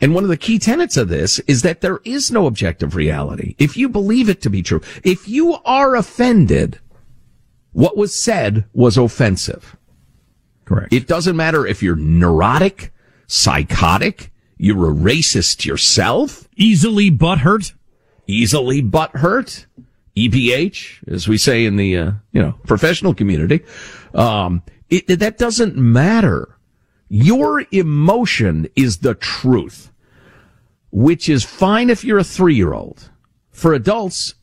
And 0.00 0.14
one 0.14 0.22
of 0.22 0.30
the 0.30 0.36
key 0.36 0.58
tenets 0.58 0.96
of 0.96 1.08
this 1.08 1.40
is 1.40 1.62
that 1.62 1.80
there 1.80 2.00
is 2.04 2.30
no 2.30 2.46
objective 2.46 2.94
reality. 2.94 3.56
If 3.58 3.76
you 3.76 3.88
believe 3.88 4.28
it 4.28 4.40
to 4.42 4.50
be 4.50 4.62
true, 4.62 4.80
if 5.02 5.28
you 5.28 5.54
are 5.64 5.96
offended, 5.96 6.78
what 7.72 7.96
was 7.96 8.20
said 8.20 8.64
was 8.72 8.96
offensive. 8.96 9.76
Correct. 10.64 10.92
It 10.92 11.06
doesn't 11.06 11.36
matter 11.36 11.66
if 11.66 11.82
you're 11.82 11.96
neurotic, 11.96 12.92
psychotic, 13.26 14.30
you're 14.58 14.90
a 14.90 14.94
racist 14.94 15.64
yourself, 15.64 16.48
easily 16.56 17.10
butthurt, 17.10 17.72
easily 18.26 18.82
butthurt, 18.82 19.66
EBH, 20.16 21.08
as 21.08 21.28
we 21.28 21.38
say 21.38 21.64
in 21.64 21.76
the 21.76 21.96
uh, 21.96 22.10
you 22.32 22.42
know 22.42 22.52
professional 22.66 23.14
community. 23.14 23.64
Um, 24.14 24.62
it, 24.90 25.06
that 25.20 25.38
doesn't 25.38 25.76
matter. 25.76 26.56
Your 27.08 27.64
emotion 27.70 28.68
is 28.76 28.98
the 28.98 29.14
truth, 29.14 29.92
which 30.90 31.28
is 31.28 31.44
fine 31.44 31.88
if 31.88 32.04
you're 32.04 32.18
a 32.18 32.24
three 32.24 32.54
year 32.54 32.74
old. 32.74 33.10
For 33.50 33.72
adults, 33.72 34.34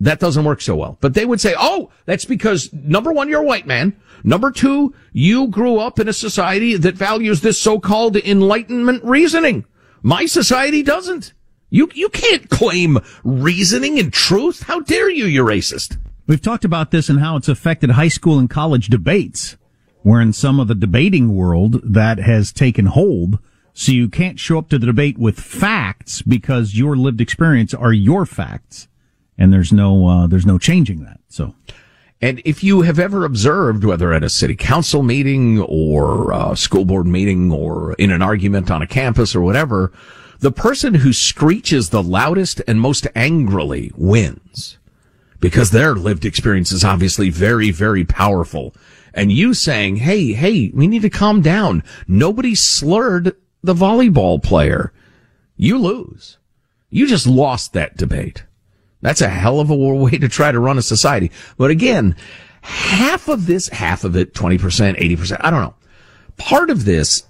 that 0.00 0.18
doesn't 0.18 0.44
work 0.44 0.62
so 0.62 0.74
well. 0.74 0.96
But 1.00 1.14
they 1.14 1.26
would 1.26 1.40
say, 1.40 1.54
oh, 1.58 1.90
that's 2.06 2.24
because 2.24 2.72
number 2.72 3.12
one, 3.12 3.28
you're 3.28 3.42
a 3.42 3.46
white 3.46 3.66
man. 3.66 3.94
Number 4.24 4.50
two, 4.50 4.94
you 5.12 5.48
grew 5.48 5.78
up 5.78 5.98
in 5.98 6.08
a 6.08 6.12
society 6.12 6.76
that 6.76 6.94
values 6.94 7.42
this 7.42 7.60
so-called 7.60 8.16
enlightenment 8.16 9.04
reasoning. 9.04 9.66
My 10.02 10.26
society 10.26 10.82
doesn't. 10.82 11.34
You, 11.68 11.88
you 11.94 12.08
can't 12.08 12.48
claim 12.48 12.98
reasoning 13.22 13.98
and 13.98 14.12
truth. 14.12 14.64
How 14.64 14.80
dare 14.80 15.10
you, 15.10 15.26
you 15.26 15.44
racist? 15.44 15.98
We've 16.26 16.40
talked 16.40 16.64
about 16.64 16.90
this 16.90 17.08
and 17.08 17.20
how 17.20 17.36
it's 17.36 17.48
affected 17.48 17.90
high 17.90 18.08
school 18.08 18.38
and 18.38 18.48
college 18.48 18.88
debates, 18.88 19.56
where 20.02 20.20
in 20.20 20.32
some 20.32 20.58
of 20.58 20.68
the 20.68 20.74
debating 20.74 21.34
world 21.34 21.80
that 21.84 22.18
has 22.18 22.52
taken 22.52 22.86
hold. 22.86 23.38
So 23.72 23.92
you 23.92 24.08
can't 24.08 24.40
show 24.40 24.58
up 24.58 24.68
to 24.70 24.78
the 24.78 24.86
debate 24.86 25.18
with 25.18 25.38
facts 25.38 26.22
because 26.22 26.74
your 26.74 26.96
lived 26.96 27.20
experience 27.20 27.72
are 27.72 27.92
your 27.92 28.26
facts 28.26 28.88
and 29.40 29.52
there's 29.52 29.72
no 29.72 30.06
uh, 30.06 30.26
there's 30.28 30.46
no 30.46 30.58
changing 30.58 31.02
that. 31.04 31.18
So. 31.28 31.54
And 32.22 32.42
if 32.44 32.62
you 32.62 32.82
have 32.82 32.98
ever 32.98 33.24
observed, 33.24 33.82
whether 33.82 34.12
at 34.12 34.22
a 34.22 34.28
city 34.28 34.54
council 34.54 35.02
meeting 35.02 35.58
or 35.58 36.32
a 36.32 36.54
school 36.54 36.84
board 36.84 37.06
meeting 37.06 37.50
or 37.50 37.94
in 37.94 38.10
an 38.10 38.20
argument 38.20 38.70
on 38.70 38.82
a 38.82 38.86
campus 38.86 39.34
or 39.34 39.40
whatever, 39.40 39.90
the 40.40 40.52
person 40.52 40.92
who 40.92 41.14
screeches 41.14 41.88
the 41.88 42.02
loudest 42.02 42.60
and 42.68 42.78
most 42.78 43.06
angrily 43.14 43.90
wins 43.96 44.76
because 45.40 45.70
their 45.70 45.94
lived 45.94 46.26
experience 46.26 46.72
is 46.72 46.84
obviously 46.84 47.30
very, 47.30 47.70
very 47.70 48.04
powerful. 48.04 48.74
And 49.14 49.32
you 49.32 49.54
saying, 49.54 49.96
Hey, 49.96 50.34
hey, 50.34 50.70
we 50.74 50.86
need 50.86 51.02
to 51.02 51.10
calm 51.10 51.40
down. 51.40 51.82
Nobody 52.06 52.54
slurred 52.54 53.34
the 53.62 53.74
volleyball 53.74 54.42
player. 54.42 54.92
You 55.56 55.78
lose. 55.78 56.36
You 56.90 57.06
just 57.06 57.26
lost 57.26 57.72
that 57.72 57.96
debate. 57.96 58.44
That's 59.00 59.20
a 59.20 59.28
hell 59.28 59.60
of 59.60 59.70
a 59.70 59.76
way 59.76 60.18
to 60.18 60.28
try 60.28 60.52
to 60.52 60.60
run 60.60 60.78
a 60.78 60.82
society. 60.82 61.30
But 61.56 61.70
again, 61.70 62.16
half 62.62 63.28
of 63.28 63.46
this, 63.46 63.68
half 63.68 64.04
of 64.04 64.16
it, 64.16 64.34
20%, 64.34 64.58
80%, 64.98 65.36
I 65.40 65.50
don't 65.50 65.62
know. 65.62 65.74
Part 66.36 66.70
of 66.70 66.84
this 66.84 67.24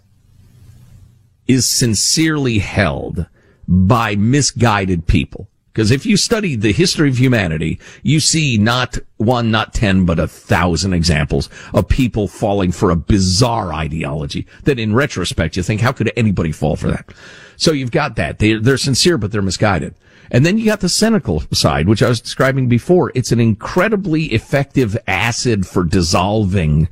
is 1.47 1.69
sincerely 1.69 2.59
held 2.59 3.27
by 3.67 4.17
misguided 4.17 5.07
people. 5.07 5.49
Because 5.73 5.93
if 5.93 6.05
you 6.05 6.17
study 6.17 6.57
the 6.57 6.73
history 6.73 7.09
of 7.09 7.19
humanity, 7.19 7.79
you 8.03 8.19
see 8.19 8.59
not 8.59 8.99
one, 9.19 9.53
not 9.53 9.73
ten, 9.73 10.05
but 10.05 10.19
a 10.19 10.27
thousand 10.27 10.95
examples 10.95 11.49
of 11.73 11.89
people 11.89 12.27
falling 12.27 12.73
for 12.73 12.91
a 12.91 12.97
bizarre 12.97 13.73
ideology 13.73 14.47
that 14.65 14.81
in 14.81 14.95
retrospect 14.95 15.57
you 15.57 15.63
think, 15.63 15.81
how 15.81 15.93
could 15.93 16.13
anybody 16.17 16.51
fall 16.51 16.75
for 16.75 16.89
that? 16.89 17.13
So 17.61 17.73
you've 17.73 17.91
got 17.91 18.17
that. 18.17 18.39
They, 18.39 18.55
they're 18.55 18.79
sincere, 18.79 19.19
but 19.19 19.33
they're 19.33 19.43
misguided. 19.43 19.95
And 20.31 20.47
then 20.47 20.57
you 20.57 20.65
got 20.65 20.81
the 20.81 20.89
cynical 20.89 21.43
side, 21.53 21.89
which 21.89 22.03
I 22.03 22.09
was 22.09 22.19
describing 22.19 22.71
before. 22.71 23.13
It's 23.15 23.33
an 23.33 23.41
incredibly 23.41 24.25
effective 24.27 24.97
acid 25.07 25.67
for 25.67 25.85
dissolving 25.85 26.89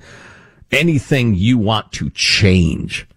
anything 0.70 1.35
you 1.35 1.57
want 1.57 1.90
to 1.92 2.11
change. 2.11 3.09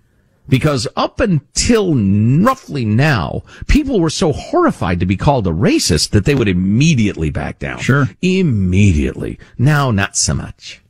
Because 0.47 0.87
up 0.95 1.19
until 1.19 1.93
roughly 1.93 2.85
now, 2.85 3.43
people 3.67 3.99
were 3.99 4.09
so 4.09 4.31
horrified 4.31 5.01
to 5.01 5.05
be 5.05 5.17
called 5.17 5.45
a 5.45 5.51
racist 5.51 6.11
that 6.11 6.23
they 6.23 6.35
would 6.35 6.47
immediately 6.47 7.31
back 7.31 7.59
down. 7.59 7.79
Sure. 7.79 8.09
Immediately. 8.21 9.37
Now, 9.57 9.91
not 9.91 10.15
so 10.15 10.33
much. 10.33 10.81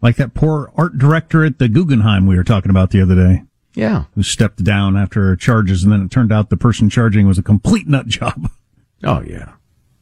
Like 0.00 0.16
that 0.16 0.32
poor 0.32 0.72
art 0.74 0.96
director 0.96 1.44
at 1.44 1.58
the 1.58 1.68
Guggenheim 1.68 2.26
we 2.26 2.36
were 2.36 2.44
talking 2.44 2.70
about 2.70 2.92
the 2.92 3.02
other 3.02 3.14
day. 3.14 3.42
Yeah. 3.74 4.04
Who 4.14 4.22
stepped 4.22 4.64
down 4.64 4.96
after 4.96 5.36
charges 5.36 5.84
and 5.84 5.92
then 5.92 6.02
it 6.02 6.10
turned 6.10 6.32
out 6.32 6.50
the 6.50 6.56
person 6.56 6.90
charging 6.90 7.26
was 7.26 7.38
a 7.38 7.42
complete 7.42 7.86
nut 7.88 8.06
job. 8.06 8.50
Oh 9.04 9.20
yeah, 9.20 9.52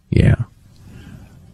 yeah. 0.09 0.37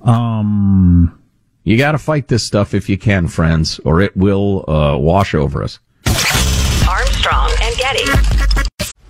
Um, 0.02 1.18
you 1.64 1.76
got 1.76 1.90
to 1.90 1.98
fight 1.98 2.28
this 2.28 2.44
stuff 2.44 2.72
if 2.72 2.88
you 2.88 2.96
can, 2.96 3.26
friends, 3.26 3.80
or 3.84 4.00
it 4.00 4.16
will 4.16 4.64
uh, 4.70 4.96
wash 4.96 5.34
over 5.34 5.64
us. 5.64 5.80
Armstrong 6.88 7.50
and 7.60 7.76
Getty. 7.76 8.04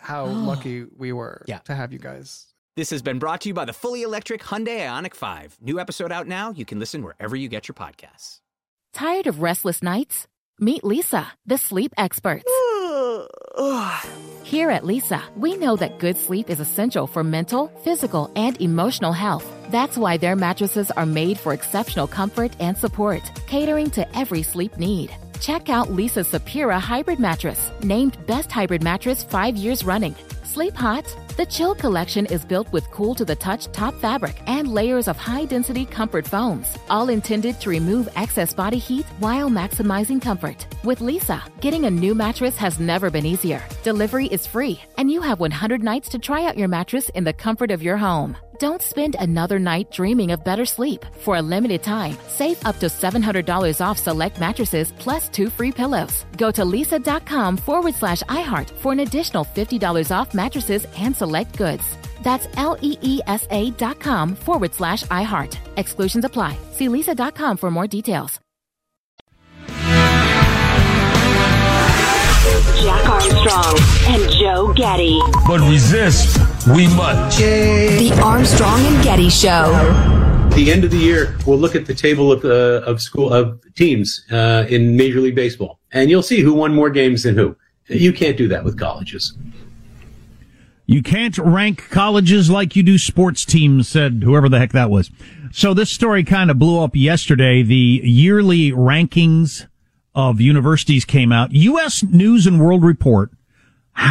how 0.00 0.24
lucky 0.50 0.84
we 0.96 1.12
were 1.12 1.44
Yeah. 1.46 1.58
to 1.60 1.74
have 1.74 1.92
you 1.92 1.98
guys. 1.98 2.46
This 2.76 2.90
has 2.90 3.02
been 3.02 3.18
brought 3.18 3.40
to 3.42 3.48
you 3.48 3.54
by 3.54 3.64
the 3.64 3.72
fully 3.72 4.02
electric 4.02 4.42
Hyundai 4.42 4.80
IONIQ 4.86 5.14
5. 5.14 5.58
New 5.60 5.78
episode 5.80 6.12
out 6.12 6.26
now. 6.26 6.50
You 6.52 6.64
can 6.64 6.78
listen 6.78 7.02
wherever 7.02 7.34
you 7.36 7.48
get 7.48 7.68
your 7.68 7.74
podcasts. 7.74 8.38
Tired 8.92 9.26
of 9.26 9.42
restless 9.42 9.82
nights? 9.82 10.26
Meet 10.58 10.82
Leesa, 10.82 11.26
the 11.46 11.58
sleep 11.58 11.92
experts. 11.96 12.44
Here 14.44 14.70
at 14.70 14.82
Leesa, 14.82 15.20
we 15.36 15.56
know 15.56 15.76
that 15.76 15.98
good 15.98 16.16
sleep 16.16 16.50
is 16.50 16.60
essential 16.60 17.06
for 17.06 17.22
mental, 17.24 17.68
physical, 17.84 18.30
and 18.36 18.60
emotional 18.60 19.12
health. 19.12 19.44
That's 19.70 19.96
why 19.96 20.16
their 20.16 20.34
mattresses 20.36 20.90
are 20.90 21.06
made 21.06 21.38
for 21.38 21.52
exceptional 21.52 22.06
comfort 22.08 22.52
and 22.60 22.76
support, 22.76 23.22
catering 23.46 23.90
to 23.90 24.16
every 24.16 24.42
sleep 24.42 24.76
need. 24.76 25.10
Check 25.40 25.70
out 25.70 25.88
Leesa's 25.88 26.28
Sapira 26.28 26.78
Hybrid 26.78 27.18
Mattress, 27.18 27.72
named 27.82 28.18
Best 28.26 28.52
Hybrid 28.52 28.82
Mattress 28.82 29.24
five 29.24 29.56
years 29.56 29.82
running. 29.82 30.14
Sleep 30.44 30.74
hot? 30.74 31.06
The 31.38 31.46
Chill 31.46 31.74
collection 31.74 32.26
is 32.26 32.44
built 32.44 32.70
with 32.72 32.90
cool 32.90 33.14
to 33.14 33.24
the 33.24 33.36
touch 33.36 33.72
top 33.72 33.94
fabric 33.94 34.42
and 34.46 34.68
layers 34.68 35.08
of 35.08 35.16
high 35.16 35.46
density 35.46 35.86
comfort 35.86 36.26
foams, 36.26 36.76
all 36.90 37.08
intended 37.08 37.58
to 37.60 37.70
remove 37.70 38.08
excess 38.16 38.52
body 38.52 38.76
heat 38.76 39.06
while 39.18 39.48
maximizing 39.48 40.20
comfort. 40.20 40.66
With 40.82 41.00
Leesa, 41.00 41.42
getting 41.60 41.84
a 41.84 41.90
new 41.90 42.14
mattress 42.14 42.56
has 42.56 42.80
never 42.80 43.10
been 43.10 43.26
easier. 43.26 43.62
Delivery 43.82 44.26
is 44.26 44.46
free, 44.46 44.80
and 44.96 45.10
you 45.10 45.20
have 45.20 45.38
100 45.38 45.82
nights 45.82 46.08
to 46.10 46.18
try 46.18 46.46
out 46.46 46.56
your 46.56 46.68
mattress 46.68 47.10
in 47.10 47.22
the 47.22 47.34
comfort 47.34 47.70
of 47.70 47.82
your 47.82 47.98
home. 47.98 48.34
Don't 48.58 48.80
spend 48.80 49.14
another 49.18 49.58
night 49.58 49.90
dreaming 49.90 50.32
of 50.32 50.42
better 50.42 50.64
sleep. 50.64 51.04
For 51.18 51.36
a 51.36 51.42
limited 51.42 51.82
time, 51.82 52.16
save 52.28 52.64
up 52.66 52.78
to 52.78 52.86
$700 52.86 53.80
off 53.84 53.98
select 53.98 54.40
mattresses 54.40 54.92
plus 54.98 55.28
two 55.28 55.50
free 55.50 55.72
pillows. 55.72 56.24
Go 56.38 56.50
to 56.50 56.62
leesa.com 56.62 57.58
forward 57.58 57.94
slash 57.94 58.22
iHeart 58.22 58.70
for 58.70 58.92
an 58.92 59.00
additional 59.00 59.44
$50 59.44 60.10
off 60.10 60.32
mattresses 60.32 60.86
and 60.96 61.14
select 61.14 61.58
goods. 61.58 61.84
That's 62.22 62.48
L 62.56 62.78
E 62.80 62.96
E 63.02 63.20
S 63.26 63.46
A 63.50 63.70
dot 63.72 63.98
com 64.00 64.34
forward 64.34 64.74
slash 64.74 65.04
iHeart. 65.04 65.56
Exclusions 65.76 66.24
apply. 66.24 66.56
See 66.72 66.88
leesa.com 66.88 67.56
for 67.56 67.70
more 67.70 67.86
details. 67.86 68.40
Jack 72.80 73.08
Armstrong 73.08 73.78
and 74.06 74.32
Joe 74.32 74.72
Getty. 74.72 75.20
But 75.46 75.60
resist, 75.60 76.38
we 76.66 76.86
must. 76.96 77.38
The 77.38 78.18
Armstrong 78.24 78.80
and 78.80 79.04
Getty 79.04 79.28
Show. 79.28 79.70
the 80.54 80.72
end 80.72 80.84
of 80.84 80.90
the 80.90 80.96
year, 80.96 81.36
we'll 81.46 81.58
look 81.58 81.76
at 81.76 81.84
the 81.84 81.94
table 81.94 82.32
of 82.32 82.42
uh, 82.44 82.82
of 82.86 83.02
school 83.02 83.32
of 83.32 83.60
teams 83.74 84.24
uh, 84.30 84.64
in 84.70 84.96
Major 84.96 85.20
League 85.20 85.34
Baseball, 85.34 85.78
and 85.92 86.08
you'll 86.08 86.22
see 86.22 86.40
who 86.40 86.54
won 86.54 86.74
more 86.74 86.88
games 86.88 87.24
than 87.24 87.34
who. 87.34 87.54
You 87.88 88.14
can't 88.14 88.36
do 88.36 88.48
that 88.48 88.64
with 88.64 88.78
colleges. 88.78 89.34
You 90.86 91.02
can't 91.02 91.36
rank 91.38 91.88
colleges 91.90 92.50
like 92.50 92.76
you 92.76 92.82
do 92.82 92.96
sports 92.98 93.44
teams, 93.44 93.88
said 93.88 94.22
whoever 94.24 94.48
the 94.48 94.58
heck 94.58 94.72
that 94.72 94.90
was. 94.90 95.10
So 95.52 95.74
this 95.74 95.90
story 95.90 96.24
kind 96.24 96.50
of 96.50 96.58
blew 96.58 96.82
up 96.82 96.96
yesterday. 96.96 97.62
The 97.62 98.00
yearly 98.02 98.72
rankings 98.72 99.66
of 100.14 100.40
universities 100.40 101.04
came 101.04 101.32
out. 101.32 101.52
U.S. 101.52 102.02
News 102.02 102.46
and 102.46 102.60
World 102.60 102.82
Report, 102.82 103.30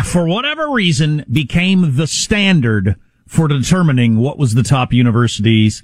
for 0.05 0.27
whatever 0.27 0.69
reason, 0.69 1.25
became 1.31 1.95
the 1.95 2.07
standard 2.07 2.95
for 3.27 3.47
determining 3.47 4.17
what 4.17 4.37
was 4.37 4.55
the 4.55 4.63
top 4.63 4.93
universities. 4.93 5.83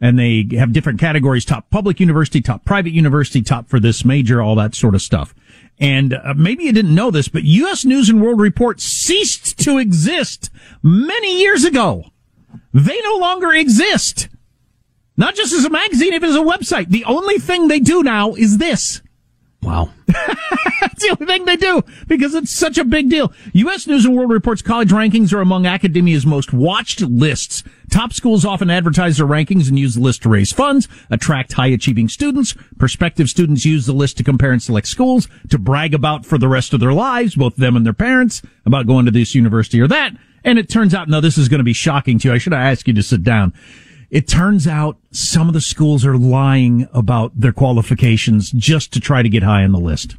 And 0.00 0.18
they 0.18 0.46
have 0.56 0.72
different 0.72 1.00
categories, 1.00 1.44
top 1.44 1.70
public 1.70 1.98
university, 1.98 2.40
top 2.40 2.64
private 2.64 2.92
university, 2.92 3.42
top 3.42 3.68
for 3.68 3.80
this 3.80 4.04
major, 4.04 4.42
all 4.42 4.54
that 4.56 4.74
sort 4.74 4.94
of 4.94 5.02
stuff. 5.02 5.34
And 5.78 6.14
uh, 6.14 6.34
maybe 6.36 6.64
you 6.64 6.72
didn't 6.72 6.94
know 6.94 7.10
this, 7.10 7.28
but 7.28 7.44
U.S. 7.44 7.84
News 7.84 8.08
and 8.08 8.22
World 8.22 8.40
Report 8.40 8.80
ceased 8.80 9.58
to 9.60 9.78
exist 9.78 10.50
many 10.82 11.40
years 11.40 11.64
ago. 11.64 12.04
They 12.72 13.00
no 13.02 13.16
longer 13.16 13.52
exist. 13.52 14.28
Not 15.16 15.34
just 15.36 15.52
as 15.52 15.64
a 15.64 15.70
magazine, 15.70 16.12
even 16.12 16.30
as 16.30 16.36
a 16.36 16.40
website. 16.40 16.88
The 16.88 17.04
only 17.04 17.38
thing 17.38 17.68
they 17.68 17.80
do 17.80 18.02
now 18.02 18.34
is 18.34 18.58
this. 18.58 19.00
Wow. 19.64 19.90
That's 20.06 21.02
the 21.02 21.16
only 21.18 21.26
thing 21.26 21.44
they 21.46 21.56
do 21.56 21.82
because 22.06 22.34
it's 22.34 22.54
such 22.54 22.76
a 22.76 22.84
big 22.84 23.08
deal. 23.08 23.32
U.S. 23.54 23.86
News 23.86 24.04
and 24.04 24.14
World 24.14 24.30
Report's 24.30 24.60
college 24.60 24.90
rankings 24.90 25.32
are 25.32 25.40
among 25.40 25.64
academia's 25.64 26.26
most 26.26 26.52
watched 26.52 27.00
lists. 27.00 27.64
Top 27.90 28.12
schools 28.12 28.44
often 28.44 28.68
advertise 28.68 29.16
their 29.16 29.26
rankings 29.26 29.68
and 29.68 29.78
use 29.78 29.94
the 29.94 30.02
list 30.02 30.22
to 30.22 30.28
raise 30.28 30.52
funds, 30.52 30.86
attract 31.10 31.54
high 31.54 31.68
achieving 31.68 32.08
students. 32.08 32.54
Prospective 32.78 33.30
students 33.30 33.64
use 33.64 33.86
the 33.86 33.94
list 33.94 34.18
to 34.18 34.24
compare 34.24 34.52
and 34.52 34.62
select 34.62 34.86
schools 34.86 35.28
to 35.48 35.58
brag 35.58 35.94
about 35.94 36.26
for 36.26 36.36
the 36.36 36.48
rest 36.48 36.74
of 36.74 36.80
their 36.80 36.92
lives, 36.92 37.34
both 37.34 37.56
them 37.56 37.74
and 37.74 37.86
their 37.86 37.94
parents, 37.94 38.42
about 38.66 38.86
going 38.86 39.06
to 39.06 39.10
this 39.10 39.34
university 39.34 39.80
or 39.80 39.88
that. 39.88 40.12
And 40.44 40.58
it 40.58 40.68
turns 40.68 40.94
out, 40.94 41.08
no, 41.08 41.22
this 41.22 41.38
is 41.38 41.48
going 41.48 41.58
to 41.60 41.64
be 41.64 41.72
shocking 41.72 42.18
to 42.18 42.28
you. 42.28 42.34
I 42.34 42.38
should 42.38 42.52
have 42.52 42.62
asked 42.62 42.86
you 42.86 42.92
to 42.94 43.02
sit 43.02 43.24
down. 43.24 43.54
It 44.14 44.28
turns 44.28 44.68
out 44.68 44.96
some 45.10 45.48
of 45.48 45.54
the 45.54 45.60
schools 45.60 46.06
are 46.06 46.16
lying 46.16 46.88
about 46.92 47.32
their 47.34 47.52
qualifications 47.52 48.52
just 48.52 48.92
to 48.92 49.00
try 49.00 49.22
to 49.22 49.28
get 49.28 49.42
high 49.42 49.64
on 49.64 49.72
the 49.72 49.80
list. 49.80 50.14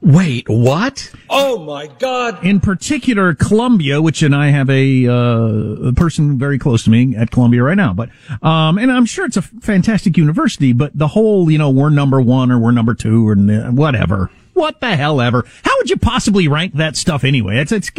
Wait, 0.00 0.48
what? 0.48 1.12
Oh 1.28 1.64
my 1.64 1.86
God. 1.86 2.44
In 2.44 2.58
particular, 2.58 3.32
Columbia, 3.34 4.02
which 4.02 4.22
and 4.22 4.34
I 4.34 4.48
have 4.48 4.68
a, 4.68 5.06
uh, 5.06 5.90
a 5.90 5.92
person 5.92 6.40
very 6.40 6.58
close 6.58 6.82
to 6.84 6.90
me 6.90 7.14
at 7.14 7.30
Columbia 7.30 7.62
right 7.62 7.76
now, 7.76 7.92
but 7.92 8.08
um, 8.42 8.78
and 8.78 8.90
I'm 8.90 9.06
sure 9.06 9.26
it's 9.26 9.36
a 9.36 9.42
fantastic 9.42 10.16
university, 10.16 10.72
but 10.72 10.90
the 10.98 11.06
whole, 11.06 11.52
you 11.52 11.58
know, 11.58 11.70
we're 11.70 11.90
number 11.90 12.20
one 12.20 12.50
or 12.50 12.58
we're 12.58 12.72
number 12.72 12.94
two 12.94 13.28
or 13.28 13.36
whatever, 13.36 14.28
what 14.60 14.80
the 14.80 14.94
hell 14.94 15.20
ever. 15.20 15.44
How 15.64 15.76
would 15.78 15.90
you 15.90 15.96
possibly 15.96 16.46
rank 16.46 16.74
that 16.74 16.94
stuff 16.94 17.24
anyway? 17.24 17.58
It's, 17.58 17.72
it's, 17.72 17.90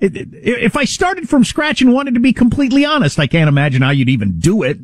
it, 0.00 0.16
it, 0.16 0.28
if 0.32 0.76
I 0.76 0.84
started 0.84 1.28
from 1.28 1.44
scratch 1.44 1.82
and 1.82 1.92
wanted 1.92 2.14
to 2.14 2.20
be 2.20 2.32
completely 2.32 2.84
honest, 2.84 3.18
I 3.20 3.26
can't 3.26 3.48
imagine 3.48 3.82
how 3.82 3.90
you'd 3.90 4.08
even 4.08 4.40
do 4.40 4.62
it. 4.62 4.78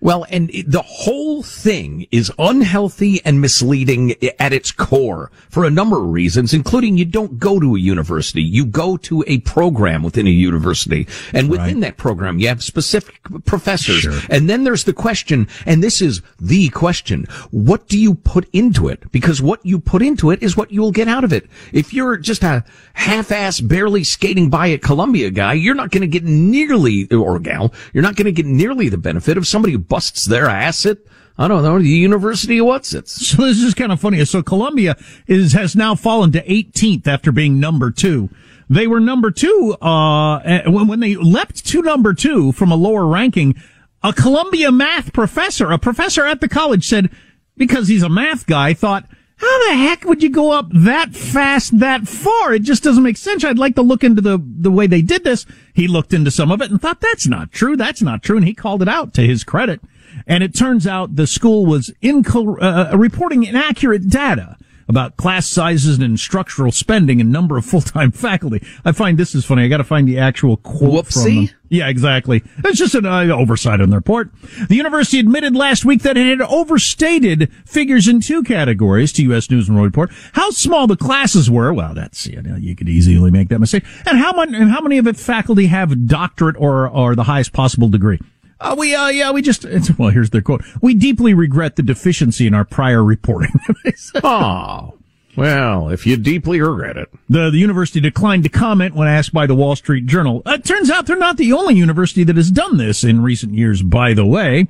Well, 0.00 0.26
and 0.30 0.50
the 0.66 0.82
whole 0.82 1.42
thing 1.42 2.06
is 2.10 2.30
unhealthy 2.38 3.20
and 3.24 3.40
misleading 3.40 4.14
at 4.38 4.52
its 4.52 4.70
core 4.70 5.30
for 5.50 5.64
a 5.64 5.70
number 5.70 5.98
of 5.98 6.10
reasons, 6.10 6.54
including 6.54 6.96
you 6.96 7.04
don't 7.04 7.38
go 7.38 7.58
to 7.58 7.74
a 7.74 7.78
university. 7.80 8.42
You 8.42 8.64
go 8.64 8.96
to 8.98 9.24
a 9.26 9.38
program 9.40 10.02
within 10.02 10.26
a 10.26 10.30
university. 10.30 11.08
And 11.32 11.50
within 11.50 11.80
that 11.80 11.96
program, 11.96 12.38
you 12.38 12.48
have 12.48 12.62
specific 12.62 13.20
professors. 13.44 14.06
And 14.30 14.48
then 14.48 14.64
there's 14.64 14.84
the 14.84 14.92
question, 14.92 15.48
and 15.66 15.82
this 15.82 16.00
is 16.00 16.22
the 16.38 16.68
question. 16.68 17.26
What 17.50 17.88
do 17.88 17.98
you 17.98 18.14
put 18.14 18.48
into 18.52 18.88
it? 18.88 19.10
Because 19.10 19.42
what 19.42 19.64
you 19.66 19.78
put 19.78 20.02
into 20.02 20.30
it 20.30 20.42
is 20.42 20.56
what 20.56 20.70
you 20.70 20.80
will 20.80 20.92
get 20.92 21.08
out 21.08 21.24
of 21.24 21.32
it. 21.32 21.48
If 21.72 21.92
you're 21.92 22.16
just 22.16 22.44
a 22.44 22.64
half-ass, 22.94 23.60
barely 23.60 24.04
skating 24.04 24.48
by 24.48 24.70
at 24.70 24.82
Columbia 24.82 25.30
guy, 25.30 25.54
you're 25.54 25.74
not 25.74 25.90
going 25.90 26.02
to 26.02 26.06
get 26.06 26.24
nearly, 26.24 27.10
or 27.10 27.38
gal, 27.38 27.74
you're 27.92 28.02
not 28.02 28.16
going 28.16 28.26
to 28.26 28.32
get 28.32 28.46
nearly 28.46 28.88
the 28.88 28.98
benefit 28.98 29.36
of 29.36 29.46
somebody 29.46 29.72
who 29.72 29.78
busts 29.88 30.24
their 30.24 30.46
ass 30.46 30.86
at, 30.86 30.98
I 31.36 31.48
don't 31.48 31.62
know, 31.62 31.78
the 31.78 31.88
University 31.88 32.58
of 32.58 32.66
what's 32.66 32.92
it. 32.94 33.08
So 33.08 33.44
this 33.44 33.62
is 33.62 33.74
kind 33.74 33.92
of 33.92 34.00
funny. 34.00 34.24
So 34.24 34.42
Columbia 34.42 34.96
is 35.26 35.52
has 35.52 35.76
now 35.76 35.94
fallen 35.94 36.32
to 36.32 36.44
18th 36.44 37.06
after 37.06 37.32
being 37.32 37.60
number 37.60 37.90
two. 37.90 38.30
They 38.70 38.86
were 38.86 39.00
number 39.00 39.30
two 39.30 39.76
uh, 39.80 40.62
when 40.66 40.88
when 40.88 41.00
they 41.00 41.14
leapt 41.14 41.66
to 41.68 41.82
number 41.82 42.14
two 42.14 42.52
from 42.52 42.70
a 42.70 42.76
lower 42.76 43.06
ranking. 43.06 43.54
A 44.02 44.12
Columbia 44.12 44.70
math 44.70 45.12
professor, 45.12 45.72
a 45.72 45.78
professor 45.78 46.24
at 46.24 46.40
the 46.40 46.48
college, 46.48 46.86
said 46.86 47.10
because 47.56 47.88
he's 47.88 48.02
a 48.02 48.08
math 48.08 48.46
guy, 48.46 48.74
thought. 48.74 49.04
How 49.38 49.68
the 49.68 49.76
heck 49.76 50.04
would 50.04 50.22
you 50.22 50.30
go 50.30 50.50
up 50.50 50.68
that 50.72 51.14
fast, 51.14 51.78
that 51.78 52.08
far? 52.08 52.54
It 52.54 52.62
just 52.62 52.82
doesn't 52.82 53.04
make 53.04 53.16
sense. 53.16 53.44
I'd 53.44 53.58
like 53.58 53.76
to 53.76 53.82
look 53.82 54.02
into 54.02 54.20
the, 54.20 54.42
the 54.44 54.70
way 54.70 54.88
they 54.88 55.00
did 55.00 55.22
this. 55.22 55.46
He 55.74 55.86
looked 55.86 56.12
into 56.12 56.32
some 56.32 56.50
of 56.50 56.60
it 56.60 56.72
and 56.72 56.82
thought 56.82 57.00
that's 57.00 57.26
not 57.28 57.52
true. 57.52 57.76
That's 57.76 58.02
not 58.02 58.22
true. 58.22 58.36
And 58.36 58.46
he 58.46 58.52
called 58.52 58.82
it 58.82 58.88
out 58.88 59.14
to 59.14 59.22
his 59.22 59.44
credit. 59.44 59.80
And 60.26 60.42
it 60.42 60.56
turns 60.56 60.86
out 60.86 61.14
the 61.14 61.26
school 61.26 61.66
was 61.66 61.92
inco- 62.02 62.60
uh, 62.60 62.96
reporting 62.98 63.44
inaccurate 63.44 64.08
data 64.10 64.57
about 64.88 65.16
class 65.16 65.46
sizes 65.48 65.96
and 65.96 66.04
instructional 66.04 66.72
spending 66.72 67.20
and 67.20 67.30
number 67.30 67.56
of 67.56 67.64
full-time 67.64 68.10
faculty. 68.12 68.64
I 68.84 68.92
find 68.92 69.18
this 69.18 69.34
is 69.34 69.44
funny. 69.44 69.64
I 69.64 69.68
got 69.68 69.78
to 69.78 69.84
find 69.84 70.08
the 70.08 70.18
actual 70.18 70.56
quote 70.58 71.06
from 71.06 71.22
Whoopsie. 71.22 71.48
them. 71.48 71.56
Yeah, 71.70 71.88
exactly. 71.88 72.42
It's 72.64 72.78
just 72.78 72.94
an 72.94 73.04
uh, 73.04 73.24
oversight 73.26 73.80
on 73.82 73.90
their 73.90 73.98
report. 73.98 74.30
The 74.68 74.76
university 74.76 75.18
admitted 75.18 75.54
last 75.54 75.84
week 75.84 76.00
that 76.02 76.16
it 76.16 76.38
had 76.38 76.40
overstated 76.48 77.52
figures 77.66 78.08
in 78.08 78.20
two 78.20 78.42
categories 78.42 79.12
to 79.12 79.22
U.S. 79.24 79.50
News 79.50 79.68
and 79.68 79.76
World 79.76 79.88
Report. 79.88 80.10
How 80.32 80.50
small 80.50 80.86
the 80.86 80.96
classes 80.96 81.50
were. 81.50 81.72
Well, 81.74 81.92
that's, 81.92 82.26
you 82.26 82.40
know, 82.40 82.56
you 82.56 82.74
could 82.74 82.88
easily 82.88 83.30
make 83.30 83.48
that 83.50 83.58
mistake. 83.58 83.84
And 84.06 84.16
how 84.18 84.32
much, 84.32 84.48
and 84.50 84.70
how 84.70 84.80
many 84.80 84.96
of 84.96 85.06
it 85.06 85.18
faculty 85.18 85.66
have 85.66 86.06
doctorate 86.06 86.56
or, 86.58 86.88
or 86.88 87.14
the 87.14 87.24
highest 87.24 87.52
possible 87.52 87.88
degree. 87.88 88.18
Uh, 88.60 88.74
we, 88.76 88.94
uh, 88.94 89.08
yeah, 89.08 89.30
we 89.30 89.40
just, 89.42 89.64
it's, 89.64 89.96
well, 89.98 90.10
here's 90.10 90.30
their 90.30 90.42
quote. 90.42 90.64
We 90.82 90.94
deeply 90.94 91.32
regret 91.34 91.76
the 91.76 91.82
deficiency 91.82 92.46
in 92.46 92.54
our 92.54 92.64
prior 92.64 93.04
reporting. 93.04 93.52
oh. 94.24 94.94
Well, 95.36 95.90
if 95.90 96.04
you 96.04 96.16
deeply 96.16 96.60
regret 96.60 96.96
it. 96.96 97.08
The, 97.28 97.50
the 97.50 97.58
university 97.58 98.00
declined 98.00 98.42
to 98.42 98.48
comment 98.48 98.96
when 98.96 99.06
asked 99.06 99.32
by 99.32 99.46
the 99.46 99.54
Wall 99.54 99.76
Street 99.76 100.06
Journal. 100.06 100.42
Uh, 100.44 100.54
It 100.54 100.64
turns 100.64 100.90
out 100.90 101.06
they're 101.06 101.16
not 101.16 101.36
the 101.36 101.52
only 101.52 101.76
university 101.76 102.24
that 102.24 102.34
has 102.36 102.50
done 102.50 102.76
this 102.76 103.04
in 103.04 103.22
recent 103.22 103.54
years, 103.54 103.80
by 103.82 104.14
the 104.14 104.26
way. 104.26 104.66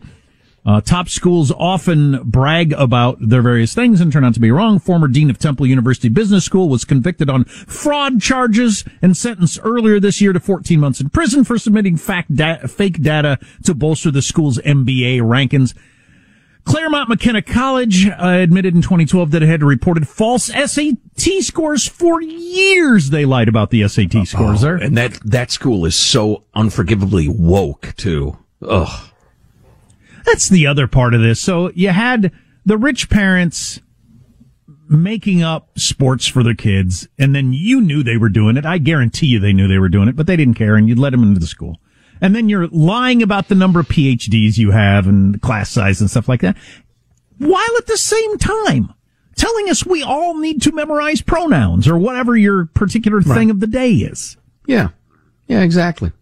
Uh, 0.68 0.82
top 0.82 1.08
schools 1.08 1.50
often 1.52 2.22
brag 2.24 2.74
about 2.74 3.16
their 3.26 3.40
various 3.40 3.74
things 3.74 4.02
and 4.02 4.12
turn 4.12 4.22
out 4.22 4.34
to 4.34 4.40
be 4.40 4.50
wrong. 4.50 4.78
Former 4.78 5.08
dean 5.08 5.30
of 5.30 5.38
Temple 5.38 5.66
University 5.66 6.10
Business 6.10 6.44
School 6.44 6.68
was 6.68 6.84
convicted 6.84 7.30
on 7.30 7.44
fraud 7.44 8.20
charges 8.20 8.84
and 9.00 9.16
sentenced 9.16 9.58
earlier 9.62 9.98
this 9.98 10.20
year 10.20 10.34
to 10.34 10.40
14 10.40 10.78
months 10.78 11.00
in 11.00 11.08
prison 11.08 11.42
for 11.42 11.58
submitting 11.58 11.96
fact 11.96 12.36
da- 12.36 12.66
fake 12.66 13.00
data 13.00 13.38
to 13.64 13.74
bolster 13.74 14.10
the 14.10 14.20
school's 14.20 14.58
MBA 14.58 15.20
rankings. 15.20 15.74
Claremont 16.64 17.08
McKenna 17.08 17.40
College 17.40 18.06
uh, 18.06 18.26
admitted 18.26 18.74
in 18.74 18.82
2012 18.82 19.30
that 19.30 19.42
it 19.42 19.48
had 19.48 19.62
reported 19.62 20.06
false 20.06 20.48
SAT 20.52 20.98
scores 21.40 21.88
for 21.88 22.20
years. 22.20 23.08
They 23.08 23.24
lied 23.24 23.48
about 23.48 23.70
the 23.70 23.88
SAT 23.88 24.28
scores 24.28 24.60
there. 24.60 24.76
And 24.76 24.98
that, 24.98 25.18
that 25.24 25.50
school 25.50 25.86
is 25.86 25.96
so 25.96 26.44
unforgivably 26.54 27.26
woke, 27.26 27.94
too. 27.96 28.36
Ugh. 28.60 29.07
That's 30.28 30.48
the 30.48 30.66
other 30.66 30.86
part 30.86 31.14
of 31.14 31.22
this. 31.22 31.40
So 31.40 31.70
you 31.74 31.88
had 31.88 32.32
the 32.66 32.76
rich 32.76 33.08
parents 33.08 33.80
making 34.88 35.42
up 35.42 35.78
sports 35.78 36.26
for 36.26 36.42
their 36.42 36.54
kids, 36.54 37.08
and 37.18 37.34
then 37.34 37.52
you 37.52 37.80
knew 37.80 38.02
they 38.02 38.16
were 38.16 38.28
doing 38.28 38.56
it. 38.56 38.66
I 38.66 38.78
guarantee 38.78 39.26
you 39.26 39.38
they 39.38 39.52
knew 39.52 39.68
they 39.68 39.78
were 39.78 39.88
doing 39.88 40.08
it, 40.08 40.16
but 40.16 40.26
they 40.26 40.36
didn't 40.36 40.54
care, 40.54 40.76
and 40.76 40.88
you'd 40.88 40.98
let 40.98 41.10
them 41.10 41.22
into 41.22 41.40
the 41.40 41.46
school. 41.46 41.78
And 42.20 42.34
then 42.34 42.48
you're 42.48 42.66
lying 42.68 43.22
about 43.22 43.48
the 43.48 43.54
number 43.54 43.80
of 43.80 43.88
PhDs 43.88 44.58
you 44.58 44.70
have 44.70 45.06
and 45.06 45.40
class 45.40 45.70
size 45.70 46.00
and 46.00 46.10
stuff 46.10 46.28
like 46.28 46.40
that, 46.40 46.56
while 47.38 47.76
at 47.78 47.86
the 47.86 47.96
same 47.96 48.36
time 48.38 48.92
telling 49.36 49.70
us 49.70 49.86
we 49.86 50.02
all 50.02 50.36
need 50.36 50.60
to 50.62 50.72
memorize 50.72 51.22
pronouns 51.22 51.88
or 51.88 51.96
whatever 51.96 52.36
your 52.36 52.66
particular 52.66 53.22
thing 53.22 53.50
of 53.50 53.60
the 53.60 53.66
day 53.66 53.92
is. 53.92 54.36
Yeah. 54.66 54.88
Yeah, 55.46 55.62
exactly. 55.62 56.12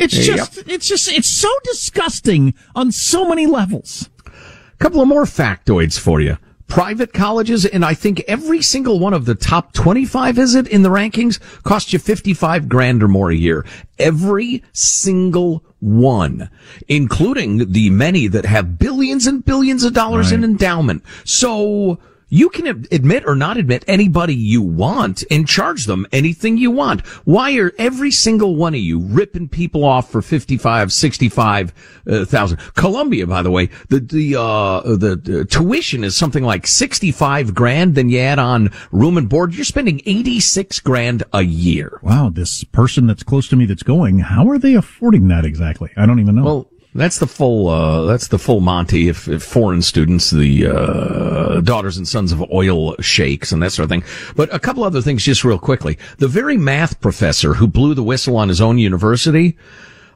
It's 0.00 0.16
just, 0.16 0.58
it's 0.66 0.88
just, 0.88 1.12
it's 1.12 1.30
so 1.30 1.50
disgusting 1.64 2.54
on 2.74 2.90
so 2.90 3.28
many 3.28 3.46
levels. 3.46 4.08
A 4.26 4.76
couple 4.78 5.02
of 5.02 5.08
more 5.08 5.24
factoids 5.24 5.98
for 5.98 6.20
you. 6.20 6.38
Private 6.68 7.12
colleges, 7.12 7.66
and 7.66 7.84
I 7.84 7.94
think 7.94 8.22
every 8.28 8.62
single 8.62 8.98
one 9.00 9.12
of 9.12 9.24
the 9.24 9.34
top 9.34 9.72
25, 9.72 10.38
is 10.38 10.54
it, 10.54 10.68
in 10.68 10.82
the 10.82 10.88
rankings, 10.88 11.40
cost 11.64 11.92
you 11.92 11.98
55 11.98 12.68
grand 12.68 13.02
or 13.02 13.08
more 13.08 13.30
a 13.30 13.34
year. 13.34 13.66
Every 13.98 14.62
single 14.72 15.64
one, 15.80 16.48
including 16.88 17.72
the 17.72 17.90
many 17.90 18.28
that 18.28 18.44
have 18.44 18.78
billions 18.78 19.26
and 19.26 19.44
billions 19.44 19.82
of 19.84 19.92
dollars 19.92 20.30
in 20.32 20.44
endowment. 20.44 21.02
So, 21.24 21.98
you 22.30 22.48
can 22.48 22.66
admit 22.66 23.24
or 23.26 23.34
not 23.34 23.56
admit 23.56 23.84
anybody 23.86 24.34
you 24.34 24.62
want 24.62 25.24
and 25.30 25.46
charge 25.46 25.84
them 25.86 26.06
anything 26.12 26.56
you 26.56 26.70
want. 26.70 27.00
Why 27.26 27.56
are 27.58 27.72
every 27.76 28.12
single 28.12 28.56
one 28.56 28.74
of 28.74 28.80
you 28.80 29.00
ripping 29.00 29.48
people 29.48 29.84
off 29.84 30.10
for 30.10 30.22
55, 30.22 30.92
65 30.92 31.74
uh, 32.06 32.24
thousand? 32.24 32.58
Columbia, 32.74 33.26
by 33.26 33.42
the 33.42 33.50
way, 33.50 33.66
the, 33.88 34.00
the, 34.00 34.40
uh, 34.40 34.80
the, 34.82 35.16
the 35.16 35.44
tuition 35.44 36.04
is 36.04 36.16
something 36.16 36.44
like 36.44 36.66
65 36.66 37.54
grand. 37.54 37.96
Then 37.96 38.08
you 38.08 38.20
add 38.20 38.38
on 38.38 38.70
room 38.92 39.18
and 39.18 39.28
board. 39.28 39.54
You're 39.54 39.64
spending 39.64 40.00
86 40.06 40.80
grand 40.80 41.24
a 41.32 41.42
year. 41.42 41.98
Wow, 42.02 42.30
this 42.30 42.62
person 42.64 43.06
that's 43.08 43.24
close 43.24 43.48
to 43.48 43.56
me 43.56 43.66
that's 43.66 43.82
going, 43.82 44.20
how 44.20 44.48
are 44.48 44.58
they 44.58 44.74
affording 44.74 45.28
that 45.28 45.44
exactly? 45.44 45.90
I 45.96 46.06
don't 46.06 46.20
even 46.20 46.36
know. 46.36 46.44
Well, 46.44 46.70
that's 46.94 47.18
the 47.18 47.26
full, 47.26 47.68
uh, 47.68 48.02
that's 48.06 48.28
the 48.28 48.38
full 48.38 48.60
Monty. 48.60 49.08
If, 49.08 49.28
if 49.28 49.42
foreign 49.42 49.82
students, 49.82 50.30
the, 50.30 50.66
uh, 50.66 51.60
daughters 51.60 51.96
and 51.96 52.06
sons 52.06 52.32
of 52.32 52.42
oil 52.52 52.96
sheiks 53.00 53.52
and 53.52 53.62
that 53.62 53.70
sort 53.72 53.84
of 53.84 53.90
thing. 53.90 54.04
But 54.34 54.52
a 54.54 54.58
couple 54.58 54.82
other 54.82 55.00
things 55.00 55.24
just 55.24 55.44
real 55.44 55.58
quickly. 55.58 55.98
The 56.18 56.28
very 56.28 56.56
math 56.56 57.00
professor 57.00 57.54
who 57.54 57.66
blew 57.66 57.94
the 57.94 58.02
whistle 58.02 58.36
on 58.36 58.48
his 58.48 58.60
own 58.60 58.78
university, 58.78 59.56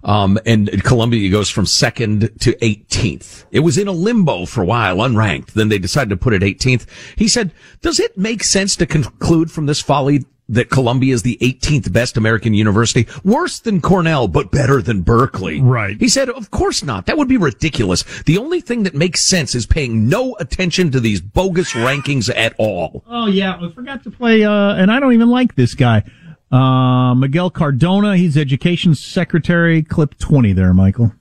um, 0.04 0.38
and 0.44 0.82
Columbia 0.84 1.30
goes 1.30 1.48
from 1.48 1.64
second 1.64 2.30
to 2.40 2.52
18th. 2.56 3.46
It 3.50 3.60
was 3.60 3.78
in 3.78 3.88
a 3.88 3.92
limbo 3.92 4.44
for 4.44 4.62
a 4.62 4.66
while, 4.66 4.96
unranked. 4.98 5.52
Then 5.52 5.70
they 5.70 5.78
decided 5.78 6.10
to 6.10 6.16
put 6.16 6.34
it 6.34 6.42
18th. 6.42 6.86
He 7.16 7.26
said, 7.26 7.52
does 7.80 7.98
it 7.98 8.18
make 8.18 8.44
sense 8.44 8.76
to 8.76 8.86
conclude 8.86 9.50
from 9.50 9.66
this 9.66 9.80
folly 9.80 10.24
that 10.48 10.70
Columbia 10.70 11.14
is 11.14 11.22
the 11.22 11.38
18th 11.40 11.92
best 11.92 12.16
American 12.16 12.54
university? 12.54 13.06
Worse 13.24 13.58
than 13.60 13.80
Cornell, 13.80 14.28
but 14.28 14.50
better 14.50 14.82
than 14.82 15.02
Berkeley. 15.02 15.60
Right. 15.60 15.96
He 15.98 16.08
said, 16.08 16.28
of 16.28 16.50
course 16.50 16.82
not. 16.82 17.06
That 17.06 17.16
would 17.16 17.28
be 17.28 17.36
ridiculous. 17.36 18.02
The 18.22 18.38
only 18.38 18.60
thing 18.60 18.82
that 18.82 18.94
makes 18.94 19.22
sense 19.22 19.54
is 19.54 19.66
paying 19.66 20.08
no 20.08 20.36
attention 20.40 20.90
to 20.92 21.00
these 21.00 21.20
bogus 21.20 21.72
rankings 21.72 22.34
at 22.34 22.54
all. 22.58 23.02
Oh 23.08 23.26
yeah, 23.26 23.58
I 23.60 23.70
forgot 23.70 24.02
to 24.04 24.10
play. 24.10 24.44
Uh, 24.44 24.74
and 24.74 24.90
I 24.90 25.00
don't 25.00 25.12
even 25.12 25.30
like 25.30 25.54
this 25.54 25.74
guy, 25.74 26.04
uh, 26.52 27.14
Miguel 27.14 27.50
Cardona. 27.50 28.16
He's 28.16 28.36
education 28.36 28.94
secretary. 28.94 29.82
Clip 29.82 30.16
twenty 30.18 30.52
there, 30.52 30.74
Michael. 30.74 31.12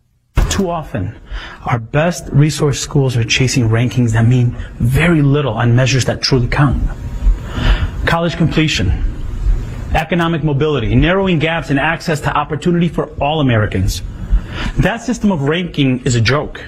Too 0.50 0.70
often, 0.70 1.16
our 1.66 1.80
best 1.80 2.28
resource 2.32 2.80
schools 2.80 3.18
are 3.18 3.24
chasing 3.24 3.70
rankings 3.70 4.12
that 4.14 4.28
mean 4.28 4.56
very 4.76 5.22
little 5.24 5.54
on 5.54 5.76
measures 5.76 6.06
that 6.06 6.22
truly 6.22 6.48
count. 6.48 6.84
College 8.06 8.36
completion, 8.38 9.13
economic 9.94 10.44
mobility, 10.44 10.96
narrowing 10.96 11.40
gaps 11.40 11.70
in 11.70 11.78
access 11.78 12.20
to 12.22 12.36
opportunity 12.36 12.90
for 12.90 13.10
all 13.22 13.40
Americans. 13.40 14.02
That 14.78 15.02
system 15.02 15.32
of 15.32 15.44
ranking 15.44 16.06
is 16.06 16.16
a 16.16 16.22
joke. 16.22 16.64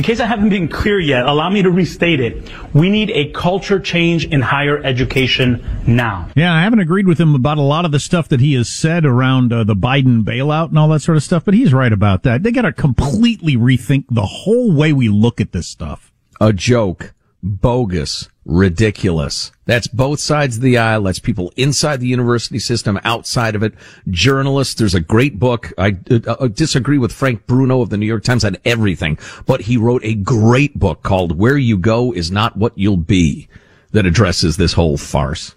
In 0.00 0.04
case 0.04 0.20
I 0.20 0.24
haven't 0.24 0.48
been 0.48 0.68
clear 0.68 0.98
yet, 0.98 1.26
allow 1.26 1.50
me 1.50 1.60
to 1.62 1.70
restate 1.70 2.20
it. 2.20 2.50
We 2.72 2.88
need 2.88 3.10
a 3.10 3.32
culture 3.32 3.78
change 3.78 4.24
in 4.24 4.40
higher 4.40 4.82
education 4.82 5.62
now. 5.86 6.30
Yeah, 6.34 6.54
I 6.54 6.62
haven't 6.62 6.78
agreed 6.78 7.06
with 7.06 7.20
him 7.20 7.34
about 7.34 7.58
a 7.58 7.62
lot 7.62 7.84
of 7.84 7.92
the 7.92 8.00
stuff 8.00 8.28
that 8.28 8.40
he 8.40 8.54
has 8.54 8.68
said 8.68 9.04
around 9.04 9.52
uh, 9.52 9.64
the 9.64 9.74
Biden 9.74 10.22
bailout 10.22 10.68
and 10.68 10.78
all 10.78 10.88
that 10.88 11.02
sort 11.02 11.18
of 11.18 11.22
stuff, 11.22 11.44
but 11.44 11.52
he's 11.52 11.74
right 11.74 11.92
about 11.92 12.22
that. 12.22 12.42
They 12.42 12.50
got 12.50 12.62
to 12.62 12.72
completely 12.72 13.56
rethink 13.56 14.06
the 14.08 14.24
whole 14.24 14.72
way 14.72 14.94
we 14.94 15.10
look 15.10 15.38
at 15.38 15.52
this 15.52 15.66
stuff. 15.66 16.10
A 16.40 16.54
joke. 16.54 17.12
Bogus. 17.42 18.29
Ridiculous. 18.46 19.52
That's 19.66 19.86
both 19.86 20.18
sides 20.18 20.56
of 20.56 20.62
the 20.62 20.78
aisle. 20.78 21.02
That's 21.02 21.18
people 21.18 21.52
inside 21.56 22.00
the 22.00 22.06
university 22.06 22.58
system, 22.58 22.98
outside 23.04 23.54
of 23.54 23.62
it. 23.62 23.74
Journalists. 24.08 24.74
There's 24.74 24.94
a 24.94 25.00
great 25.00 25.38
book. 25.38 25.72
I 25.76 25.98
uh, 26.10 26.20
uh, 26.26 26.48
disagree 26.48 26.98
with 26.98 27.12
Frank 27.12 27.46
Bruni 27.46 27.80
of 27.80 27.90
the 27.90 27.98
New 27.98 28.06
York 28.06 28.24
Times 28.24 28.44
on 28.44 28.56
everything, 28.64 29.18
but 29.46 29.62
he 29.62 29.76
wrote 29.76 30.02
a 30.04 30.14
great 30.14 30.78
book 30.78 31.02
called 31.02 31.38
Where 31.38 31.58
You 31.58 31.76
Go 31.76 32.12
Is 32.12 32.30
Not 32.30 32.56
What 32.56 32.76
You'll 32.76 32.96
Be 32.96 33.46
that 33.92 34.06
addresses 34.06 34.56
this 34.56 34.72
whole 34.72 34.96
farce. 34.96 35.54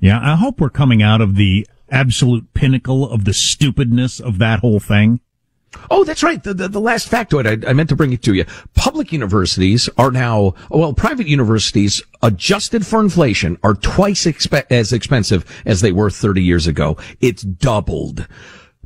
Yeah, 0.00 0.20
I 0.20 0.36
hope 0.36 0.60
we're 0.60 0.70
coming 0.70 1.02
out 1.02 1.20
of 1.20 1.36
the 1.36 1.66
absolute 1.90 2.52
pinnacle 2.54 3.08
of 3.08 3.24
the 3.24 3.32
stupidness 3.32 4.20
of 4.20 4.38
that 4.38 4.60
whole 4.60 4.80
thing. 4.80 5.20
Oh, 5.90 6.04
that's 6.04 6.22
right. 6.22 6.42
The, 6.42 6.54
the, 6.54 6.68
the 6.68 6.80
last 6.80 7.10
factoid, 7.10 7.46
I, 7.46 7.70
I, 7.70 7.72
meant 7.72 7.88
to 7.90 7.96
bring 7.96 8.12
it 8.12 8.22
to 8.22 8.34
you. 8.34 8.44
Public 8.74 9.12
universities 9.12 9.88
are 9.96 10.10
now, 10.10 10.54
well, 10.70 10.92
private 10.92 11.26
universities 11.26 12.02
adjusted 12.22 12.86
for 12.86 13.00
inflation 13.00 13.58
are 13.62 13.74
twice 13.74 14.24
expe- 14.24 14.66
as 14.70 14.92
expensive 14.92 15.44
as 15.66 15.80
they 15.80 15.92
were 15.92 16.10
30 16.10 16.42
years 16.42 16.66
ago. 16.66 16.96
It's 17.20 17.42
doubled. 17.42 18.26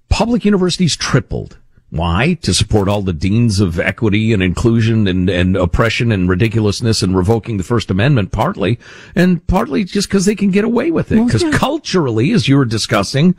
Public 0.08 0.44
universities 0.44 0.96
tripled. 0.96 1.58
Why? 1.90 2.34
To 2.42 2.52
support 2.52 2.88
all 2.88 3.02
the 3.02 3.12
deans 3.12 3.60
of 3.60 3.78
equity 3.78 4.32
and 4.32 4.42
inclusion 4.42 5.06
and, 5.06 5.30
and 5.30 5.56
oppression 5.56 6.10
and 6.10 6.28
ridiculousness 6.28 7.02
and 7.02 7.16
revoking 7.16 7.56
the 7.56 7.64
First 7.64 7.90
Amendment, 7.90 8.32
partly, 8.32 8.78
and 9.14 9.44
partly 9.46 9.84
just 9.84 10.08
because 10.08 10.26
they 10.26 10.34
can 10.34 10.50
get 10.50 10.64
away 10.64 10.90
with 10.90 11.12
it. 11.12 11.24
Because 11.24 11.44
culturally, 11.56 12.32
as 12.32 12.48
you 12.48 12.56
were 12.56 12.64
discussing, 12.64 13.36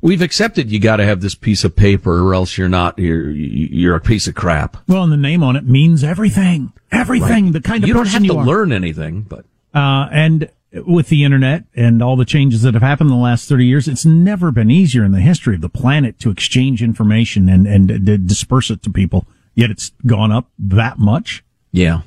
we've 0.00 0.22
accepted 0.22 0.70
you 0.70 0.78
got 0.78 0.96
to 0.96 1.04
have 1.04 1.20
this 1.20 1.34
piece 1.34 1.64
of 1.64 1.76
paper 1.76 2.22
or 2.22 2.34
else 2.34 2.56
you're 2.56 2.68
not 2.68 2.98
you're 2.98 3.30
you're 3.30 3.96
a 3.96 4.00
piece 4.00 4.26
of 4.26 4.34
crap. 4.34 4.76
Well, 4.88 5.02
and 5.02 5.12
the 5.12 5.16
name 5.16 5.42
on 5.42 5.56
it 5.56 5.64
means 5.64 6.04
everything. 6.04 6.72
Everything. 6.92 7.46
Right. 7.46 7.52
The 7.54 7.60
kind 7.60 7.82
of 7.82 7.88
you 7.88 7.94
don't 7.94 8.06
have 8.06 8.24
to 8.24 8.34
learn 8.34 8.72
anything, 8.72 9.22
but 9.22 9.44
uh, 9.74 10.08
and 10.12 10.50
with 10.86 11.08
the 11.08 11.24
internet 11.24 11.64
and 11.74 12.02
all 12.02 12.16
the 12.16 12.24
changes 12.24 12.62
that 12.62 12.74
have 12.74 12.82
happened 12.82 13.10
in 13.10 13.16
the 13.16 13.22
last 13.22 13.48
30 13.48 13.64
years, 13.64 13.88
it's 13.88 14.04
never 14.04 14.50
been 14.50 14.70
easier 14.70 15.04
in 15.04 15.12
the 15.12 15.20
history 15.20 15.54
of 15.54 15.60
the 15.60 15.68
planet 15.68 16.18
to 16.20 16.30
exchange 16.30 16.82
information 16.82 17.48
and 17.48 17.66
and 17.66 18.26
disperse 18.26 18.70
it 18.70 18.82
to 18.82 18.90
people. 18.90 19.26
Yet 19.54 19.70
it's 19.70 19.92
gone 20.06 20.32
up 20.32 20.50
that 20.58 20.98
much. 20.98 21.42
Yeah. 21.72 22.02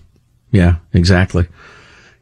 Yeah, 0.52 0.76
exactly. 0.94 1.48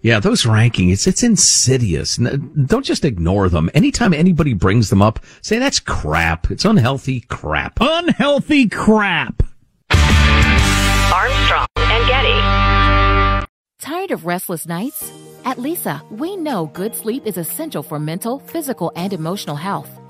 Yeah, 0.08 0.22
those 0.22 0.44
rankings, 0.44 0.94
it's, 0.94 1.06
it's 1.06 1.22
insidious. 1.22 2.16
Don't 2.16 2.86
just 2.86 3.04
ignore 3.04 3.50
them. 3.50 3.70
Anytime 3.74 4.14
anybody 4.14 4.54
brings 4.54 4.90
them 4.90 5.02
up, 5.02 5.20
say 5.42 5.60
that's 5.60 5.82
crap. 5.82 6.50
It's 6.50 6.64
unhealthy 6.64 7.20
crap. 7.28 7.78
Unhealthy 7.82 8.70
crap. 8.70 9.44
Armstrong 9.92 11.68
and 11.76 12.08
Getty. 12.08 13.46
Tired 13.82 14.12
of 14.12 14.26
restless 14.26 14.66
nights? 14.66 15.12
At 15.44 15.58
Leesa, 15.58 16.10
we 16.10 16.38
know 16.38 16.68
good 16.68 16.96
sleep 16.96 17.28
is 17.28 17.36
essential 17.38 17.84
for 17.84 18.00
mental, 18.00 18.40
physical, 18.40 18.94
and 18.96 19.12
emotional 19.12 19.58
health. 19.58 19.90